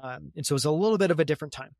um, 0.00 0.32
and 0.36 0.44
so 0.44 0.54
it's 0.54 0.64
a 0.64 0.70
little 0.70 0.98
bit 0.98 1.10
of 1.10 1.20
a 1.20 1.24
different 1.24 1.52
time. 1.52 1.74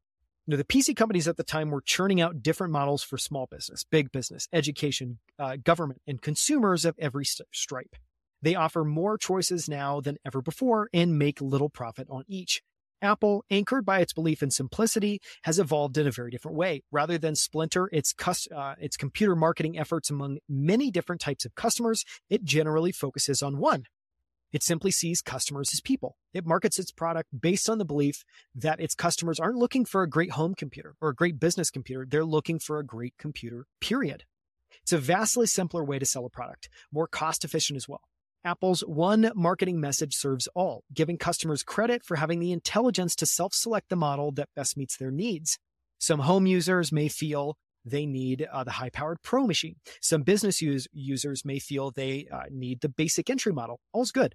You 0.47 0.53
know, 0.53 0.59
the 0.59 0.65
PC 0.65 0.95
companies 0.95 1.27
at 1.27 1.37
the 1.37 1.43
time 1.43 1.71
were 1.71 1.81
churning 1.81 2.21
out 2.21 2.41
different 2.41 2.73
models 2.73 3.03
for 3.03 3.19
small 3.19 3.49
business, 3.51 3.83
big 3.83 4.13
business, 4.13 4.47
education, 4.53 5.19
uh, 5.41 5.57
government, 5.57 6.03
and 6.07 6.23
consumers 6.23 6.85
of 6.85 6.95
every 7.01 7.25
st- 7.25 7.49
stripe. 7.53 7.97
They 8.43 8.55
offer 8.55 8.85
more 8.85 9.19
choices 9.19 9.69
now 9.69 10.01
than 10.01 10.19
ever 10.25 10.41
before 10.41 10.89
and 10.93 11.19
make 11.19 11.41
little 11.41 11.69
profit 11.69 12.07
on 12.09 12.23
each. 12.29 12.63
Apple, 13.03 13.45
anchored 13.51 13.85
by 13.85 14.01
its 14.01 14.13
belief 14.13 14.43
in 14.43 14.51
simplicity, 14.51 15.21
has 15.43 15.59
evolved 15.59 15.99
in 15.99 16.07
a 16.07 16.11
very 16.11 16.31
different 16.31 16.57
way. 16.57 16.83
Rather 16.91 17.19
than 17.19 17.35
splinter 17.35 17.89
its, 17.93 18.15
uh, 18.55 18.75
its 18.79 18.97
computer 18.97 19.37
marketing 19.37 19.79
efforts 19.79 20.11
among 20.11 20.39
many 20.49 20.91
different 20.91 21.21
types 21.21 21.45
of 21.45 21.55
customers, 21.55 22.05
it 22.31 22.45
generally 22.45 22.93
focuses 22.93 23.43
on 23.43 23.59
one. 23.59 23.85
It 24.53 24.63
simply 24.63 24.91
sees 24.91 25.21
customers 25.21 25.71
as 25.73 25.81
people. 25.81 26.17
It 26.33 26.47
markets 26.47 26.79
its 26.79 26.93
product 26.93 27.29
based 27.39 27.69
on 27.69 27.79
the 27.79 27.85
belief 27.85 28.25
that 28.55 28.81
its 28.81 28.95
customers 28.95 29.41
aren't 29.41 29.59
looking 29.59 29.85
for 29.85 30.03
a 30.03 30.09
great 30.09 30.31
home 30.33 30.55
computer 30.55 30.95
or 31.01 31.11
a 31.11 31.15
great 31.15 31.39
business 31.39 31.71
computer. 31.71 32.07
They're 32.09 32.25
looking 32.25 32.59
for 32.59 32.79
a 32.79 32.87
great 32.87 33.15
computer, 33.19 33.67
period. 33.81 34.25
It's 34.83 34.93
a 34.93 34.99
vastly 34.99 35.47
simpler 35.47 35.85
way 35.85 35.99
to 35.99 36.07
sell 36.07 36.25
a 36.25 36.31
product, 36.31 36.69
more 36.93 37.09
cost 37.09 37.45
efficient 37.45 37.77
as 37.77 37.89
well. 37.89 38.03
Apple's 38.45 38.81
one 38.83 39.33
marketing 39.35 39.81
message 39.81 40.15
serves 40.15 40.49
all, 40.55 40.85
giving 40.95 41.19
customers 41.19 41.63
credit 41.63 42.05
for 42.05 42.17
having 42.17 42.39
the 42.39 42.53
intelligence 42.53 43.17
to 43.17 43.27
self 43.27 43.53
select 43.55 43.89
the 43.89 43.97
model 43.97 44.31
that 44.33 44.49
best 44.55 44.77
meets 44.77 44.97
their 44.97 45.11
needs. 45.11 45.59
Some 45.99 46.21
home 46.21 46.47
users 46.47 46.93
may 46.93 47.09
feel 47.09 47.57
they 47.85 48.07
need 48.07 48.47
uh, 48.53 48.65
the 48.65 48.73
high 48.73 48.91
powered 48.91 49.23
pro 49.23 49.47
machine. 49.47 49.77
Some 50.01 50.23
business 50.23 50.61
use- 50.61 50.89
users 50.93 51.45
may 51.45 51.59
feel 51.59 51.91
they 51.91 52.27
uh, 52.33 52.43
need 52.51 52.81
the 52.81 52.89
basic 52.89 53.31
entry 53.31 53.53
model. 53.53 53.81
All's 53.93 54.11
good. 54.11 54.35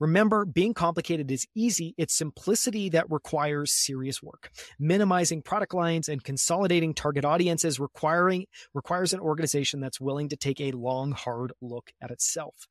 Remember, 0.00 0.44
being 0.44 0.74
complicated 0.74 1.30
is 1.30 1.46
easy. 1.56 1.94
It's 1.98 2.14
simplicity 2.16 2.88
that 2.90 3.10
requires 3.10 3.72
serious 3.72 4.22
work. 4.22 4.50
Minimizing 4.78 5.42
product 5.42 5.74
lines 5.74 6.08
and 6.08 6.22
consolidating 6.22 6.94
target 6.94 7.24
audiences 7.24 7.80
requiring 7.80 8.46
requires 8.72 9.12
an 9.12 9.18
organization 9.18 9.80
that's 9.80 10.00
willing 10.00 10.28
to 10.28 10.36
take 10.36 10.60
a 10.60 10.70
long, 10.70 11.10
hard 11.12 11.52
look 11.60 11.90
at 12.00 12.12
itself. 12.12 12.68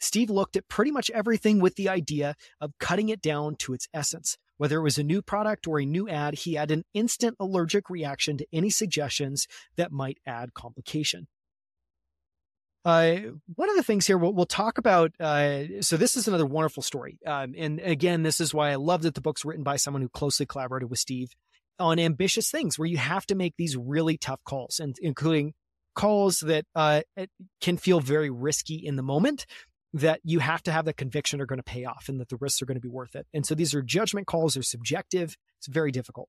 Steve 0.00 0.30
looked 0.30 0.56
at 0.56 0.68
pretty 0.68 0.90
much 0.90 1.10
everything 1.10 1.60
with 1.60 1.76
the 1.76 1.88
idea 1.88 2.34
of 2.60 2.72
cutting 2.78 3.08
it 3.08 3.20
down 3.20 3.56
to 3.56 3.74
its 3.74 3.88
essence. 3.94 4.36
Whether 4.56 4.78
it 4.78 4.82
was 4.82 4.98
a 4.98 5.02
new 5.02 5.22
product 5.22 5.66
or 5.66 5.80
a 5.80 5.86
new 5.86 6.08
ad, 6.08 6.34
he 6.34 6.54
had 6.54 6.70
an 6.70 6.84
instant 6.92 7.36
allergic 7.40 7.88
reaction 7.88 8.36
to 8.38 8.46
any 8.52 8.70
suggestions 8.70 9.46
that 9.76 9.92
might 9.92 10.18
add 10.26 10.54
complication. 10.54 11.28
Uh, 12.84 13.16
one 13.54 13.68
of 13.68 13.76
the 13.76 13.82
things 13.82 14.06
here 14.06 14.16
we'll, 14.16 14.32
we'll 14.32 14.46
talk 14.46 14.78
about. 14.78 15.12
Uh, 15.20 15.64
so 15.80 15.96
this 15.96 16.16
is 16.16 16.26
another 16.26 16.46
wonderful 16.46 16.82
story, 16.82 17.18
um, 17.26 17.54
and 17.56 17.78
again, 17.80 18.22
this 18.22 18.40
is 18.40 18.54
why 18.54 18.70
I 18.70 18.76
love 18.76 19.02
that 19.02 19.14
the 19.14 19.20
book's 19.20 19.44
written 19.44 19.62
by 19.62 19.76
someone 19.76 20.02
who 20.02 20.08
closely 20.08 20.46
collaborated 20.46 20.88
with 20.88 20.98
Steve 20.98 21.30
on 21.78 21.98
ambitious 21.98 22.50
things, 22.50 22.78
where 22.78 22.88
you 22.88 22.96
have 22.96 23.26
to 23.26 23.34
make 23.34 23.54
these 23.56 23.76
really 23.76 24.16
tough 24.16 24.40
calls, 24.44 24.80
and 24.80 24.96
including 25.02 25.52
calls 25.94 26.40
that 26.40 26.64
uh, 26.74 27.02
can 27.60 27.76
feel 27.76 28.00
very 28.00 28.30
risky 28.30 28.76
in 28.76 28.96
the 28.96 29.02
moment, 29.02 29.44
that 29.92 30.20
you 30.22 30.38
have 30.38 30.62
to 30.62 30.72
have 30.72 30.84
the 30.84 30.92
conviction 30.92 31.40
are 31.40 31.46
going 31.46 31.58
to 31.58 31.62
pay 31.64 31.84
off 31.84 32.08
and 32.08 32.20
that 32.20 32.28
the 32.28 32.36
risks 32.36 32.62
are 32.62 32.66
going 32.66 32.76
to 32.76 32.80
be 32.80 32.88
worth 32.88 33.16
it. 33.16 33.26
And 33.34 33.44
so 33.44 33.54
these 33.54 33.74
are 33.74 33.82
judgment 33.82 34.26
calls, 34.26 34.54
they're 34.54 34.62
subjective. 34.62 35.36
It's 35.58 35.66
very 35.66 35.90
difficult. 35.90 36.28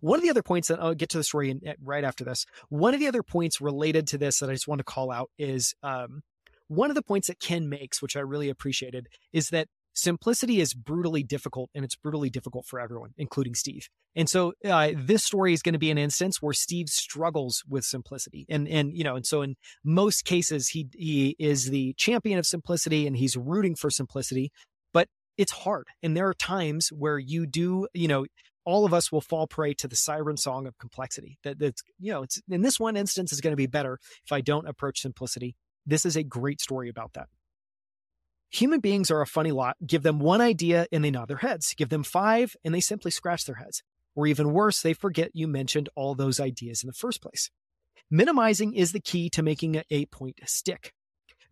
One 0.00 0.18
of 0.18 0.22
the 0.22 0.30
other 0.30 0.42
points 0.42 0.68
that 0.68 0.80
I'll 0.80 0.94
get 0.94 1.10
to 1.10 1.18
the 1.18 1.24
story 1.24 1.50
in, 1.50 1.60
right 1.82 2.02
after 2.02 2.24
this. 2.24 2.44
One 2.68 2.94
of 2.94 3.00
the 3.00 3.06
other 3.06 3.22
points 3.22 3.60
related 3.60 4.08
to 4.08 4.18
this 4.18 4.40
that 4.40 4.50
I 4.50 4.52
just 4.52 4.66
want 4.66 4.80
to 4.80 4.84
call 4.84 5.12
out 5.12 5.30
is 5.38 5.74
um, 5.82 6.22
one 6.68 6.90
of 6.90 6.96
the 6.96 7.02
points 7.02 7.28
that 7.28 7.38
Ken 7.38 7.68
makes, 7.68 8.02
which 8.02 8.16
I 8.16 8.20
really 8.20 8.48
appreciated, 8.48 9.08
is 9.32 9.50
that 9.50 9.68
simplicity 9.96 10.60
is 10.60 10.74
brutally 10.74 11.22
difficult 11.22 11.70
and 11.74 11.84
it's 11.84 11.96
brutally 11.96 12.30
difficult 12.30 12.66
for 12.66 12.78
everyone, 12.78 13.10
including 13.16 13.54
Steve. 13.54 13.88
And 14.14 14.28
so 14.28 14.52
uh, 14.64 14.92
this 14.94 15.24
story 15.24 15.52
is 15.52 15.62
going 15.62 15.72
to 15.72 15.78
be 15.78 15.90
an 15.90 15.98
instance 15.98 16.40
where 16.40 16.52
Steve 16.52 16.88
struggles 16.88 17.64
with 17.68 17.84
simplicity. 17.84 18.46
And, 18.48 18.68
and, 18.68 18.96
you 18.96 19.02
know, 19.02 19.16
and 19.16 19.26
so 19.26 19.42
in 19.42 19.56
most 19.82 20.24
cases, 20.24 20.68
he, 20.68 20.88
he 20.92 21.34
is 21.38 21.70
the 21.70 21.94
champion 21.94 22.38
of 22.38 22.46
simplicity 22.46 23.06
and 23.06 23.16
he's 23.16 23.36
rooting 23.36 23.74
for 23.74 23.90
simplicity, 23.90 24.52
but 24.92 25.08
it's 25.36 25.52
hard. 25.52 25.86
And 26.02 26.16
there 26.16 26.28
are 26.28 26.34
times 26.34 26.90
where 26.92 27.18
you 27.18 27.46
do, 27.46 27.88
you 27.94 28.08
know, 28.08 28.26
all 28.64 28.84
of 28.84 28.92
us 28.92 29.10
will 29.10 29.20
fall 29.20 29.46
prey 29.46 29.72
to 29.74 29.88
the 29.88 29.96
siren 29.96 30.36
song 30.36 30.66
of 30.66 30.76
complexity 30.78 31.38
that 31.44 31.58
that's, 31.58 31.82
you 31.98 32.12
know, 32.12 32.22
it's 32.22 32.40
in 32.48 32.62
this 32.62 32.78
one 32.80 32.96
instance 32.96 33.32
is 33.32 33.40
going 33.40 33.52
to 33.52 33.56
be 33.56 33.66
better 33.66 33.98
if 34.24 34.32
I 34.32 34.40
don't 34.40 34.68
approach 34.68 35.00
simplicity. 35.00 35.54
This 35.86 36.04
is 36.04 36.16
a 36.16 36.24
great 36.24 36.60
story 36.60 36.88
about 36.88 37.12
that. 37.14 37.28
Human 38.56 38.80
beings 38.80 39.10
are 39.10 39.20
a 39.20 39.26
funny 39.26 39.52
lot. 39.52 39.76
Give 39.86 40.02
them 40.02 40.18
one 40.18 40.40
idea 40.40 40.86
and 40.90 41.04
they 41.04 41.10
nod 41.10 41.28
their 41.28 41.36
heads. 41.36 41.74
Give 41.76 41.90
them 41.90 42.02
five 42.02 42.56
and 42.64 42.74
they 42.74 42.80
simply 42.80 43.10
scratch 43.10 43.44
their 43.44 43.56
heads. 43.56 43.82
Or 44.14 44.26
even 44.26 44.54
worse, 44.54 44.80
they 44.80 44.94
forget 44.94 45.32
you 45.34 45.46
mentioned 45.46 45.90
all 45.94 46.14
those 46.14 46.40
ideas 46.40 46.82
in 46.82 46.86
the 46.86 46.94
first 46.94 47.20
place. 47.20 47.50
Minimizing 48.10 48.72
is 48.72 48.92
the 48.92 49.00
key 49.00 49.28
to 49.28 49.42
making 49.42 49.82
a 49.90 50.06
point 50.06 50.40
stick. 50.46 50.94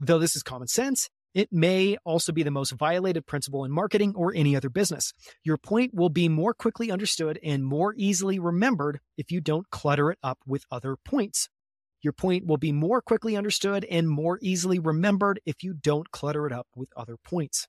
Though 0.01 0.19
this 0.19 0.35
is 0.35 0.43
common 0.43 0.67
sense, 0.69 1.11
it 1.35 1.53
may 1.53 1.99
also 2.07 2.33
be 2.33 2.43
the 2.43 2.51
most 2.51 2.71
violated 2.71 3.27
principle 3.27 3.67
in 3.67 3.71
marketing 3.71 4.15
or 4.17 4.33
any 4.35 4.57
other 4.57 4.71
business. 4.71 5.13
Your 5.43 5.59
point 5.59 5.93
will 5.93 6.09
be 6.09 6.31
more 6.31 6.55
quickly 6.55 6.91
understood 6.91 7.39
and 7.45 7.67
more 7.67 7.93
easily 7.99 8.39
remembered 8.39 9.01
if 9.19 9.31
you 9.31 9.43
don't 9.43 9.69
clutter 9.69 10.11
it 10.11 10.19
up 10.23 10.39
with 10.47 10.65
other 10.71 10.97
points. 11.05 11.51
Your 12.05 12.13
point 12.13 12.45
will 12.47 12.59
be 12.59 12.71
more 12.71 13.01
quickly 13.01 13.35
understood 13.35 13.87
and 13.91 14.07
more 14.07 14.39
easily 14.43 14.79
remembered 14.79 15.41
if 15.47 15.65
you 15.65 15.73
don't 15.73 16.11
clutter 16.11 16.47
it 16.47 16.53
up 16.53 16.67
with 16.77 16.91
other 16.99 17.17
points. 17.17 17.67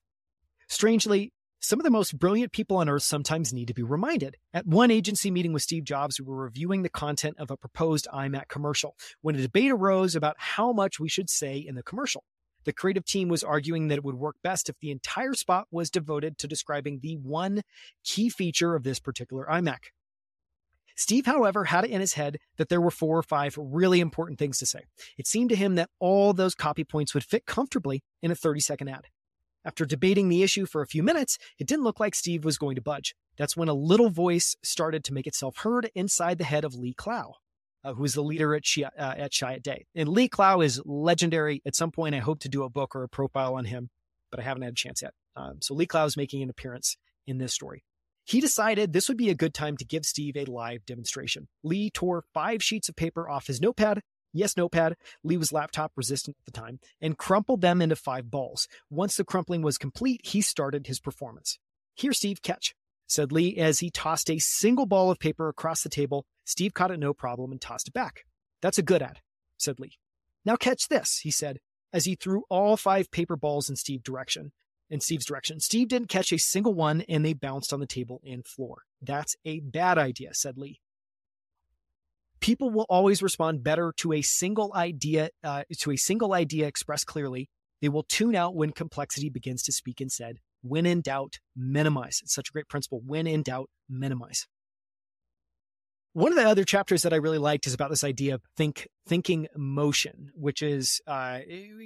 Strangely, 0.68 1.32
some 1.58 1.80
of 1.80 1.84
the 1.84 1.90
most 1.90 2.18
brilliant 2.18 2.52
people 2.52 2.76
on 2.76 2.88
earth 2.88 3.02
sometimes 3.02 3.54
need 3.54 3.68
to 3.68 3.74
be 3.74 3.82
reminded. 3.82 4.36
At 4.52 4.66
one 4.66 4.90
agency 4.90 5.30
meeting 5.30 5.54
with 5.54 5.62
Steve 5.62 5.84
Jobs, 5.84 6.20
we 6.20 6.26
were 6.26 6.36
reviewing 6.36 6.82
the 6.82 6.90
content 6.90 7.36
of 7.38 7.50
a 7.50 7.56
proposed 7.56 8.08
iMac 8.12 8.48
commercial 8.48 8.94
when 9.22 9.36
a 9.36 9.40
debate 9.40 9.72
arose 9.72 10.14
about 10.14 10.36
how 10.38 10.70
much 10.70 11.00
we 11.00 11.08
should 11.08 11.30
say 11.30 11.56
in 11.56 11.74
the 11.74 11.82
commercial. 11.82 12.22
The 12.66 12.74
creative 12.74 13.06
team 13.06 13.28
was 13.28 13.42
arguing 13.42 13.88
that 13.88 13.96
it 13.96 14.04
would 14.04 14.16
work 14.16 14.36
best 14.42 14.68
if 14.68 14.76
the 14.80 14.90
entire 14.90 15.32
spot 15.32 15.66
was 15.70 15.88
devoted 15.88 16.36
to 16.38 16.46
describing 16.46 17.00
the 17.00 17.16
one 17.16 17.62
key 18.04 18.28
feature 18.28 18.74
of 18.74 18.82
this 18.82 19.00
particular 19.00 19.46
iMac. 19.50 19.78
Steve, 20.96 21.26
however, 21.26 21.64
had 21.64 21.84
it 21.84 21.90
in 21.90 22.00
his 22.00 22.14
head 22.14 22.38
that 22.56 22.68
there 22.68 22.80
were 22.80 22.90
four 22.90 23.18
or 23.18 23.22
five 23.22 23.56
really 23.58 24.00
important 24.00 24.38
things 24.38 24.58
to 24.58 24.66
say. 24.66 24.80
It 25.18 25.26
seemed 25.26 25.50
to 25.50 25.56
him 25.56 25.74
that 25.74 25.90
all 26.00 26.32
those 26.32 26.54
copy 26.54 26.84
points 26.84 27.14
would 27.14 27.24
fit 27.24 27.46
comfortably 27.46 28.02
in 28.22 28.30
a 28.30 28.34
30 28.34 28.60
second 28.60 28.88
ad. 28.88 29.06
After 29.64 29.84
debating 29.84 30.28
the 30.28 30.42
issue 30.42 30.64
for 30.64 30.80
a 30.80 30.86
few 30.86 31.02
minutes, 31.02 31.38
it 31.58 31.66
didn't 31.66 31.84
look 31.84 31.98
like 31.98 32.14
Steve 32.14 32.44
was 32.44 32.56
going 32.56 32.76
to 32.76 32.80
budge. 32.80 33.14
That's 33.36 33.56
when 33.56 33.68
a 33.68 33.74
little 33.74 34.10
voice 34.10 34.56
started 34.62 35.04
to 35.04 35.12
make 35.12 35.26
itself 35.26 35.58
heard 35.58 35.90
inside 35.94 36.38
the 36.38 36.44
head 36.44 36.64
of 36.64 36.74
Lee 36.74 36.94
Clow, 36.94 37.34
uh, 37.84 37.94
who 37.94 38.04
is 38.04 38.14
the 38.14 38.22
leader 38.22 38.54
at, 38.54 38.62
uh, 38.78 38.86
at 38.96 39.32
Chiat 39.32 39.62
Day. 39.62 39.86
And 39.94 40.08
Lee 40.08 40.28
Clow 40.28 40.60
is 40.60 40.80
legendary. 40.86 41.62
At 41.66 41.74
some 41.74 41.90
point, 41.90 42.14
I 42.14 42.20
hope 42.20 42.38
to 42.40 42.48
do 42.48 42.62
a 42.62 42.70
book 42.70 42.94
or 42.94 43.02
a 43.02 43.08
profile 43.08 43.56
on 43.56 43.64
him, 43.64 43.90
but 44.30 44.38
I 44.38 44.44
haven't 44.44 44.62
had 44.62 44.72
a 44.72 44.76
chance 44.76 45.02
yet. 45.02 45.14
Um, 45.34 45.58
so 45.60 45.74
Lee 45.74 45.86
Clow 45.86 46.04
is 46.06 46.16
making 46.16 46.42
an 46.42 46.48
appearance 46.48 46.96
in 47.26 47.38
this 47.38 47.52
story. 47.52 47.82
He 48.26 48.40
decided 48.40 48.92
this 48.92 49.06
would 49.06 49.16
be 49.16 49.30
a 49.30 49.36
good 49.36 49.54
time 49.54 49.76
to 49.76 49.84
give 49.84 50.04
Steve 50.04 50.36
a 50.36 50.44
live 50.46 50.84
demonstration. 50.84 51.46
Lee 51.62 51.90
tore 51.90 52.24
five 52.34 52.60
sheets 52.60 52.88
of 52.88 52.96
paper 52.96 53.30
off 53.30 53.46
his 53.46 53.60
notepad. 53.60 54.02
Yes, 54.32 54.56
notepad. 54.56 54.96
Lee 55.22 55.36
was 55.36 55.52
laptop 55.52 55.92
resistant 55.94 56.36
at 56.40 56.44
the 56.44 56.60
time 56.60 56.80
and 57.00 57.16
crumpled 57.16 57.60
them 57.60 57.80
into 57.80 57.94
five 57.94 58.28
balls. 58.28 58.66
Once 58.90 59.16
the 59.16 59.24
crumpling 59.24 59.62
was 59.62 59.78
complete, 59.78 60.26
he 60.26 60.40
started 60.40 60.88
his 60.88 60.98
performance. 60.98 61.60
Here, 61.94 62.12
Steve, 62.12 62.42
catch, 62.42 62.74
said 63.06 63.30
Lee 63.30 63.56
as 63.58 63.78
he 63.78 63.90
tossed 63.90 64.28
a 64.28 64.40
single 64.40 64.86
ball 64.86 65.08
of 65.12 65.20
paper 65.20 65.48
across 65.48 65.84
the 65.84 65.88
table. 65.88 66.26
Steve 66.44 66.74
caught 66.74 66.90
it 66.90 66.98
no 66.98 67.14
problem 67.14 67.52
and 67.52 67.60
tossed 67.60 67.86
it 67.86 67.94
back. 67.94 68.24
That's 68.60 68.78
a 68.78 68.82
good 68.82 69.02
ad, 69.02 69.20
said 69.56 69.78
Lee. 69.78 69.98
Now 70.44 70.56
catch 70.56 70.88
this, 70.88 71.18
he 71.18 71.30
said, 71.30 71.60
as 71.92 72.06
he 72.06 72.16
threw 72.16 72.42
all 72.50 72.76
five 72.76 73.12
paper 73.12 73.36
balls 73.36 73.70
in 73.70 73.76
Steve's 73.76 74.02
direction 74.02 74.50
in 74.90 75.00
Steve's 75.00 75.26
direction. 75.26 75.60
Steve 75.60 75.88
didn't 75.88 76.08
catch 76.08 76.32
a 76.32 76.38
single 76.38 76.74
one 76.74 77.02
and 77.08 77.24
they 77.24 77.32
bounced 77.32 77.72
on 77.72 77.80
the 77.80 77.86
table 77.86 78.20
and 78.26 78.46
floor. 78.46 78.82
That's 79.00 79.36
a 79.44 79.60
bad 79.60 79.98
idea, 79.98 80.30
said 80.32 80.56
Lee. 80.56 80.80
People 82.40 82.70
will 82.70 82.86
always 82.88 83.22
respond 83.22 83.64
better 83.64 83.92
to 83.96 84.12
a 84.12 84.22
single 84.22 84.72
idea, 84.74 85.30
uh, 85.42 85.64
to 85.78 85.90
a 85.90 85.96
single 85.96 86.34
idea 86.34 86.66
expressed 86.66 87.06
clearly. 87.06 87.48
They 87.80 87.88
will 87.88 88.04
tune 88.04 88.34
out 88.34 88.54
when 88.54 88.70
complexity 88.70 89.30
begins 89.30 89.62
to 89.64 89.72
speak 89.72 90.00
instead. 90.00 90.38
When 90.62 90.86
in 90.86 91.00
doubt, 91.00 91.38
minimize. 91.54 92.20
It's 92.22 92.34
such 92.34 92.48
a 92.48 92.52
great 92.52 92.68
principle. 92.68 93.00
When 93.04 93.26
in 93.26 93.42
doubt, 93.42 93.70
minimize. 93.88 94.46
One 96.16 96.32
of 96.32 96.38
the 96.38 96.48
other 96.48 96.64
chapters 96.64 97.02
that 97.02 97.12
I 97.12 97.16
really 97.16 97.36
liked 97.36 97.66
is 97.66 97.74
about 97.74 97.90
this 97.90 98.02
idea 98.02 98.36
of 98.36 98.42
think 98.56 98.88
thinking 99.06 99.48
motion, 99.54 100.30
which 100.34 100.62
is 100.62 101.00
uh, 101.06 101.40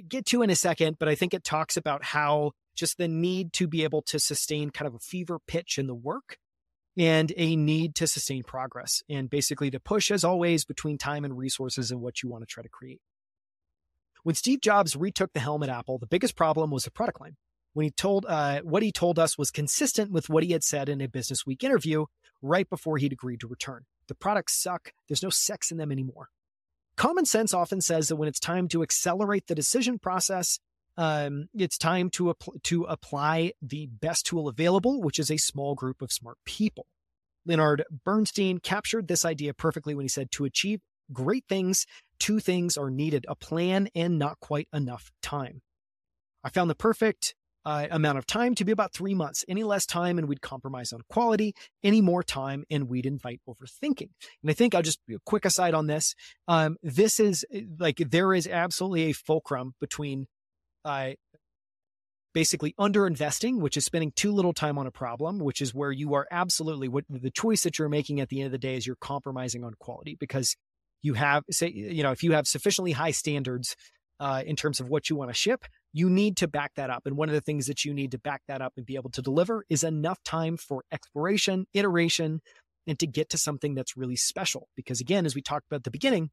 get 0.07 0.25
to 0.27 0.41
in 0.41 0.49
a 0.49 0.55
second, 0.55 0.95
but 0.99 1.09
I 1.09 1.15
think 1.15 1.33
it 1.33 1.43
talks 1.43 1.75
about 1.75 2.05
how 2.05 2.51
just 2.81 2.97
the 2.97 3.07
need 3.07 3.53
to 3.53 3.67
be 3.67 3.83
able 3.83 4.01
to 4.01 4.19
sustain 4.19 4.71
kind 4.71 4.87
of 4.87 4.95
a 4.95 4.99
fever 4.99 5.37
pitch 5.47 5.77
in 5.77 5.85
the 5.85 5.93
work 5.93 6.37
and 6.97 7.31
a 7.37 7.55
need 7.55 7.93
to 7.93 8.07
sustain 8.07 8.41
progress 8.41 9.03
and 9.07 9.29
basically 9.29 9.69
to 9.69 9.79
push 9.79 10.09
as 10.09 10.23
always 10.23 10.65
between 10.65 10.97
time 10.97 11.23
and 11.23 11.37
resources 11.37 11.91
and 11.91 12.01
what 12.01 12.23
you 12.23 12.27
want 12.27 12.41
to 12.41 12.47
try 12.47 12.63
to 12.63 12.69
create. 12.69 12.99
When 14.23 14.33
Steve 14.33 14.61
Jobs 14.61 14.95
retook 14.95 15.31
the 15.33 15.39
helm 15.39 15.61
at 15.61 15.69
Apple, 15.69 15.99
the 15.99 16.07
biggest 16.07 16.35
problem 16.35 16.71
was 16.71 16.83
the 16.85 16.91
product 16.91 17.21
line. 17.21 17.37
When 17.73 17.83
he 17.83 17.91
told 17.91 18.25
uh, 18.27 18.61
what 18.61 18.81
he 18.81 18.91
told 18.91 19.19
us 19.19 19.37
was 19.37 19.51
consistent 19.51 20.11
with 20.11 20.27
what 20.27 20.43
he 20.43 20.51
had 20.51 20.63
said 20.63 20.89
in 20.89 21.01
a 21.01 21.07
Business 21.07 21.45
Week 21.45 21.63
interview 21.63 22.05
right 22.41 22.67
before 22.67 22.97
he'd 22.97 23.13
agreed 23.13 23.41
to 23.41 23.47
return. 23.47 23.85
The 24.07 24.15
products 24.15 24.59
suck. 24.59 24.91
There's 25.07 25.23
no 25.23 25.29
sex 25.29 25.69
in 25.69 25.77
them 25.77 25.91
anymore. 25.91 26.29
Common 26.97 27.25
sense 27.25 27.53
often 27.53 27.79
says 27.79 28.07
that 28.07 28.15
when 28.15 28.27
it's 28.27 28.39
time 28.39 28.67
to 28.69 28.81
accelerate 28.81 29.45
the 29.45 29.55
decision 29.55 29.99
process, 29.99 30.59
um, 30.97 31.47
it's 31.53 31.77
time 31.77 32.09
to, 32.11 32.35
to 32.63 32.83
apply 32.83 33.53
the 33.61 33.87
best 33.87 34.25
tool 34.25 34.47
available, 34.47 35.01
which 35.01 35.19
is 35.19 35.31
a 35.31 35.37
small 35.37 35.75
group 35.75 36.01
of 36.01 36.11
smart 36.11 36.37
people. 36.45 36.85
Leonard 37.45 37.83
Bernstein 38.05 38.59
captured 38.59 39.07
this 39.07 39.25
idea 39.25 39.53
perfectly 39.53 39.95
when 39.95 40.03
he 40.03 40.09
said, 40.09 40.31
To 40.31 40.45
achieve 40.45 40.81
great 41.11 41.45
things, 41.49 41.85
two 42.19 42.39
things 42.39 42.77
are 42.77 42.91
needed 42.91 43.25
a 43.27 43.35
plan 43.35 43.89
and 43.95 44.19
not 44.19 44.39
quite 44.39 44.67
enough 44.73 45.11
time. 45.21 45.61
I 46.43 46.49
found 46.49 46.69
the 46.69 46.75
perfect 46.75 47.35
uh, 47.65 47.87
amount 47.91 48.17
of 48.17 48.25
time 48.25 48.55
to 48.55 48.65
be 48.65 48.71
about 48.71 48.93
three 48.93 49.13
months. 49.13 49.45
Any 49.47 49.63
less 49.63 49.85
time, 49.85 50.17
and 50.17 50.27
we'd 50.27 50.41
compromise 50.41 50.91
on 50.93 51.01
quality. 51.09 51.53
Any 51.83 52.01
more 52.01 52.23
time, 52.23 52.63
and 52.69 52.89
we'd 52.89 53.05
invite 53.05 53.41
overthinking. 53.47 54.09
And 54.41 54.49
I 54.49 54.53
think 54.53 54.73
I'll 54.73 54.81
just 54.81 54.99
a 55.09 55.17
quick 55.25 55.45
aside 55.45 55.73
on 55.73 55.87
this. 55.87 56.15
Um, 56.47 56.77
this 56.81 57.19
is 57.19 57.45
like 57.79 57.97
there 57.97 58.33
is 58.33 58.47
absolutely 58.47 59.03
a 59.03 59.13
fulcrum 59.13 59.73
between 59.79 60.27
uh, 60.85 61.11
basically 62.33 62.73
under 62.77 63.05
investing, 63.05 63.59
which 63.59 63.77
is 63.77 63.85
spending 63.85 64.11
too 64.15 64.31
little 64.31 64.53
time 64.53 64.77
on 64.77 64.87
a 64.87 64.91
problem, 64.91 65.39
which 65.39 65.61
is 65.61 65.73
where 65.73 65.91
you 65.91 66.13
are 66.13 66.27
absolutely 66.31 66.87
what 66.87 67.05
the 67.09 67.31
choice 67.31 67.63
that 67.63 67.77
you're 67.77 67.89
making 67.89 68.19
at 68.19 68.29
the 68.29 68.39
end 68.39 68.47
of 68.47 68.51
the 68.51 68.57
day 68.57 68.75
is 68.75 68.87
you're 68.87 68.95
compromising 68.95 69.63
on 69.63 69.73
quality 69.79 70.15
because 70.19 70.55
you 71.01 71.13
have 71.15 71.43
say 71.49 71.67
you 71.69 72.03
know 72.03 72.11
if 72.11 72.23
you 72.23 72.33
have 72.33 72.47
sufficiently 72.47 72.91
high 72.91 73.11
standards 73.11 73.75
uh, 74.19 74.43
in 74.45 74.55
terms 74.55 74.79
of 74.79 74.87
what 74.87 75.09
you 75.09 75.15
want 75.15 75.31
to 75.31 75.33
ship, 75.33 75.65
you 75.93 76.09
need 76.09 76.37
to 76.37 76.47
back 76.47 76.71
that 76.75 76.91
up. 76.91 77.07
And 77.07 77.17
one 77.17 77.27
of 77.27 77.33
the 77.33 77.41
things 77.41 77.65
that 77.65 77.83
you 77.83 77.93
need 77.93 78.11
to 78.11 78.19
back 78.19 78.43
that 78.47 78.61
up 78.61 78.73
and 78.77 78.85
be 78.85 78.95
able 78.95 79.09
to 79.11 79.21
deliver 79.21 79.65
is 79.67 79.83
enough 79.83 80.21
time 80.23 80.57
for 80.57 80.83
exploration, 80.91 81.65
iteration, 81.73 82.39
and 82.85 82.99
to 82.99 83.07
get 83.07 83.29
to 83.29 83.39
something 83.39 83.73
that's 83.73 83.97
really 83.97 84.15
special. 84.15 84.67
Because 84.75 85.01
again, 85.01 85.25
as 85.25 85.33
we 85.33 85.41
talked 85.41 85.65
about 85.67 85.77
at 85.77 85.85
the 85.85 85.91
beginning, 85.91 86.29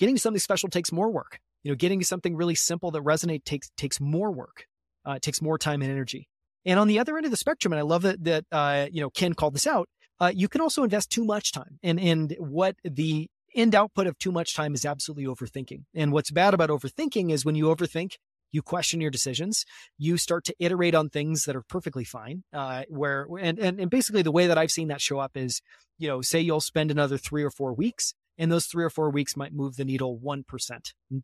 getting 0.00 0.16
something 0.16 0.40
special 0.40 0.68
takes 0.68 0.90
more 0.90 1.08
work 1.08 1.38
you 1.62 1.70
know, 1.70 1.76
getting 1.76 2.02
something 2.02 2.36
really 2.36 2.54
simple 2.54 2.90
that 2.90 3.02
resonates 3.02 3.44
takes 3.44 3.70
takes 3.76 4.00
more 4.00 4.30
work. 4.30 4.66
Uh, 5.06 5.12
it 5.12 5.22
takes 5.22 5.40
more 5.40 5.58
time 5.58 5.82
and 5.82 5.90
energy. 5.90 6.28
And 6.64 6.78
on 6.78 6.88
the 6.88 6.98
other 6.98 7.16
end 7.16 7.24
of 7.24 7.30
the 7.30 7.36
spectrum, 7.36 7.72
and 7.72 7.80
I 7.80 7.82
love 7.82 8.02
that 8.02 8.24
that 8.24 8.44
uh, 8.52 8.86
you 8.90 9.00
know 9.00 9.10
Ken 9.10 9.34
called 9.34 9.54
this 9.54 9.66
out. 9.66 9.88
Uh, 10.20 10.32
you 10.34 10.48
can 10.48 10.60
also 10.60 10.82
invest 10.82 11.10
too 11.10 11.24
much 11.24 11.52
time, 11.52 11.78
and 11.82 11.98
and 12.00 12.34
what 12.38 12.76
the 12.84 13.28
end 13.54 13.74
output 13.74 14.06
of 14.06 14.18
too 14.18 14.32
much 14.32 14.54
time 14.54 14.74
is 14.74 14.84
absolutely 14.84 15.24
overthinking. 15.24 15.84
And 15.94 16.12
what's 16.12 16.30
bad 16.30 16.54
about 16.54 16.70
overthinking 16.70 17.30
is 17.30 17.44
when 17.44 17.54
you 17.54 17.66
overthink, 17.66 18.12
you 18.52 18.62
question 18.62 19.00
your 19.00 19.10
decisions, 19.10 19.64
you 19.96 20.16
start 20.16 20.44
to 20.44 20.54
iterate 20.58 20.94
on 20.94 21.08
things 21.08 21.44
that 21.44 21.56
are 21.56 21.62
perfectly 21.68 22.04
fine. 22.04 22.42
Uh, 22.52 22.82
where 22.88 23.26
and, 23.40 23.58
and 23.58 23.80
and 23.80 23.90
basically 23.90 24.22
the 24.22 24.32
way 24.32 24.46
that 24.46 24.58
I've 24.58 24.70
seen 24.70 24.88
that 24.88 25.00
show 25.00 25.18
up 25.18 25.36
is, 25.36 25.60
you 25.98 26.08
know, 26.08 26.20
say 26.20 26.40
you'll 26.40 26.60
spend 26.60 26.90
another 26.90 27.16
three 27.16 27.42
or 27.42 27.50
four 27.50 27.72
weeks 27.72 28.14
and 28.38 28.50
those 28.50 28.66
three 28.66 28.84
or 28.84 28.90
four 28.90 29.10
weeks 29.10 29.36
might 29.36 29.52
move 29.52 29.76
the 29.76 29.84
needle 29.84 30.18
1% 30.18 30.44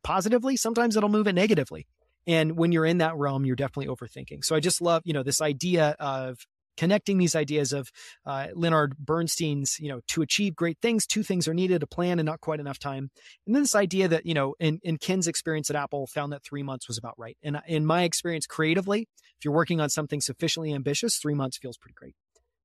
positively. 0.02 0.56
Sometimes 0.56 0.96
it'll 0.96 1.08
move 1.08 1.26
it 1.26 1.34
negatively. 1.34 1.86
And 2.26 2.56
when 2.56 2.72
you're 2.72 2.86
in 2.86 2.98
that 2.98 3.16
realm, 3.16 3.44
you're 3.44 3.56
definitely 3.56 3.94
overthinking. 3.94 4.44
So 4.44 4.56
I 4.56 4.60
just 4.60 4.80
love, 4.80 5.02
you 5.04 5.12
know, 5.12 5.22
this 5.22 5.40
idea 5.40 5.94
of 6.00 6.38
connecting 6.76 7.18
these 7.18 7.36
ideas 7.36 7.72
of 7.72 7.90
uh, 8.26 8.48
Leonard 8.54 8.96
Bernstein's, 8.98 9.78
you 9.78 9.88
know, 9.88 10.00
to 10.08 10.22
achieve 10.22 10.56
great 10.56 10.78
things, 10.80 11.06
two 11.06 11.22
things 11.22 11.46
are 11.46 11.54
needed, 11.54 11.82
a 11.82 11.86
plan 11.86 12.18
and 12.18 12.26
not 12.26 12.40
quite 12.40 12.60
enough 12.60 12.78
time. 12.78 13.10
And 13.46 13.54
then 13.54 13.62
this 13.62 13.74
idea 13.74 14.08
that, 14.08 14.26
you 14.26 14.34
know, 14.34 14.54
in, 14.58 14.80
in 14.82 14.98
Ken's 14.98 15.28
experience 15.28 15.70
at 15.70 15.76
Apple 15.76 16.06
found 16.06 16.32
that 16.32 16.42
three 16.42 16.62
months 16.62 16.88
was 16.88 16.98
about 16.98 17.14
right. 17.18 17.36
And 17.42 17.60
in 17.66 17.86
my 17.86 18.02
experience 18.02 18.46
creatively, 18.46 19.02
if 19.38 19.44
you're 19.44 19.54
working 19.54 19.80
on 19.80 19.88
something 19.88 20.20
sufficiently 20.20 20.72
ambitious, 20.72 21.16
three 21.16 21.34
months 21.34 21.58
feels 21.58 21.76
pretty 21.76 21.94
great. 21.94 22.14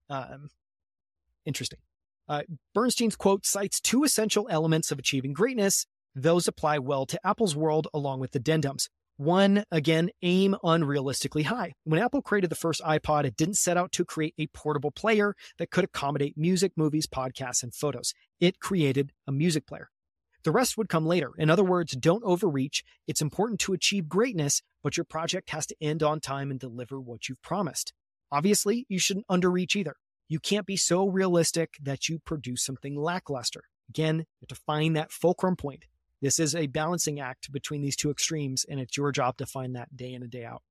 Um, 0.09 0.49
interesting. 1.45 1.79
Uh, 2.29 2.43
Bernstein's 2.75 3.15
quote 3.15 3.43
cites 3.43 3.81
two 3.81 4.03
essential 4.03 4.47
elements 4.51 4.91
of 4.91 4.99
achieving 4.99 5.33
greatness. 5.33 5.87
Those 6.13 6.47
apply 6.47 6.77
well 6.77 7.07
to 7.07 7.19
Apple's 7.25 7.55
world 7.55 7.87
along 7.91 8.19
with 8.19 8.33
addendums. 8.33 8.87
One, 9.17 9.65
again, 9.71 10.11
aim 10.21 10.55
unrealistically 10.63 11.43
high. 11.45 11.73
When 11.83 11.99
Apple 11.99 12.21
created 12.21 12.51
the 12.51 12.55
first 12.55 12.81
iPod, 12.83 13.25
it 13.25 13.35
didn't 13.35 13.57
set 13.57 13.77
out 13.77 13.91
to 13.93 14.05
create 14.05 14.35
a 14.37 14.47
portable 14.47 14.91
player 14.91 15.35
that 15.57 15.71
could 15.71 15.83
accommodate 15.83 16.37
music, 16.37 16.71
movies, 16.77 17.07
podcasts, 17.07 17.63
and 17.63 17.73
photos. 17.73 18.13
It 18.39 18.59
created 18.59 19.11
a 19.27 19.31
music 19.31 19.65
player. 19.67 19.89
The 20.43 20.51
rest 20.51 20.77
would 20.77 20.87
come 20.87 21.05
later. 21.05 21.31
In 21.37 21.49
other 21.49 21.65
words, 21.65 21.97
don't 21.97 22.23
overreach. 22.23 22.83
It's 23.07 23.21
important 23.21 23.59
to 23.61 23.73
achieve 23.73 24.07
greatness, 24.07 24.61
but 24.83 24.95
your 24.95 25.03
project 25.03 25.49
has 25.49 25.65
to 25.65 25.75
end 25.81 26.01
on 26.01 26.21
time 26.21 26.49
and 26.49 26.59
deliver 26.59 27.01
what 27.01 27.27
you've 27.27 27.41
promised. 27.41 27.91
Obviously, 28.31 28.85
you 28.87 28.99
shouldn't 28.99 29.27
underreach 29.27 29.75
either. 29.75 29.95
You 30.29 30.39
can't 30.39 30.67
be 30.67 30.77
so 30.77 31.07
realistic 31.07 31.73
that 31.81 32.07
you 32.07 32.19
produce 32.19 32.63
something 32.63 32.95
lackluster. 32.95 33.63
Again, 33.89 34.19
you 34.19 34.25
have 34.41 34.49
to 34.49 34.63
find 34.63 34.95
that 34.95 35.11
fulcrum 35.11 35.55
point. 35.55 35.85
This 36.21 36.39
is 36.39 36.55
a 36.55 36.67
balancing 36.67 37.19
act 37.19 37.51
between 37.51 37.81
these 37.81 37.95
two 37.95 38.11
extremes, 38.11 38.63
and 38.69 38.79
it's 38.79 38.95
your 38.95 39.11
job 39.11 39.37
to 39.37 39.47
find 39.47 39.75
that 39.75 39.97
day 39.97 40.13
in 40.13 40.21
and 40.21 40.31
day 40.31 40.45
out. 40.45 40.61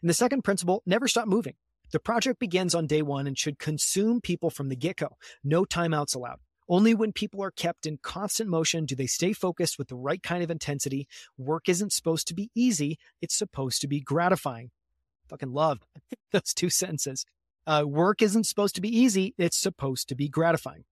And 0.00 0.08
the 0.08 0.14
second 0.14 0.42
principle 0.42 0.82
never 0.86 1.08
stop 1.08 1.26
moving. 1.26 1.54
The 1.90 1.98
project 1.98 2.38
begins 2.38 2.72
on 2.72 2.86
day 2.86 3.02
one 3.02 3.26
and 3.26 3.36
should 3.36 3.58
consume 3.58 4.20
people 4.20 4.48
from 4.48 4.68
the 4.68 4.76
get 4.76 4.96
go. 4.96 5.16
No 5.42 5.64
timeouts 5.64 6.14
allowed. 6.14 6.38
Only 6.68 6.94
when 6.94 7.12
people 7.12 7.42
are 7.42 7.50
kept 7.50 7.84
in 7.84 7.98
constant 8.00 8.48
motion 8.48 8.86
do 8.86 8.94
they 8.94 9.08
stay 9.08 9.32
focused 9.32 9.76
with 9.76 9.88
the 9.88 9.96
right 9.96 10.22
kind 10.22 10.44
of 10.44 10.52
intensity. 10.52 11.08
Work 11.36 11.68
isn't 11.68 11.92
supposed 11.92 12.28
to 12.28 12.34
be 12.34 12.48
easy, 12.54 12.96
it's 13.20 13.36
supposed 13.36 13.80
to 13.80 13.88
be 13.88 14.00
gratifying. 14.00 14.70
Fucking 15.28 15.52
love 15.52 15.80
those 16.32 16.54
two 16.54 16.70
sentences. 16.70 17.24
Uh, 17.66 17.84
work 17.86 18.22
isn't 18.22 18.44
supposed 18.44 18.74
to 18.74 18.80
be 18.80 18.88
easy, 18.88 19.34
it's 19.38 19.56
supposed 19.58 20.08
to 20.08 20.14
be 20.14 20.28
gratifying 20.28 20.84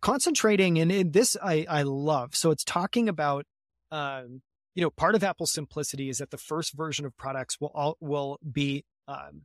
concentrating 0.00 0.78
and, 0.78 0.90
and 0.90 1.12
this 1.12 1.36
I, 1.42 1.66
I 1.68 1.82
love. 1.82 2.34
So 2.34 2.50
it's 2.50 2.64
talking 2.64 3.08
about, 3.08 3.46
um, 3.90 4.42
you 4.74 4.82
know, 4.82 4.90
part 4.90 5.14
of 5.14 5.22
Apple's 5.22 5.52
simplicity 5.52 6.08
is 6.08 6.18
that 6.18 6.30
the 6.30 6.38
first 6.38 6.72
version 6.72 7.06
of 7.06 7.16
products 7.16 7.60
will 7.60 7.70
all 7.74 7.96
will 8.00 8.38
be 8.50 8.84
um, 9.06 9.42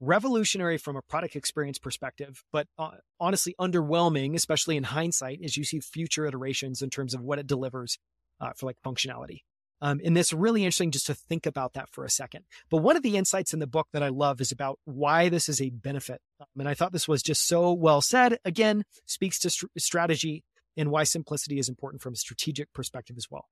revolutionary 0.00 0.78
from 0.78 0.96
a 0.96 1.02
product 1.02 1.36
experience 1.36 1.78
perspective, 1.78 2.44
but 2.52 2.66
uh, 2.78 2.90
honestly 3.20 3.54
underwhelming, 3.60 4.34
especially 4.34 4.76
in 4.76 4.84
hindsight, 4.84 5.40
as 5.42 5.56
you 5.56 5.64
see 5.64 5.80
future 5.80 6.26
iterations 6.26 6.82
in 6.82 6.90
terms 6.90 7.14
of 7.14 7.22
what 7.22 7.38
it 7.38 7.46
delivers 7.46 7.98
uh, 8.40 8.50
for 8.56 8.66
like 8.66 8.76
functionality. 8.84 9.42
Um, 9.82 10.00
and 10.04 10.16
it's 10.16 10.32
really 10.32 10.62
interesting 10.62 10.92
just 10.92 11.06
to 11.06 11.14
think 11.14 11.44
about 11.44 11.72
that 11.72 11.90
for 11.90 12.04
a 12.04 12.10
second. 12.10 12.44
But 12.70 12.78
one 12.78 12.96
of 12.96 13.02
the 13.02 13.16
insights 13.16 13.52
in 13.52 13.58
the 13.58 13.66
book 13.66 13.88
that 13.92 14.02
I 14.02 14.08
love 14.08 14.40
is 14.40 14.52
about 14.52 14.78
why 14.84 15.28
this 15.28 15.48
is 15.48 15.60
a 15.60 15.70
benefit. 15.70 16.20
Um, 16.40 16.46
and 16.60 16.68
I 16.68 16.74
thought 16.74 16.92
this 16.92 17.08
was 17.08 17.20
just 17.20 17.48
so 17.48 17.72
well 17.72 18.00
said. 18.00 18.38
Again, 18.44 18.84
speaks 19.06 19.40
to 19.40 19.50
st- 19.50 19.72
strategy 19.76 20.44
and 20.76 20.90
why 20.92 21.02
simplicity 21.02 21.58
is 21.58 21.68
important 21.68 22.00
from 22.00 22.12
a 22.12 22.16
strategic 22.16 22.72
perspective 22.72 23.16
as 23.16 23.26
well. 23.28 23.46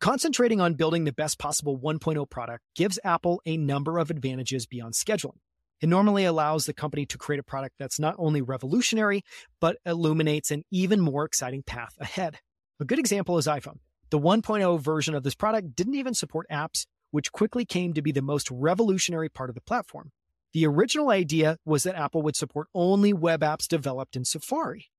Concentrating 0.00 0.60
on 0.60 0.74
building 0.74 1.04
the 1.04 1.12
best 1.12 1.38
possible 1.38 1.78
1.0 1.78 2.28
product 2.30 2.64
gives 2.74 2.98
Apple 3.04 3.42
a 3.44 3.58
number 3.58 3.98
of 3.98 4.10
advantages 4.10 4.64
beyond 4.64 4.94
scheduling. 4.94 5.38
It 5.82 5.90
normally 5.90 6.24
allows 6.24 6.64
the 6.64 6.74
company 6.74 7.04
to 7.06 7.18
create 7.18 7.40
a 7.40 7.42
product 7.42 7.74
that's 7.78 8.00
not 8.00 8.14
only 8.18 8.40
revolutionary, 8.40 9.22
but 9.60 9.76
illuminates 9.84 10.50
an 10.50 10.64
even 10.70 11.00
more 11.00 11.26
exciting 11.26 11.62
path 11.62 11.94
ahead. 12.00 12.38
A 12.80 12.86
good 12.86 12.98
example 12.98 13.36
is 13.36 13.46
iPhone. 13.46 13.78
The 14.10 14.18
1.0 14.18 14.80
version 14.80 15.14
of 15.14 15.22
this 15.22 15.36
product 15.36 15.76
didn't 15.76 15.94
even 15.94 16.14
support 16.14 16.46
apps, 16.50 16.86
which 17.12 17.30
quickly 17.30 17.64
came 17.64 17.92
to 17.94 18.02
be 18.02 18.10
the 18.10 18.22
most 18.22 18.50
revolutionary 18.50 19.28
part 19.28 19.50
of 19.50 19.54
the 19.54 19.60
platform. 19.60 20.10
The 20.52 20.66
original 20.66 21.10
idea 21.10 21.58
was 21.64 21.84
that 21.84 21.94
Apple 21.94 22.22
would 22.22 22.34
support 22.34 22.66
only 22.74 23.12
web 23.12 23.42
apps 23.42 23.68
developed 23.68 24.16
in 24.16 24.24
Safari. 24.24 24.90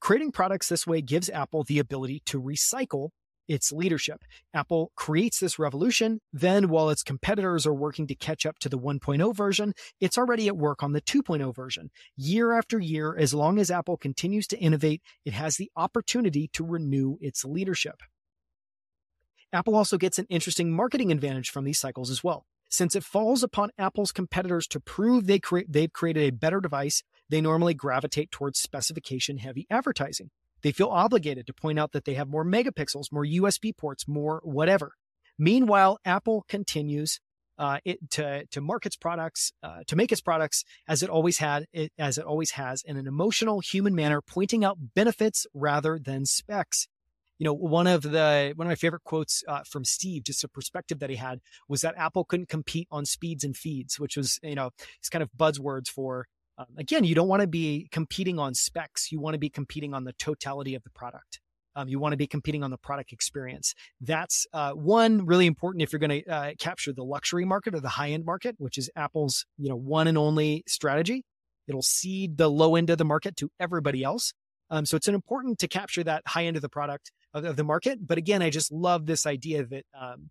Creating 0.00 0.32
products 0.32 0.70
this 0.70 0.86
way 0.86 1.02
gives 1.02 1.28
Apple 1.28 1.64
the 1.64 1.78
ability 1.78 2.22
to 2.26 2.40
recycle 2.40 3.10
its 3.46 3.72
leadership. 3.72 4.22
Apple 4.54 4.92
creates 4.94 5.38
this 5.38 5.58
revolution. 5.58 6.20
Then, 6.32 6.70
while 6.70 6.88
its 6.88 7.02
competitors 7.02 7.66
are 7.66 7.74
working 7.74 8.06
to 8.06 8.14
catch 8.14 8.46
up 8.46 8.58
to 8.60 8.70
the 8.70 8.78
1.0 8.78 9.36
version, 9.36 9.74
it's 10.00 10.16
already 10.16 10.48
at 10.48 10.56
work 10.56 10.82
on 10.82 10.92
the 10.92 11.02
2.0 11.02 11.54
version. 11.54 11.90
Year 12.16 12.52
after 12.52 12.78
year, 12.78 13.14
as 13.18 13.34
long 13.34 13.58
as 13.58 13.70
Apple 13.70 13.98
continues 13.98 14.46
to 14.46 14.58
innovate, 14.58 15.02
it 15.26 15.34
has 15.34 15.56
the 15.56 15.70
opportunity 15.76 16.48
to 16.54 16.64
renew 16.64 17.18
its 17.20 17.44
leadership. 17.44 18.00
Apple 19.52 19.74
also 19.74 19.98
gets 19.98 20.18
an 20.18 20.26
interesting 20.28 20.70
marketing 20.70 21.10
advantage 21.10 21.50
from 21.50 21.64
these 21.64 21.78
cycles 21.78 22.10
as 22.10 22.22
well. 22.22 22.44
Since 22.68 22.94
it 22.94 23.02
falls 23.02 23.42
upon 23.42 23.70
Apple's 23.78 24.12
competitors 24.12 24.68
to 24.68 24.78
prove 24.78 25.26
they 25.26 25.40
cre- 25.40 25.60
they've 25.68 25.92
created 25.92 26.22
a 26.22 26.30
better 26.36 26.60
device, 26.60 27.02
they 27.28 27.40
normally 27.40 27.74
gravitate 27.74 28.30
towards 28.30 28.60
specification 28.60 29.38
heavy 29.38 29.66
advertising. 29.68 30.30
They 30.62 30.70
feel 30.70 30.88
obligated 30.88 31.46
to 31.46 31.54
point 31.54 31.80
out 31.80 31.92
that 31.92 32.04
they 32.04 32.14
have 32.14 32.28
more 32.28 32.44
megapixels, 32.44 33.10
more 33.10 33.24
USB 33.24 33.76
ports, 33.76 34.06
more 34.06 34.40
whatever. 34.44 34.92
Meanwhile, 35.36 35.98
Apple 36.04 36.44
continues 36.48 37.18
uh, 37.58 37.78
it, 37.84 38.10
to 38.10 38.46
to 38.46 38.60
market 38.60 38.88
its 38.88 38.96
products, 38.96 39.52
uh, 39.62 39.80
to 39.86 39.96
make 39.96 40.12
its 40.12 40.20
products 40.20 40.64
as 40.88 41.02
it 41.02 41.10
always 41.10 41.38
had, 41.38 41.66
it, 41.72 41.92
as 41.98 42.18
it 42.18 42.24
always 42.24 42.52
has, 42.52 42.82
in 42.82 42.96
an 42.96 43.06
emotional, 43.06 43.60
human 43.60 43.94
manner, 43.94 44.20
pointing 44.20 44.64
out 44.64 44.78
benefits 44.94 45.46
rather 45.52 45.98
than 45.98 46.24
specs 46.24 46.88
you 47.40 47.46
know, 47.46 47.54
one 47.54 47.86
of 47.86 48.02
the 48.02 48.52
one 48.54 48.66
of 48.66 48.70
my 48.70 48.74
favorite 48.74 49.02
quotes 49.02 49.42
uh, 49.48 49.62
from 49.66 49.82
Steve, 49.82 50.24
just 50.24 50.44
a 50.44 50.48
perspective 50.48 50.98
that 50.98 51.08
he 51.08 51.16
had, 51.16 51.40
was 51.68 51.80
that 51.80 51.94
Apple 51.96 52.22
couldn't 52.22 52.50
compete 52.50 52.86
on 52.90 53.06
speeds 53.06 53.44
and 53.44 53.56
feeds, 53.56 53.98
which 53.98 54.14
was 54.14 54.38
you 54.42 54.54
know, 54.54 54.70
it's 54.98 55.08
kind 55.08 55.22
of 55.22 55.30
buzzwords 55.36 55.88
for. 55.88 56.26
Um, 56.58 56.66
again, 56.76 57.04
you 57.04 57.14
don't 57.14 57.28
want 57.28 57.40
to 57.40 57.46
be 57.46 57.88
competing 57.90 58.38
on 58.38 58.52
specs. 58.52 59.10
You 59.10 59.18
want 59.18 59.32
to 59.32 59.38
be 59.38 59.48
competing 59.48 59.94
on 59.94 60.04
the 60.04 60.12
totality 60.12 60.74
of 60.74 60.82
the 60.82 60.90
product. 60.90 61.40
Um, 61.74 61.88
you 61.88 61.98
want 61.98 62.12
to 62.12 62.18
be 62.18 62.26
competing 62.26 62.62
on 62.62 62.70
the 62.70 62.76
product 62.76 63.10
experience. 63.10 63.74
That's 64.02 64.46
uh, 64.52 64.72
one 64.72 65.24
really 65.24 65.46
important 65.46 65.82
if 65.82 65.94
you're 65.94 66.00
going 66.00 66.22
to 66.22 66.30
uh, 66.30 66.50
capture 66.58 66.92
the 66.92 67.04
luxury 67.04 67.46
market 67.46 67.74
or 67.74 67.80
the 67.80 67.88
high 67.88 68.10
end 68.10 68.26
market, 68.26 68.56
which 68.58 68.76
is 68.76 68.90
Apple's 68.96 69.46
you 69.56 69.70
know 69.70 69.76
one 69.76 70.08
and 70.08 70.18
only 70.18 70.62
strategy. 70.68 71.24
It'll 71.66 71.80
cede 71.80 72.36
the 72.36 72.50
low 72.50 72.76
end 72.76 72.90
of 72.90 72.98
the 72.98 73.06
market 73.06 73.36
to 73.36 73.50
everybody 73.58 74.04
else. 74.04 74.34
Um, 74.68 74.84
so 74.84 74.96
it's 74.96 75.08
an 75.08 75.14
important 75.14 75.58
to 75.60 75.68
capture 75.68 76.04
that 76.04 76.22
high 76.26 76.44
end 76.44 76.56
of 76.56 76.62
the 76.62 76.68
product 76.68 77.10
of, 77.34 77.44
of 77.44 77.56
the 77.56 77.64
market. 77.64 78.06
But 78.06 78.18
again, 78.18 78.42
I 78.42 78.50
just 78.50 78.72
love 78.72 79.06
this 79.06 79.26
idea 79.26 79.64
that 79.64 79.84
um, 79.98 80.30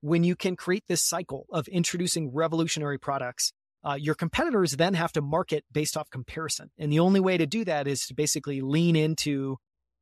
when 0.00 0.24
you 0.24 0.36
can 0.36 0.56
create 0.56 0.84
this 0.88 1.02
cycle 1.02 1.46
of 1.50 1.68
introducing 1.68 2.32
revolutionary 2.32 2.98
products, 2.98 3.52
uh, 3.84 3.96
your 3.98 4.14
competitors 4.14 4.72
then 4.72 4.94
have 4.94 5.12
to 5.12 5.22
market 5.22 5.64
based 5.72 5.96
off 5.96 6.10
comparison. 6.10 6.70
And 6.78 6.92
the 6.92 7.00
only 7.00 7.20
way 7.20 7.38
to 7.38 7.46
do 7.46 7.64
that 7.64 7.86
is 7.86 8.06
to 8.06 8.14
basically 8.14 8.60
lean 8.60 8.94
into, 8.94 9.56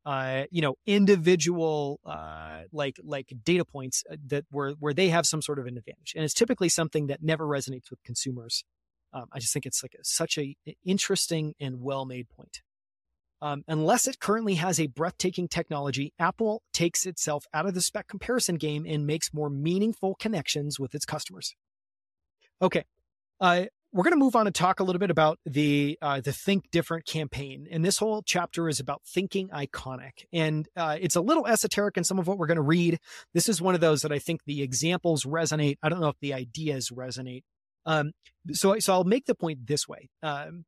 uh, 0.05 0.45
you 0.51 0.63
know, 0.63 0.75
individual 0.87 2.01
uh, 2.05 2.63
like 2.73 2.97
like 3.05 3.33
data 3.45 3.65
points 3.65 4.03
uh, 4.11 4.17
that 4.27 4.45
where 4.51 4.73
where 4.73 4.95
they 4.95 5.09
have 5.11 5.27
some 5.27 5.43
sort 5.43 5.59
of 5.59 5.67
an 5.67 5.77
advantage. 5.77 6.15
And 6.17 6.25
it's 6.25 6.35
typically 6.35 6.69
something 6.69 7.07
that 7.07 7.23
never 7.23 7.47
resonates 7.47 7.91
with 7.91 8.03
consumers. 8.03 8.65
Um, 9.13 9.27
I 9.33 9.39
just 9.39 9.53
think 9.53 9.65
it's 9.65 9.83
like 9.83 9.95
a, 9.95 10.05
such 10.05 10.39
a 10.39 10.57
interesting 10.85 11.55
and 11.61 11.81
well 11.81 12.05
made 12.05 12.29
point. 12.29 12.63
Um, 13.41 13.63
unless 13.69 14.09
it 14.09 14.19
currently 14.19 14.55
has 14.55 14.81
a 14.81 14.89
breathtaking 14.89 15.49
technology, 15.49 16.13
Apple 16.19 16.63
takes 16.73 17.07
itself 17.07 17.45
out 17.55 17.67
of 17.67 17.75
the 17.75 17.81
spec 17.81 18.09
comparison 18.09 18.57
game 18.57 18.85
and 18.87 19.07
makes 19.07 19.33
more 19.33 19.49
meaningful 19.49 20.17
connections 20.19 20.81
with 20.81 20.95
its 20.95 21.05
customers. 21.05 21.55
Okay, 22.61 22.85
uh, 23.41 23.67
we're 23.93 24.05
going 24.05 24.13
to 24.13 24.19
move 24.19 24.37
on 24.37 24.47
and 24.47 24.55
talk 24.55 24.81
a 24.81 24.85
little 24.85 24.99
bit 24.99 25.11
about 25.11 25.39
the 25.47 25.97
uh, 26.03 26.21
the 26.21 26.33
Think 26.33 26.71
Different 26.71 27.07
campaign, 27.07 27.67
and 27.71 27.85
this 27.85 27.99
whole 27.99 28.23
chapter 28.23 28.69
is 28.69 28.81
about 28.81 29.03
thinking 29.07 29.49
iconic, 29.49 30.25
and 30.33 30.69
uh, 30.77 30.97
it's 31.01 31.17
a 31.17 31.21
little 31.21 31.47
esoteric 31.47 31.97
in 31.97 32.05
some 32.05 32.19
of 32.19 32.27
what 32.27 32.39
we're 32.39 32.47
going 32.47 32.57
to 32.57 32.63
read. 32.63 32.99
This 33.35 33.49
is 33.49 33.63
one 33.63 33.75
of 33.75 33.81
those 33.81 34.03
that 34.03 34.13
I 34.13 34.19
think 34.19 34.41
the 34.45 34.63
examples 34.63 35.25
resonate. 35.25 35.77
I 35.83 35.89
don't 35.89 36.01
know 36.01 36.09
if 36.09 36.19
the 36.21 36.35
ideas 36.35 36.91
resonate. 36.91 37.45
Um, 37.87 38.13
so, 38.53 38.79
so 38.79 38.93
I'll 38.93 39.05
make 39.05 39.25
the 39.25 39.35
point 39.35 39.67
this 39.67 39.89
way. 39.89 40.11
Um, 40.23 40.65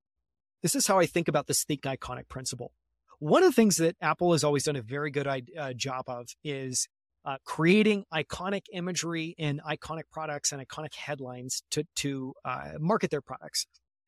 this 0.63 0.75
is 0.75 0.87
how 0.87 0.99
I 0.99 1.07
think 1.07 1.29
about 1.29 1.47
this 1.47 1.65
think 1.65 1.83
iconic 1.83 2.29
principle. 2.29 2.73
One 3.19 3.43
of 3.43 3.51
the 3.51 3.55
things 3.55 3.77
that 3.77 3.97
Apple 4.01 4.33
has 4.33 4.45
always 4.45 4.65
done 4.65 4.77
a 4.77 4.83
very 4.83 5.11
good 5.11 5.27
uh, 5.27 5.73
job 5.75 6.05
of 6.09 6.29
is 6.43 6.89
uh, 7.25 7.37
creating 7.45 8.05
iconic 8.13 8.63
imagery 8.73 9.35
and 9.39 9.61
iconic 9.63 10.05
products 10.11 10.53
and 10.53 10.67
iconic 10.67 10.95
headlines 10.95 11.63
to 11.71 11.85
to 11.97 12.35
uh, 12.45 12.73
market 12.79 13.11
their 13.11 13.21
products. 13.21 13.67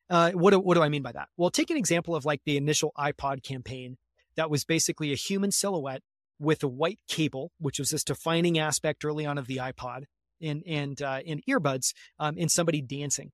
Uh, 0.09 0.31
what 0.33 0.51
do, 0.51 0.61
what 0.61 0.75
do 0.75 0.83
I 0.83 0.89
mean 0.89 1.03
by 1.03 1.13
that? 1.13 1.29
Well, 1.37 1.51
take 1.51 1.71
an 1.71 1.77
example 1.77 2.15
of 2.15 2.25
like 2.25 2.41
the 2.45 2.57
initial 2.57 2.93
iPod 2.99 3.43
campaign 3.43 3.97
that 4.37 4.51
was 4.51 4.65
basically 4.65 5.13
a 5.13 5.17
human 5.17 5.51
silhouette 5.51 6.03
with 6.39 6.63
a 6.63 6.69
white 6.69 7.01
cable, 7.09 7.53
which 7.59 7.79
was 7.79 7.91
this 7.91 8.05
defining 8.05 8.59
aspect 8.59 9.05
early 9.05 9.25
on 9.25 9.39
of 9.39 9.47
the 9.47 9.59
iPod, 9.59 10.05
and 10.41 10.63
and 10.67 11.01
uh, 11.01 11.21
and 11.27 11.43
earbuds, 11.49 11.93
um, 12.19 12.37
and 12.39 12.51
somebody 12.51 12.81
dancing. 12.81 13.31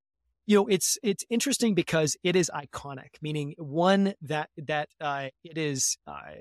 You 0.49 0.57
know, 0.57 0.67
it's 0.67 0.97
it's 1.03 1.25
interesting 1.29 1.75
because 1.75 2.17
it 2.25 2.35
is 2.35 2.51
iconic, 2.55 3.21
meaning 3.21 3.55
one 3.59 4.15
that 4.23 4.49
that 4.57 4.89
uh, 4.99 5.29
it 5.45 5.59
is 5.59 5.99
uh, 6.07 6.41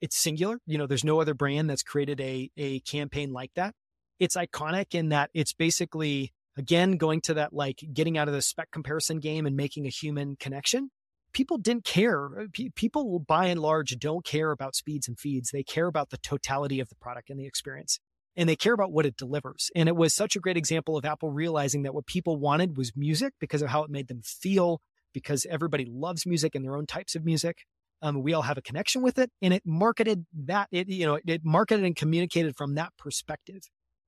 it's 0.00 0.16
singular. 0.16 0.60
You 0.64 0.78
know, 0.78 0.86
there's 0.86 1.02
no 1.02 1.20
other 1.20 1.34
brand 1.34 1.68
that's 1.68 1.82
created 1.82 2.20
a 2.20 2.50
a 2.56 2.78
campaign 2.80 3.32
like 3.32 3.50
that. 3.56 3.74
It's 4.20 4.36
iconic 4.36 4.94
in 4.94 5.08
that 5.08 5.30
it's 5.34 5.52
basically 5.52 6.32
again 6.56 6.92
going 6.98 7.20
to 7.22 7.34
that 7.34 7.52
like 7.52 7.80
getting 7.92 8.16
out 8.16 8.28
of 8.28 8.34
the 8.34 8.42
spec 8.42 8.70
comparison 8.70 9.18
game 9.18 9.44
and 9.44 9.56
making 9.56 9.86
a 9.86 9.90
human 9.90 10.36
connection 10.36 10.90
people 11.32 11.58
didn't 11.58 11.84
care. 11.84 12.40
Uh, 12.40 12.46
people, 12.74 13.18
by 13.20 13.46
and 13.46 13.60
large, 13.60 13.96
don't 13.98 14.24
care 14.24 14.50
about 14.50 14.74
speeds 14.74 15.08
and 15.08 15.18
feeds. 15.18 15.50
They 15.50 15.62
care 15.62 15.86
about 15.86 16.10
the 16.10 16.18
totality 16.18 16.80
of 16.80 16.88
the 16.88 16.94
product 16.96 17.30
and 17.30 17.38
the 17.38 17.46
experience, 17.46 17.98
and 18.36 18.48
they 18.48 18.56
care 18.56 18.72
about 18.72 18.92
what 18.92 19.06
it 19.06 19.16
delivers. 19.16 19.70
And 19.74 19.88
it 19.88 19.96
was 19.96 20.14
such 20.14 20.36
a 20.36 20.40
great 20.40 20.56
example 20.56 20.96
of 20.96 21.04
Apple 21.04 21.30
realizing 21.30 21.82
that 21.82 21.94
what 21.94 22.06
people 22.06 22.36
wanted 22.36 22.76
was 22.76 22.92
music 22.96 23.34
because 23.40 23.62
of 23.62 23.68
how 23.68 23.82
it 23.84 23.90
made 23.90 24.08
them 24.08 24.22
feel, 24.22 24.80
because 25.12 25.46
everybody 25.50 25.84
loves 25.84 26.26
music 26.26 26.54
and 26.54 26.64
their 26.64 26.76
own 26.76 26.86
types 26.86 27.14
of 27.14 27.24
music. 27.24 27.64
Um, 28.00 28.22
we 28.22 28.32
all 28.32 28.42
have 28.42 28.58
a 28.58 28.62
connection 28.62 29.02
with 29.02 29.18
it, 29.18 29.30
and 29.42 29.52
it 29.52 29.62
marketed 29.66 30.26
that. 30.46 30.68
It 30.70 30.88
you 30.88 31.04
know 31.04 31.18
it 31.26 31.44
marketed 31.44 31.84
and 31.84 31.96
communicated 31.96 32.56
from 32.56 32.76
that 32.76 32.92
perspective. 32.96 33.62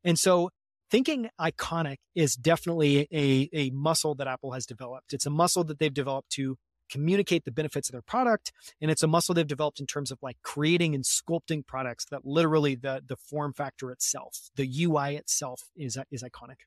And 0.04 0.18
so 0.18 0.50
thinking 0.90 1.28
iconic 1.40 1.96
is 2.14 2.34
definitely 2.34 3.08
a, 3.12 3.48
a 3.52 3.70
muscle 3.70 4.14
that 4.16 4.26
Apple 4.26 4.52
has 4.52 4.66
developed. 4.66 5.12
It's 5.12 5.26
a 5.26 5.30
muscle 5.30 5.64
that 5.64 5.78
they've 5.78 5.92
developed 5.92 6.30
to 6.32 6.56
communicate 6.90 7.44
the 7.44 7.52
benefits 7.52 7.88
of 7.88 7.92
their 7.92 8.02
product. 8.02 8.52
And 8.80 8.90
it's 8.90 9.02
a 9.02 9.08
muscle 9.08 9.34
they've 9.34 9.46
developed 9.46 9.80
in 9.80 9.86
terms 9.86 10.10
of 10.10 10.18
like 10.22 10.36
creating 10.42 10.94
and 10.94 11.04
sculpting 11.04 11.66
products 11.66 12.06
that 12.10 12.24
literally 12.24 12.74
the, 12.74 13.02
the 13.06 13.16
form 13.16 13.52
factor 13.52 13.90
itself, 13.90 14.50
the 14.56 14.84
UI 14.84 15.16
itself 15.16 15.70
is, 15.76 15.96
uh, 15.96 16.04
is 16.10 16.22
iconic. 16.22 16.66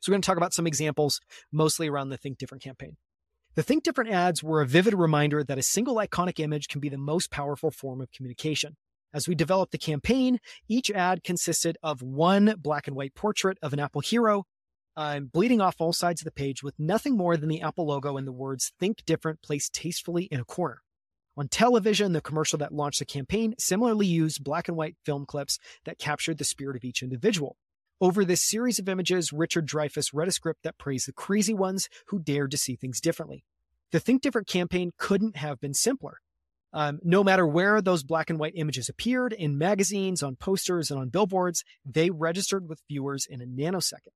So 0.00 0.10
we're 0.10 0.14
going 0.14 0.22
to 0.22 0.26
talk 0.26 0.38
about 0.38 0.54
some 0.54 0.66
examples, 0.66 1.20
mostly 1.52 1.88
around 1.88 2.08
the 2.08 2.16
Think 2.16 2.38
Different 2.38 2.62
campaign. 2.62 2.96
The 3.54 3.62
Think 3.62 3.82
Different 3.82 4.10
ads 4.10 4.42
were 4.42 4.62
a 4.62 4.66
vivid 4.66 4.94
reminder 4.94 5.44
that 5.44 5.58
a 5.58 5.62
single 5.62 5.96
iconic 5.96 6.40
image 6.40 6.68
can 6.68 6.80
be 6.80 6.88
the 6.88 6.96
most 6.96 7.30
powerful 7.30 7.70
form 7.70 8.00
of 8.00 8.10
communication. 8.10 8.76
As 9.12 9.26
we 9.26 9.34
developed 9.34 9.72
the 9.72 9.78
campaign, 9.78 10.38
each 10.68 10.90
ad 10.90 11.24
consisted 11.24 11.76
of 11.82 12.00
one 12.00 12.54
black 12.56 12.86
and 12.86 12.96
white 12.96 13.14
portrait 13.14 13.58
of 13.60 13.72
an 13.72 13.80
Apple 13.80 14.00
hero 14.00 14.44
I'm 14.96 15.26
bleeding 15.26 15.60
off 15.60 15.76
all 15.78 15.92
sides 15.92 16.20
of 16.20 16.24
the 16.24 16.30
page 16.32 16.62
with 16.62 16.78
nothing 16.78 17.16
more 17.16 17.36
than 17.36 17.48
the 17.48 17.62
Apple 17.62 17.86
logo 17.86 18.16
and 18.16 18.26
the 18.26 18.32
words 18.32 18.72
Think 18.78 19.04
Different 19.04 19.42
placed 19.42 19.72
tastefully 19.72 20.24
in 20.24 20.40
a 20.40 20.44
corner. 20.44 20.82
On 21.36 21.48
television, 21.48 22.12
the 22.12 22.20
commercial 22.20 22.58
that 22.58 22.74
launched 22.74 22.98
the 22.98 23.04
campaign 23.04 23.54
similarly 23.58 24.06
used 24.06 24.44
black 24.44 24.68
and 24.68 24.76
white 24.76 24.96
film 25.04 25.24
clips 25.24 25.58
that 25.84 25.98
captured 25.98 26.38
the 26.38 26.44
spirit 26.44 26.76
of 26.76 26.84
each 26.84 27.02
individual. 27.02 27.56
Over 28.00 28.24
this 28.24 28.42
series 28.42 28.78
of 28.78 28.88
images, 28.88 29.32
Richard 29.32 29.66
Dreyfuss 29.66 30.10
read 30.12 30.28
a 30.28 30.32
script 30.32 30.64
that 30.64 30.78
praised 30.78 31.06
the 31.06 31.12
crazy 31.12 31.54
ones 31.54 31.88
who 32.06 32.18
dared 32.18 32.50
to 32.50 32.58
see 32.58 32.74
things 32.74 33.00
differently. 33.00 33.44
The 33.92 34.00
Think 34.00 34.22
Different 34.22 34.48
campaign 34.48 34.92
couldn't 34.96 35.36
have 35.36 35.60
been 35.60 35.74
simpler. 35.74 36.18
Um, 36.72 37.00
no 37.02 37.24
matter 37.24 37.46
where 37.46 37.82
those 37.82 38.02
black 38.04 38.30
and 38.30 38.38
white 38.38 38.54
images 38.54 38.88
appeared 38.88 39.32
in 39.32 39.58
magazines, 39.58 40.22
on 40.22 40.36
posters, 40.36 40.90
and 40.90 41.00
on 41.00 41.08
billboards, 41.08 41.64
they 41.84 42.10
registered 42.10 42.68
with 42.68 42.82
viewers 42.88 43.26
in 43.26 43.40
a 43.40 43.46
nanosecond. 43.46 44.14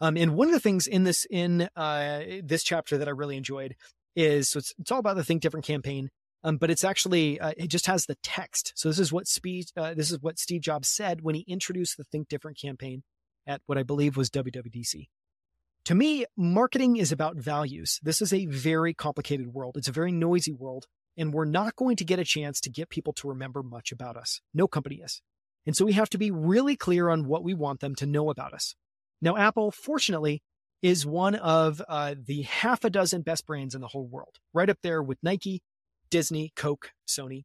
Um, 0.00 0.16
and 0.16 0.36
one 0.36 0.48
of 0.48 0.54
the 0.54 0.60
things 0.60 0.86
in 0.86 1.04
this 1.04 1.26
in 1.30 1.68
uh, 1.74 2.22
this 2.42 2.62
chapter 2.62 2.98
that 2.98 3.08
I 3.08 3.12
really 3.12 3.36
enjoyed 3.36 3.76
is 4.14 4.48
so 4.48 4.58
it's, 4.58 4.74
it's 4.78 4.90
all 4.90 4.98
about 4.98 5.16
the 5.16 5.24
Think 5.24 5.42
Different 5.42 5.66
campaign, 5.66 6.10
um, 6.44 6.58
but 6.58 6.70
it's 6.70 6.84
actually 6.84 7.40
uh, 7.40 7.52
it 7.56 7.68
just 7.68 7.86
has 7.86 8.06
the 8.06 8.16
text. 8.22 8.72
So 8.76 8.88
this 8.88 8.98
is 8.98 9.12
what 9.12 9.26
Steve 9.26 9.66
uh, 9.76 9.94
this 9.94 10.10
is 10.10 10.20
what 10.20 10.38
Steve 10.38 10.60
Jobs 10.60 10.88
said 10.88 11.22
when 11.22 11.34
he 11.34 11.44
introduced 11.48 11.96
the 11.96 12.04
Think 12.04 12.28
Different 12.28 12.58
campaign 12.58 13.02
at 13.46 13.62
what 13.66 13.78
I 13.78 13.82
believe 13.82 14.16
was 14.16 14.30
WWDC. 14.30 15.08
To 15.86 15.94
me, 15.94 16.26
marketing 16.36 16.96
is 16.96 17.12
about 17.12 17.36
values. 17.36 18.00
This 18.02 18.20
is 18.20 18.32
a 18.32 18.46
very 18.46 18.92
complicated 18.92 19.54
world. 19.54 19.76
It's 19.76 19.86
a 19.86 19.92
very 19.92 20.10
noisy 20.10 20.52
world, 20.52 20.86
and 21.16 21.32
we're 21.32 21.44
not 21.44 21.76
going 21.76 21.96
to 21.96 22.04
get 22.04 22.18
a 22.18 22.24
chance 22.24 22.60
to 22.62 22.70
get 22.70 22.90
people 22.90 23.12
to 23.14 23.28
remember 23.28 23.62
much 23.62 23.92
about 23.92 24.16
us. 24.16 24.40
No 24.52 24.66
company 24.66 24.96
is. 24.96 25.22
And 25.64 25.76
so 25.76 25.84
we 25.84 25.92
have 25.92 26.10
to 26.10 26.18
be 26.18 26.30
really 26.30 26.76
clear 26.76 27.08
on 27.08 27.26
what 27.26 27.44
we 27.44 27.54
want 27.54 27.80
them 27.80 27.94
to 27.96 28.06
know 28.06 28.30
about 28.30 28.52
us. 28.52 28.74
Now, 29.20 29.36
Apple, 29.36 29.70
fortunately, 29.70 30.42
is 30.82 31.06
one 31.06 31.34
of 31.34 31.82
uh, 31.88 32.14
the 32.22 32.42
half 32.42 32.84
a 32.84 32.90
dozen 32.90 33.22
best 33.22 33.46
brands 33.46 33.74
in 33.74 33.80
the 33.80 33.88
whole 33.88 34.06
world, 34.06 34.36
right 34.52 34.70
up 34.70 34.78
there 34.82 35.02
with 35.02 35.18
Nike, 35.22 35.62
Disney, 36.10 36.52
Coke, 36.54 36.92
Sony. 37.08 37.44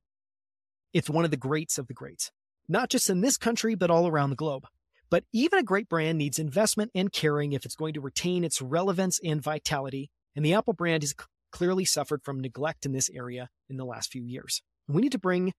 It's 0.93 1.09
one 1.09 1.25
of 1.25 1.31
the 1.31 1.37
greats 1.37 1.77
of 1.77 1.87
the 1.87 1.93
greats, 1.93 2.31
not 2.67 2.89
just 2.89 3.09
in 3.09 3.21
this 3.21 3.37
country, 3.37 3.75
but 3.75 3.89
all 3.89 4.07
around 4.07 4.29
the 4.29 4.35
globe. 4.35 4.65
But 5.09 5.23
even 5.33 5.59
a 5.59 5.63
great 5.63 5.89
brand 5.89 6.17
needs 6.17 6.39
investment 6.39 6.91
and 6.95 7.11
caring 7.11 7.53
if 7.53 7.65
it's 7.65 7.75
going 7.75 7.93
to 7.93 8.01
retain 8.01 8.43
its 8.43 8.61
relevance 8.61 9.19
and 9.23 9.41
vitality. 9.41 10.09
And 10.35 10.45
the 10.45 10.53
Apple 10.53 10.73
brand 10.73 11.03
has 11.03 11.13
clearly 11.51 11.83
suffered 11.83 12.23
from 12.23 12.39
neglect 12.39 12.85
in 12.85 12.93
this 12.93 13.09
area 13.09 13.49
in 13.69 13.77
the 13.77 13.85
last 13.85 14.11
few 14.11 14.23
years. 14.23 14.61
We 14.87 15.01
need 15.01 15.11
to 15.11 15.19
bring 15.19 15.53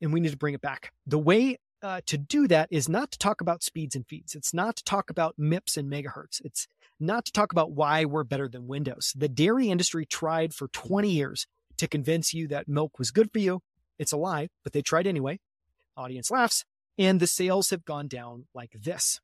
and 0.00 0.12
we 0.12 0.20
need 0.20 0.32
to 0.32 0.36
bring 0.36 0.54
it 0.54 0.60
back. 0.60 0.92
The 1.06 1.18
way 1.18 1.58
uh, 1.82 2.00
to 2.06 2.18
do 2.18 2.48
that 2.48 2.68
is 2.70 2.88
not 2.88 3.12
to 3.12 3.18
talk 3.18 3.40
about 3.40 3.62
speeds 3.62 3.94
and 3.94 4.06
feeds. 4.06 4.34
It's 4.34 4.52
not 4.52 4.76
to 4.76 4.84
talk 4.84 5.10
about 5.10 5.36
MIPS 5.38 5.76
and 5.76 5.90
megahertz. 5.90 6.40
It's 6.44 6.66
not 6.98 7.24
to 7.26 7.32
talk 7.32 7.52
about 7.52 7.72
why 7.72 8.04
we're 8.04 8.24
better 8.24 8.48
than 8.48 8.66
Windows. 8.66 9.12
The 9.16 9.28
dairy 9.28 9.70
industry 9.70 10.04
tried 10.04 10.54
for 10.54 10.68
20 10.68 11.10
years 11.10 11.46
to 11.76 11.86
convince 11.86 12.34
you 12.34 12.48
that 12.48 12.68
milk 12.68 12.98
was 12.98 13.10
good 13.10 13.32
for 13.32 13.38
you. 13.38 13.60
It's 13.98 14.12
a 14.12 14.16
lie, 14.16 14.48
but 14.64 14.72
they 14.72 14.82
tried 14.82 15.06
anyway. 15.06 15.40
Audience 15.96 16.30
laughs, 16.30 16.64
and 16.96 17.20
the 17.20 17.26
sales 17.26 17.70
have 17.70 17.84
gone 17.84 18.08
down 18.08 18.46
like 18.54 18.72
this. 18.72 19.20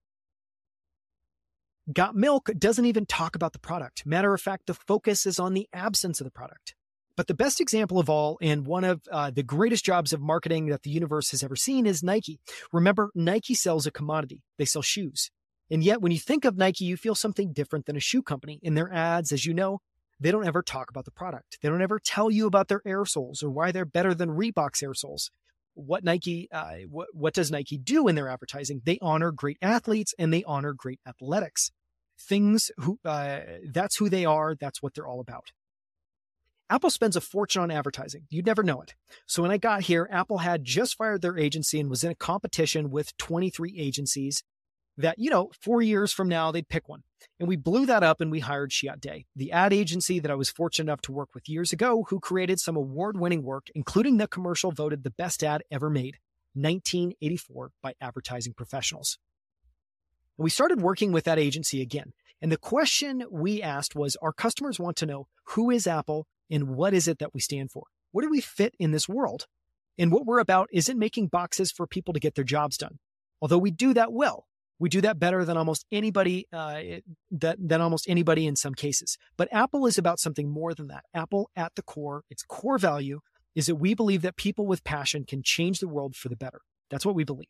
Got 1.93 2.17
Milk 2.17 2.51
doesn't 2.59 2.87
even 2.87 3.05
talk 3.05 3.37
about 3.37 3.53
the 3.53 3.59
product. 3.59 4.07
Matter 4.07 4.33
of 4.33 4.41
fact, 4.41 4.67
the 4.67 4.75
focus 4.75 5.27
is 5.27 5.39
on 5.39 5.53
the 5.53 5.69
absence 5.73 6.19
of 6.19 6.25
the 6.25 6.31
product. 6.31 6.75
But 7.17 7.29
the 7.29 7.35
best 7.35 7.61
example 7.61 7.99
of 8.01 8.11
all, 8.11 8.39
and 8.41 8.67
one 8.67 8.85
of 8.85 9.03
uh, 9.11 9.31
the 9.31 9.43
greatest 9.43 9.85
jobs 9.85 10.13
of 10.13 10.21
marketing 10.21 10.67
that 10.67 10.83
the 10.83 10.91
universe 10.91 11.31
has 11.31 11.45
ever 11.45 11.57
seen, 11.57 11.87
is 11.87 12.03
Nike. 12.03 12.41
Remember, 12.73 13.11
Nike 13.15 13.55
sells 13.55 13.87
a 13.87 13.93
commodity, 13.93 14.43
they 14.59 14.65
sell 14.65 14.83
shoes. 14.83 15.31
And 15.71 15.83
yet, 15.83 16.01
when 16.01 16.13
you 16.13 16.19
think 16.19 16.45
of 16.45 16.57
Nike, 16.57 16.85
you 16.85 16.97
feel 16.97 17.15
something 17.15 17.53
different 17.53 17.87
than 17.87 17.97
a 17.97 18.01
shoe 18.01 18.23
company. 18.23 18.59
In 18.63 18.75
their 18.75 18.93
ads, 18.93 19.33
as 19.33 19.47
you 19.47 19.55
know, 19.55 19.81
they 20.21 20.31
don't 20.31 20.47
ever 20.47 20.63
talk 20.63 20.91
about 20.91 21.05
the 21.05 21.11
product. 21.11 21.59
They 21.63 21.69
don't 21.69 21.83
ever 21.83 21.99
tell 21.99 22.31
you 22.31 22.47
about 22.47 22.69
their 22.69 22.83
air 22.85 23.05
soles 23.05 23.43
or 23.43 23.51
why 23.51 23.73
they're 23.73 23.85
better 23.85 24.15
than 24.15 24.31
Reebok's 24.31 24.83
air 24.83 24.95
soles. 24.95 25.31
What 25.75 26.05
Nike, 26.05 26.49
uh, 26.53 26.87
what, 26.89 27.09
what 27.13 27.35
does 27.35 27.51
Nike 27.51 27.79
do 27.79 28.07
in 28.07 28.15
their 28.15 28.29
advertising? 28.29 28.83
They 28.85 28.99
honor 29.03 29.33
great 29.33 29.59
athletes 29.61 30.15
and 30.19 30.33
they 30.33 30.45
honor 30.45 30.73
great 30.73 31.01
athletics. 31.07 31.73
Things 32.19 32.71
who, 32.77 32.99
uh, 33.05 33.41
that's 33.73 33.97
who 33.97 34.09
they 34.09 34.25
are. 34.25 34.55
That's 34.55 34.83
what 34.83 34.95
they're 34.95 35.07
all 35.07 35.21
about. 35.21 35.51
Apple 36.71 36.91
spends 36.91 37.15
a 37.17 37.21
fortune 37.21 37.63
on 37.63 37.71
advertising. 37.71 38.23
You'd 38.31 38.47
never 38.47 38.63
know 38.63 38.81
it. 38.81 38.95
So 39.27 39.43
when 39.43 39.51
I 39.51 39.59
got 39.59 39.83
here, 39.83 40.09
Apple 40.11 40.39
had 40.39 40.65
just 40.65 40.97
fired 40.97 41.21
their 41.23 41.39
agency 41.39 41.79
and 41.79 41.91
was 41.91 42.05
in 42.05 42.11
a 42.11 42.15
competition 42.15 42.91
with 42.91 43.17
23 43.19 43.75
agencies 43.79 44.43
that, 44.97 45.19
you 45.19 45.29
know, 45.29 45.51
four 45.61 45.83
years 45.83 46.13
from 46.13 46.29
now, 46.29 46.51
they'd 46.51 46.69
pick 46.69 46.89
one. 46.89 47.03
And 47.39 47.49
we 47.49 47.57
blew 47.57 47.85
that 47.87 48.03
up 48.03 48.21
and 48.21 48.31
we 48.31 48.41
hired 48.41 48.71
Chiat 48.71 49.25
the 49.35 49.53
ad 49.53 49.73
agency 49.73 50.21
that 50.21 50.31
I 50.31 50.37
was 50.37 50.51
fortunate 50.51 50.91
enough 50.91 51.01
to 51.03 51.13
work 51.13 51.31
with 51.35 51.49
years 51.49 51.73
ago, 51.73 52.07
who 52.09 52.21
created 52.21 52.61
some 52.61 52.77
award 52.77 53.19
winning 53.19 53.43
work, 53.43 53.67
including 53.75 54.17
the 54.17 54.29
commercial 54.29 54.71
voted 54.71 55.03
the 55.03 55.11
best 55.11 55.43
ad 55.43 55.63
ever 55.71 55.91
made, 55.91 56.19
1984, 56.55 57.73
by 57.83 57.95
advertising 58.01 58.55
professionals. 58.55 59.19
And 60.39 60.45
we 60.45 60.51
started 60.51 60.81
working 60.81 61.13
with 61.13 61.25
that 61.25 61.39
agency 61.39 61.83
again. 61.83 62.13
And 62.41 62.53
the 62.53 62.57
question 62.57 63.25
we 63.31 63.63
asked 63.63 63.97
was 63.97 64.17
Our 64.23 64.33
customers 64.33 64.79
want 64.79 64.97
to 64.99 65.07
know 65.07 65.27
who 65.49 65.71
is 65.71 65.87
Apple 65.87 66.27
and 66.51 66.69
what 66.69 66.95
is 66.95 67.09
it 67.09 67.19
that 67.19 67.35
we 67.35 67.41
stand 67.41 67.71
for? 67.71 67.85
What 68.13 68.23
do 68.23 68.31
we 68.31 68.41
fit 68.41 68.75
in 68.79 68.91
this 68.91 69.09
world? 69.09 69.47
And 69.99 70.11
what 70.11 70.27
we're 70.27 70.41
about 70.41 70.69
isn't 70.73 70.99
making 70.99 71.29
boxes 71.29 71.71
for 71.71 71.87
people 71.87 72.15
to 72.15 72.21
get 72.21 72.35
their 72.35 72.45
jobs 72.45 72.77
done. 72.77 72.99
Although 73.41 73.59
we 73.59 73.71
do 73.71 73.95
that 73.95 74.13
well, 74.13 74.47
we 74.79 74.89
do 74.89 75.01
that 75.03 75.19
better 75.19 75.45
than 75.45 75.57
almost 75.57 75.87
anybody 75.93 76.47
uh, 76.53 76.81
that, 77.31 77.57
than 77.61 77.81
almost 77.81 78.09
anybody 78.09 78.47
in 78.47 78.57
some 78.57 78.75
cases. 78.75 79.17
But 79.37 79.49
Apple 79.53 79.87
is 79.87 79.99
about 79.99 80.19
something 80.19 80.51
more 80.51 80.75
than 80.75 80.89
that. 80.89 81.05
Apple, 81.15 81.51
at 81.55 81.75
the 81.77 81.83
core, 81.83 82.23
its 82.29 82.43
core 82.43 82.79
value 82.79 83.21
is 83.55 83.67
that 83.67 83.77
we 83.77 83.95
believe 83.95 84.23
that 84.23 84.37
people 84.37 84.67
with 84.67 84.83
passion 84.83 85.25
can 85.25 85.43
change 85.43 85.79
the 85.79 85.89
world 85.89 86.17
for 86.17 86.29
the 86.29 86.37
better. 86.37 86.61
That's 86.91 87.07
what 87.07 87.15
we 87.15 87.25
believe. 87.25 87.49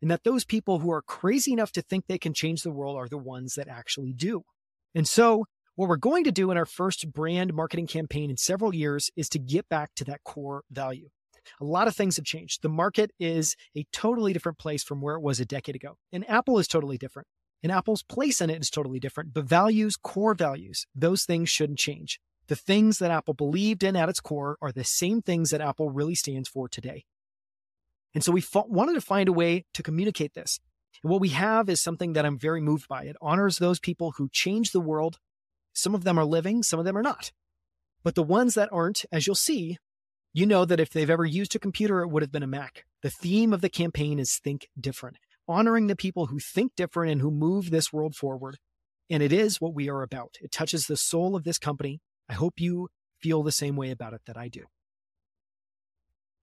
And 0.00 0.10
that 0.10 0.24
those 0.24 0.44
people 0.44 0.78
who 0.78 0.90
are 0.92 1.02
crazy 1.02 1.52
enough 1.52 1.72
to 1.72 1.82
think 1.82 2.06
they 2.06 2.18
can 2.18 2.34
change 2.34 2.62
the 2.62 2.70
world 2.70 2.96
are 2.96 3.08
the 3.08 3.18
ones 3.18 3.54
that 3.54 3.68
actually 3.68 4.12
do. 4.12 4.42
And 4.94 5.06
so 5.06 5.46
what 5.76 5.88
we're 5.88 5.96
going 5.96 6.24
to 6.24 6.32
do 6.32 6.50
in 6.50 6.56
our 6.56 6.66
first 6.66 7.12
brand 7.12 7.54
marketing 7.54 7.86
campaign 7.86 8.30
in 8.30 8.36
several 8.36 8.74
years 8.74 9.10
is 9.16 9.28
to 9.30 9.38
get 9.38 9.68
back 9.68 9.94
to 9.96 10.04
that 10.04 10.22
core 10.24 10.64
value. 10.70 11.08
A 11.60 11.64
lot 11.64 11.88
of 11.88 11.96
things 11.96 12.16
have 12.16 12.24
changed. 12.24 12.62
The 12.62 12.68
market 12.68 13.10
is 13.18 13.56
a 13.76 13.86
totally 13.92 14.32
different 14.32 14.58
place 14.58 14.84
from 14.84 15.00
where 15.00 15.16
it 15.16 15.22
was 15.22 15.40
a 15.40 15.44
decade 15.44 15.74
ago. 15.74 15.96
And 16.12 16.28
Apple 16.28 16.58
is 16.58 16.68
totally 16.68 16.98
different. 16.98 17.26
And 17.62 17.72
Apple's 17.72 18.02
place 18.02 18.40
in 18.40 18.50
it 18.50 18.60
is 18.60 18.70
totally 18.70 19.00
different. 19.00 19.32
But 19.32 19.44
values, 19.44 19.96
core 19.96 20.34
values, 20.34 20.86
those 20.94 21.24
things 21.24 21.48
shouldn't 21.48 21.78
change. 21.78 22.20
The 22.48 22.56
things 22.56 22.98
that 22.98 23.10
Apple 23.10 23.34
believed 23.34 23.82
in 23.82 23.96
at 23.96 24.08
its 24.08 24.20
core 24.20 24.58
are 24.60 24.72
the 24.72 24.84
same 24.84 25.22
things 25.22 25.50
that 25.50 25.60
Apple 25.60 25.90
really 25.90 26.14
stands 26.14 26.48
for 26.48 26.68
today. 26.68 27.04
And 28.14 28.22
so 28.22 28.32
we 28.32 28.40
f- 28.40 28.66
wanted 28.68 28.94
to 28.94 29.00
find 29.00 29.28
a 29.28 29.32
way 29.32 29.64
to 29.74 29.82
communicate 29.82 30.34
this. 30.34 30.58
And 31.02 31.10
what 31.10 31.20
we 31.20 31.30
have 31.30 31.68
is 31.68 31.80
something 31.80 32.12
that 32.12 32.26
I'm 32.26 32.38
very 32.38 32.60
moved 32.60 32.88
by. 32.88 33.04
It 33.04 33.16
honors 33.22 33.58
those 33.58 33.80
people 33.80 34.12
who 34.12 34.28
change 34.30 34.72
the 34.72 34.80
world. 34.80 35.18
Some 35.72 35.94
of 35.94 36.04
them 36.04 36.18
are 36.18 36.24
living, 36.24 36.62
some 36.62 36.78
of 36.78 36.84
them 36.84 36.96
are 36.96 37.02
not. 37.02 37.32
But 38.02 38.14
the 38.14 38.22
ones 38.22 38.54
that 38.54 38.68
aren't, 38.72 39.04
as 39.12 39.26
you'll 39.26 39.36
see, 39.36 39.78
you 40.32 40.46
know 40.46 40.64
that 40.64 40.80
if 40.80 40.90
they've 40.90 41.10
ever 41.10 41.24
used 41.24 41.54
a 41.54 41.58
computer, 41.58 42.00
it 42.00 42.08
would 42.08 42.22
have 42.22 42.32
been 42.32 42.42
a 42.42 42.48
Mac. 42.48 42.84
The 43.02 43.10
theme 43.10 43.52
of 43.52 43.60
the 43.60 43.68
campaign 43.68 44.18
is 44.18 44.38
Think 44.42 44.68
Different, 44.78 45.18
honoring 45.46 45.86
the 45.86 45.96
people 45.96 46.26
who 46.26 46.38
think 46.38 46.72
different 46.76 47.12
and 47.12 47.20
who 47.20 47.30
move 47.30 47.70
this 47.70 47.92
world 47.92 48.14
forward. 48.14 48.58
And 49.10 49.22
it 49.22 49.32
is 49.32 49.60
what 49.60 49.74
we 49.74 49.90
are 49.90 50.02
about. 50.02 50.36
It 50.40 50.50
touches 50.50 50.86
the 50.86 50.96
soul 50.96 51.36
of 51.36 51.44
this 51.44 51.58
company. 51.58 52.00
I 52.28 52.34
hope 52.34 52.54
you 52.58 52.88
feel 53.20 53.42
the 53.42 53.52
same 53.52 53.76
way 53.76 53.90
about 53.90 54.14
it 54.14 54.22
that 54.26 54.36
I 54.36 54.48
do. 54.48 54.64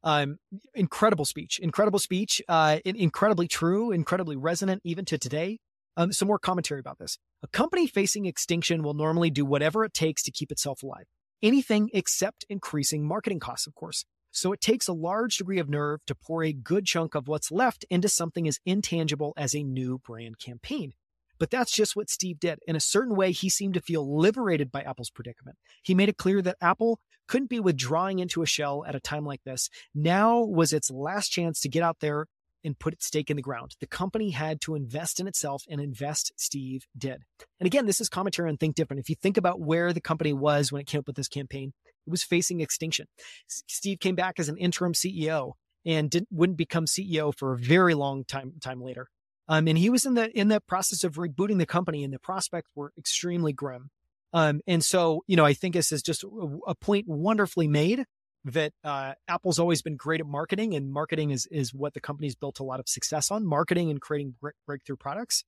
Um, 0.03 0.37
incredible 0.75 1.25
speech, 1.25 1.59
incredible 1.59 1.99
speech, 1.99 2.41
uh, 2.47 2.79
incredibly 2.85 3.47
true, 3.47 3.91
incredibly 3.91 4.37
resonant 4.37 4.81
even 4.85 5.03
to 5.05 5.17
today. 5.17 5.59
Um, 5.99 6.13
some 6.13 6.29
more 6.29 6.39
commentary 6.39 6.79
about 6.79 6.97
this. 6.97 7.17
A 7.43 7.47
company 7.49 7.85
facing 7.85 8.25
extinction 8.25 8.83
will 8.83 8.93
normally 8.93 9.29
do 9.29 9.43
whatever 9.43 9.83
it 9.83 9.93
takes 9.93 10.23
to 10.23 10.31
keep 10.31 10.49
itself 10.49 10.81
alive. 10.81 11.03
Anything 11.43 11.89
except 11.93 12.45
increasing 12.47 13.05
marketing 13.05 13.41
costs, 13.41 13.67
of 13.67 13.75
course. 13.75 14.05
So 14.31 14.53
it 14.53 14.61
takes 14.61 14.87
a 14.87 14.93
large 14.93 15.35
degree 15.35 15.59
of 15.59 15.67
nerve 15.67 15.99
to 16.07 16.15
pour 16.15 16.41
a 16.41 16.53
good 16.53 16.85
chunk 16.85 17.15
of 17.15 17.27
what's 17.27 17.51
left 17.51 17.83
into 17.89 18.07
something 18.07 18.47
as 18.47 18.59
intangible 18.65 19.33
as 19.35 19.53
a 19.53 19.63
new 19.63 19.99
brand 19.99 20.39
campaign. 20.39 20.93
But 21.37 21.49
that's 21.49 21.73
just 21.73 21.97
what 21.97 22.09
Steve 22.09 22.39
did. 22.39 22.59
In 22.65 22.77
a 22.77 22.81
certain 22.81 23.17
way, 23.17 23.33
he 23.33 23.49
seemed 23.49 23.73
to 23.73 23.81
feel 23.81 24.17
liberated 24.17 24.71
by 24.71 24.83
Apple's 24.83 25.09
predicament. 25.09 25.57
He 25.83 25.95
made 25.95 26.07
it 26.07 26.17
clear 26.17 26.41
that 26.41 26.57
Apple 26.61 27.01
couldn't 27.27 27.49
be 27.49 27.59
withdrawing 27.59 28.19
into 28.19 28.41
a 28.41 28.45
shell 28.45 28.85
at 28.87 28.95
a 28.95 29.01
time 29.01 29.25
like 29.25 29.43
this. 29.43 29.69
Now 29.93 30.39
was 30.39 30.71
its 30.71 30.89
last 30.89 31.29
chance 31.29 31.59
to 31.59 31.69
get 31.69 31.83
out 31.83 31.97
there 31.99 32.27
and 32.63 32.77
put 32.77 32.93
its 32.93 33.05
stake 33.05 33.29
in 33.29 33.35
the 33.35 33.41
ground. 33.41 33.75
The 33.79 33.87
company 33.87 34.31
had 34.31 34.61
to 34.61 34.75
invest 34.75 35.19
in 35.19 35.27
itself 35.27 35.63
and 35.69 35.79
invest 35.79 36.31
Steve 36.35 36.85
did. 36.97 37.23
And 37.59 37.67
again, 37.67 37.85
this 37.85 38.01
is 38.01 38.09
commentary 38.09 38.49
on 38.49 38.57
Think 38.57 38.75
Different. 38.75 38.99
If 38.99 39.09
you 39.09 39.15
think 39.15 39.37
about 39.37 39.59
where 39.59 39.93
the 39.93 40.01
company 40.01 40.33
was 40.33 40.71
when 40.71 40.81
it 40.81 40.87
came 40.87 40.99
up 40.99 41.07
with 41.07 41.15
this 41.15 41.27
campaign, 41.27 41.73
it 42.05 42.09
was 42.09 42.23
facing 42.23 42.61
extinction. 42.61 43.07
Steve 43.47 43.99
came 43.99 44.15
back 44.15 44.39
as 44.39 44.49
an 44.49 44.57
interim 44.57 44.93
CEO 44.93 45.53
and 45.85 46.09
didn't, 46.09 46.29
wouldn't 46.31 46.57
become 46.57 46.85
CEO 46.85 47.33
for 47.35 47.53
a 47.53 47.57
very 47.57 47.93
long 47.93 48.25
time 48.25 48.53
time 48.61 48.81
later. 48.81 49.07
Um, 49.47 49.67
and 49.67 49.77
he 49.77 49.89
was 49.89 50.05
in 50.05 50.13
the 50.13 50.29
in 50.37 50.47
the 50.47 50.61
process 50.61 51.03
of 51.03 51.13
rebooting 51.13 51.57
the 51.57 51.65
company, 51.65 52.03
and 52.03 52.13
the 52.13 52.19
prospects 52.19 52.69
were 52.75 52.91
extremely 52.97 53.51
grim. 53.51 53.89
Um, 54.31 54.61
and 54.67 54.83
so, 54.83 55.23
you 55.25 55.35
know, 55.35 55.45
I 55.45 55.53
think 55.53 55.73
this 55.73 55.91
is 55.91 56.03
just 56.03 56.23
a, 56.23 56.59
a 56.67 56.75
point 56.75 57.07
wonderfully 57.07 57.67
made 57.67 58.05
that 58.45 58.73
uh, 58.83 59.13
Apple's 59.27 59.59
always 59.59 59.81
been 59.81 59.95
great 59.95 60.21
at 60.21 60.25
marketing, 60.27 60.75
and 60.75 60.91
marketing 60.91 61.31
is 61.31 61.47
is 61.51 61.73
what 61.73 61.93
the 61.93 62.01
company's 62.01 62.35
built 62.35 62.59
a 62.59 62.63
lot 62.63 62.79
of 62.79 62.87
success 62.87 63.31
on. 63.31 63.45
Marketing 63.45 63.89
and 63.89 64.01
creating 64.01 64.35
breakthrough 64.65 64.95
products. 64.95 65.43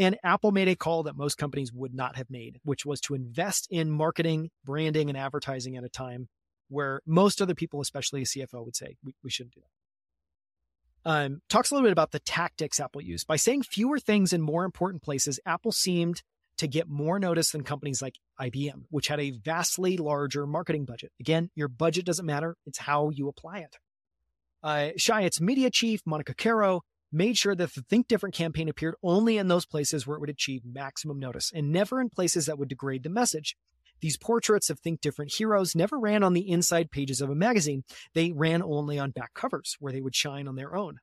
And 0.00 0.16
Apple 0.22 0.52
made 0.52 0.68
a 0.68 0.76
call 0.76 1.02
that 1.04 1.16
most 1.16 1.38
companies 1.38 1.72
would 1.72 1.92
not 1.92 2.16
have 2.16 2.30
made, 2.30 2.60
which 2.62 2.86
was 2.86 3.00
to 3.00 3.14
invest 3.14 3.66
in 3.68 3.90
marketing, 3.90 4.50
branding, 4.64 5.08
and 5.08 5.18
advertising 5.18 5.76
at 5.76 5.82
a 5.82 5.88
time 5.88 6.28
where 6.68 7.00
most 7.04 7.42
other 7.42 7.54
people, 7.54 7.80
especially 7.80 8.22
a 8.22 8.24
CFO, 8.24 8.64
would 8.64 8.76
say 8.76 8.96
we, 9.02 9.14
we 9.24 9.30
shouldn't 9.30 9.54
do 9.54 9.60
that 9.60 9.78
um, 11.08 11.40
talks 11.48 11.70
a 11.70 11.74
little 11.74 11.86
bit 11.86 11.92
about 11.92 12.12
the 12.12 12.20
tactics 12.20 12.80
Apple 12.80 13.00
used. 13.00 13.26
By 13.26 13.36
saying 13.36 13.62
fewer 13.62 13.98
things 13.98 14.32
in 14.32 14.42
more 14.42 14.64
important 14.64 15.02
places, 15.02 15.40
Apple 15.46 15.72
seemed 15.72 16.22
to 16.58 16.66
get 16.66 16.88
more 16.88 17.18
notice 17.18 17.50
than 17.50 17.62
companies 17.62 18.02
like 18.02 18.16
IBM, 18.40 18.84
which 18.90 19.08
had 19.08 19.20
a 19.20 19.30
vastly 19.30 19.96
larger 19.96 20.46
marketing 20.46 20.84
budget. 20.84 21.12
Again, 21.20 21.50
your 21.54 21.68
budget 21.68 22.04
doesn't 22.04 22.26
matter, 22.26 22.56
it's 22.66 22.78
how 22.78 23.10
you 23.10 23.28
apply 23.28 23.58
it. 23.58 23.76
Uh, 24.62 24.90
Chiat's 24.96 25.40
media 25.40 25.70
chief, 25.70 26.00
Monica 26.04 26.34
Caro, 26.34 26.82
made 27.12 27.38
sure 27.38 27.54
that 27.54 27.74
the 27.74 27.82
Think 27.82 28.08
Different 28.08 28.34
campaign 28.34 28.68
appeared 28.68 28.96
only 29.02 29.38
in 29.38 29.48
those 29.48 29.66
places 29.66 30.06
where 30.06 30.16
it 30.16 30.20
would 30.20 30.30
achieve 30.30 30.62
maximum 30.64 31.18
notice 31.18 31.52
and 31.54 31.72
never 31.72 32.00
in 32.00 32.10
places 32.10 32.46
that 32.46 32.58
would 32.58 32.68
degrade 32.68 33.02
the 33.02 33.10
message. 33.10 33.56
These 34.00 34.16
portraits 34.16 34.70
of 34.70 34.78
Think 34.78 35.00
Different 35.00 35.32
heroes 35.32 35.74
never 35.74 35.98
ran 35.98 36.22
on 36.22 36.34
the 36.34 36.48
inside 36.48 36.90
pages 36.90 37.20
of 37.20 37.30
a 37.30 37.34
magazine. 37.34 37.84
They 38.14 38.32
ran 38.32 38.62
only 38.62 38.98
on 38.98 39.10
back 39.10 39.34
covers 39.34 39.76
where 39.80 39.92
they 39.92 40.00
would 40.00 40.14
shine 40.14 40.46
on 40.46 40.56
their 40.56 40.76
own. 40.76 40.98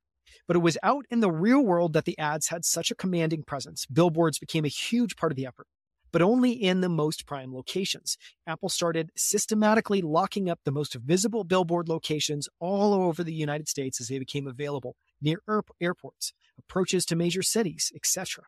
But 0.48 0.56
it 0.56 0.62
was 0.62 0.78
out 0.84 1.06
in 1.10 1.20
the 1.20 1.32
real 1.32 1.62
world 1.62 1.94
that 1.94 2.06
the 2.06 2.18
ads 2.20 2.50
had 2.50 2.66
such 2.66 2.92
a 2.92 2.96
commanding 2.96 3.44
presence. 3.44 3.86
Billboards 3.86 4.40
became 4.40 4.66
a 4.66 4.70
huge 4.70 5.16
part 5.16 5.32
of 5.32 5.36
the 5.36 5.46
effort, 5.46 5.68
but 6.16 6.22
only 6.22 6.54
in 6.54 6.80
the 6.80 6.88
most 6.88 7.26
prime 7.26 7.54
locations. 7.54 8.18
Apple 8.48 8.70
started 8.70 9.12
systematically 9.18 10.02
locking 10.02 10.50
up 10.50 10.62
the 10.64 10.72
most 10.72 10.94
visible 10.94 11.44
billboard 11.44 11.90
locations 11.90 12.48
all 12.58 12.94
over 12.94 13.22
the 13.22 13.34
United 13.34 13.68
States 13.68 14.00
as 14.00 14.08
they 14.08 14.18
became 14.18 14.48
available 14.48 14.96
near 15.22 15.42
airports, 15.82 16.32
approaches 16.58 17.06
to 17.06 17.18
major 17.18 17.42
cities, 17.42 17.92
etc. 17.94 18.46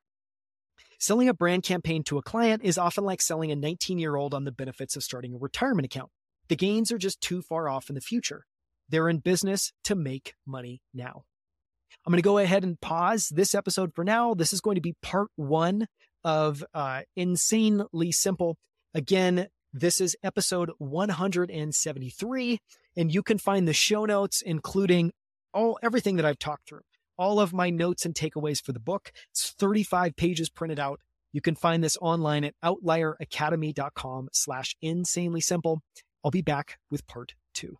Selling 0.97 1.27
a 1.27 1.33
brand 1.33 1.63
campaign 1.63 2.03
to 2.03 2.17
a 2.17 2.21
client 2.21 2.63
is 2.63 2.77
often 2.77 3.03
like 3.03 3.21
selling 3.21 3.51
a 3.51 3.55
19 3.57 3.99
year 3.99 4.15
old 4.15 4.33
on 4.33 4.45
the 4.45 4.53
benefits 4.53 4.95
of 4.95 5.03
starting 5.03 5.33
a 5.33 5.37
retirement 5.37 5.87
account. 5.87 6.09
The 6.47 6.55
gains 6.55 6.89
are 6.93 6.97
just 6.97 7.19
too 7.19 7.41
far 7.41 7.67
off 7.67 7.89
in 7.89 7.95
the 7.95 8.01
future. 8.01 8.45
They're 8.87 9.09
in 9.09 9.17
business 9.17 9.73
to 9.83 9.95
make 9.95 10.35
money 10.45 10.79
now. 10.93 11.25
I'm 12.05 12.11
going 12.11 12.19
to 12.19 12.21
go 12.21 12.37
ahead 12.37 12.63
and 12.63 12.79
pause 12.79 13.27
this 13.27 13.53
episode 13.53 13.93
for 13.93 14.05
now. 14.05 14.33
This 14.33 14.53
is 14.53 14.61
going 14.61 14.75
to 14.75 14.81
be 14.81 14.95
part 15.01 15.27
one 15.35 15.87
of 16.23 16.63
uh, 16.73 17.01
Insanely 17.15 18.11
Simple. 18.11 18.57
Again, 18.93 19.47
this 19.73 20.01
is 20.01 20.15
episode 20.23 20.71
173, 20.77 22.59
and 22.95 23.13
you 23.13 23.23
can 23.23 23.37
find 23.37 23.67
the 23.67 23.73
show 23.73 24.05
notes, 24.05 24.41
including 24.41 25.11
all 25.53 25.77
everything 25.83 26.15
that 26.17 26.25
I've 26.25 26.39
talked 26.39 26.67
through 26.67 26.81
all 27.17 27.39
of 27.39 27.53
my 27.53 27.69
notes 27.69 28.05
and 28.05 28.13
takeaways 28.13 28.61
for 28.61 28.71
the 28.71 28.79
book. 28.79 29.11
It's 29.31 29.51
35 29.51 30.15
pages 30.15 30.49
printed 30.49 30.79
out. 30.79 30.99
You 31.33 31.41
can 31.41 31.55
find 31.55 31.83
this 31.83 31.97
online 31.99 32.43
at 32.43 32.55
outlieracademy.com 32.63 34.29
slash 34.31 34.75
insanely 34.81 35.41
simple. 35.41 35.81
I'll 36.23 36.31
be 36.31 36.41
back 36.41 36.77
with 36.89 37.07
part 37.07 37.33
two. 37.53 37.77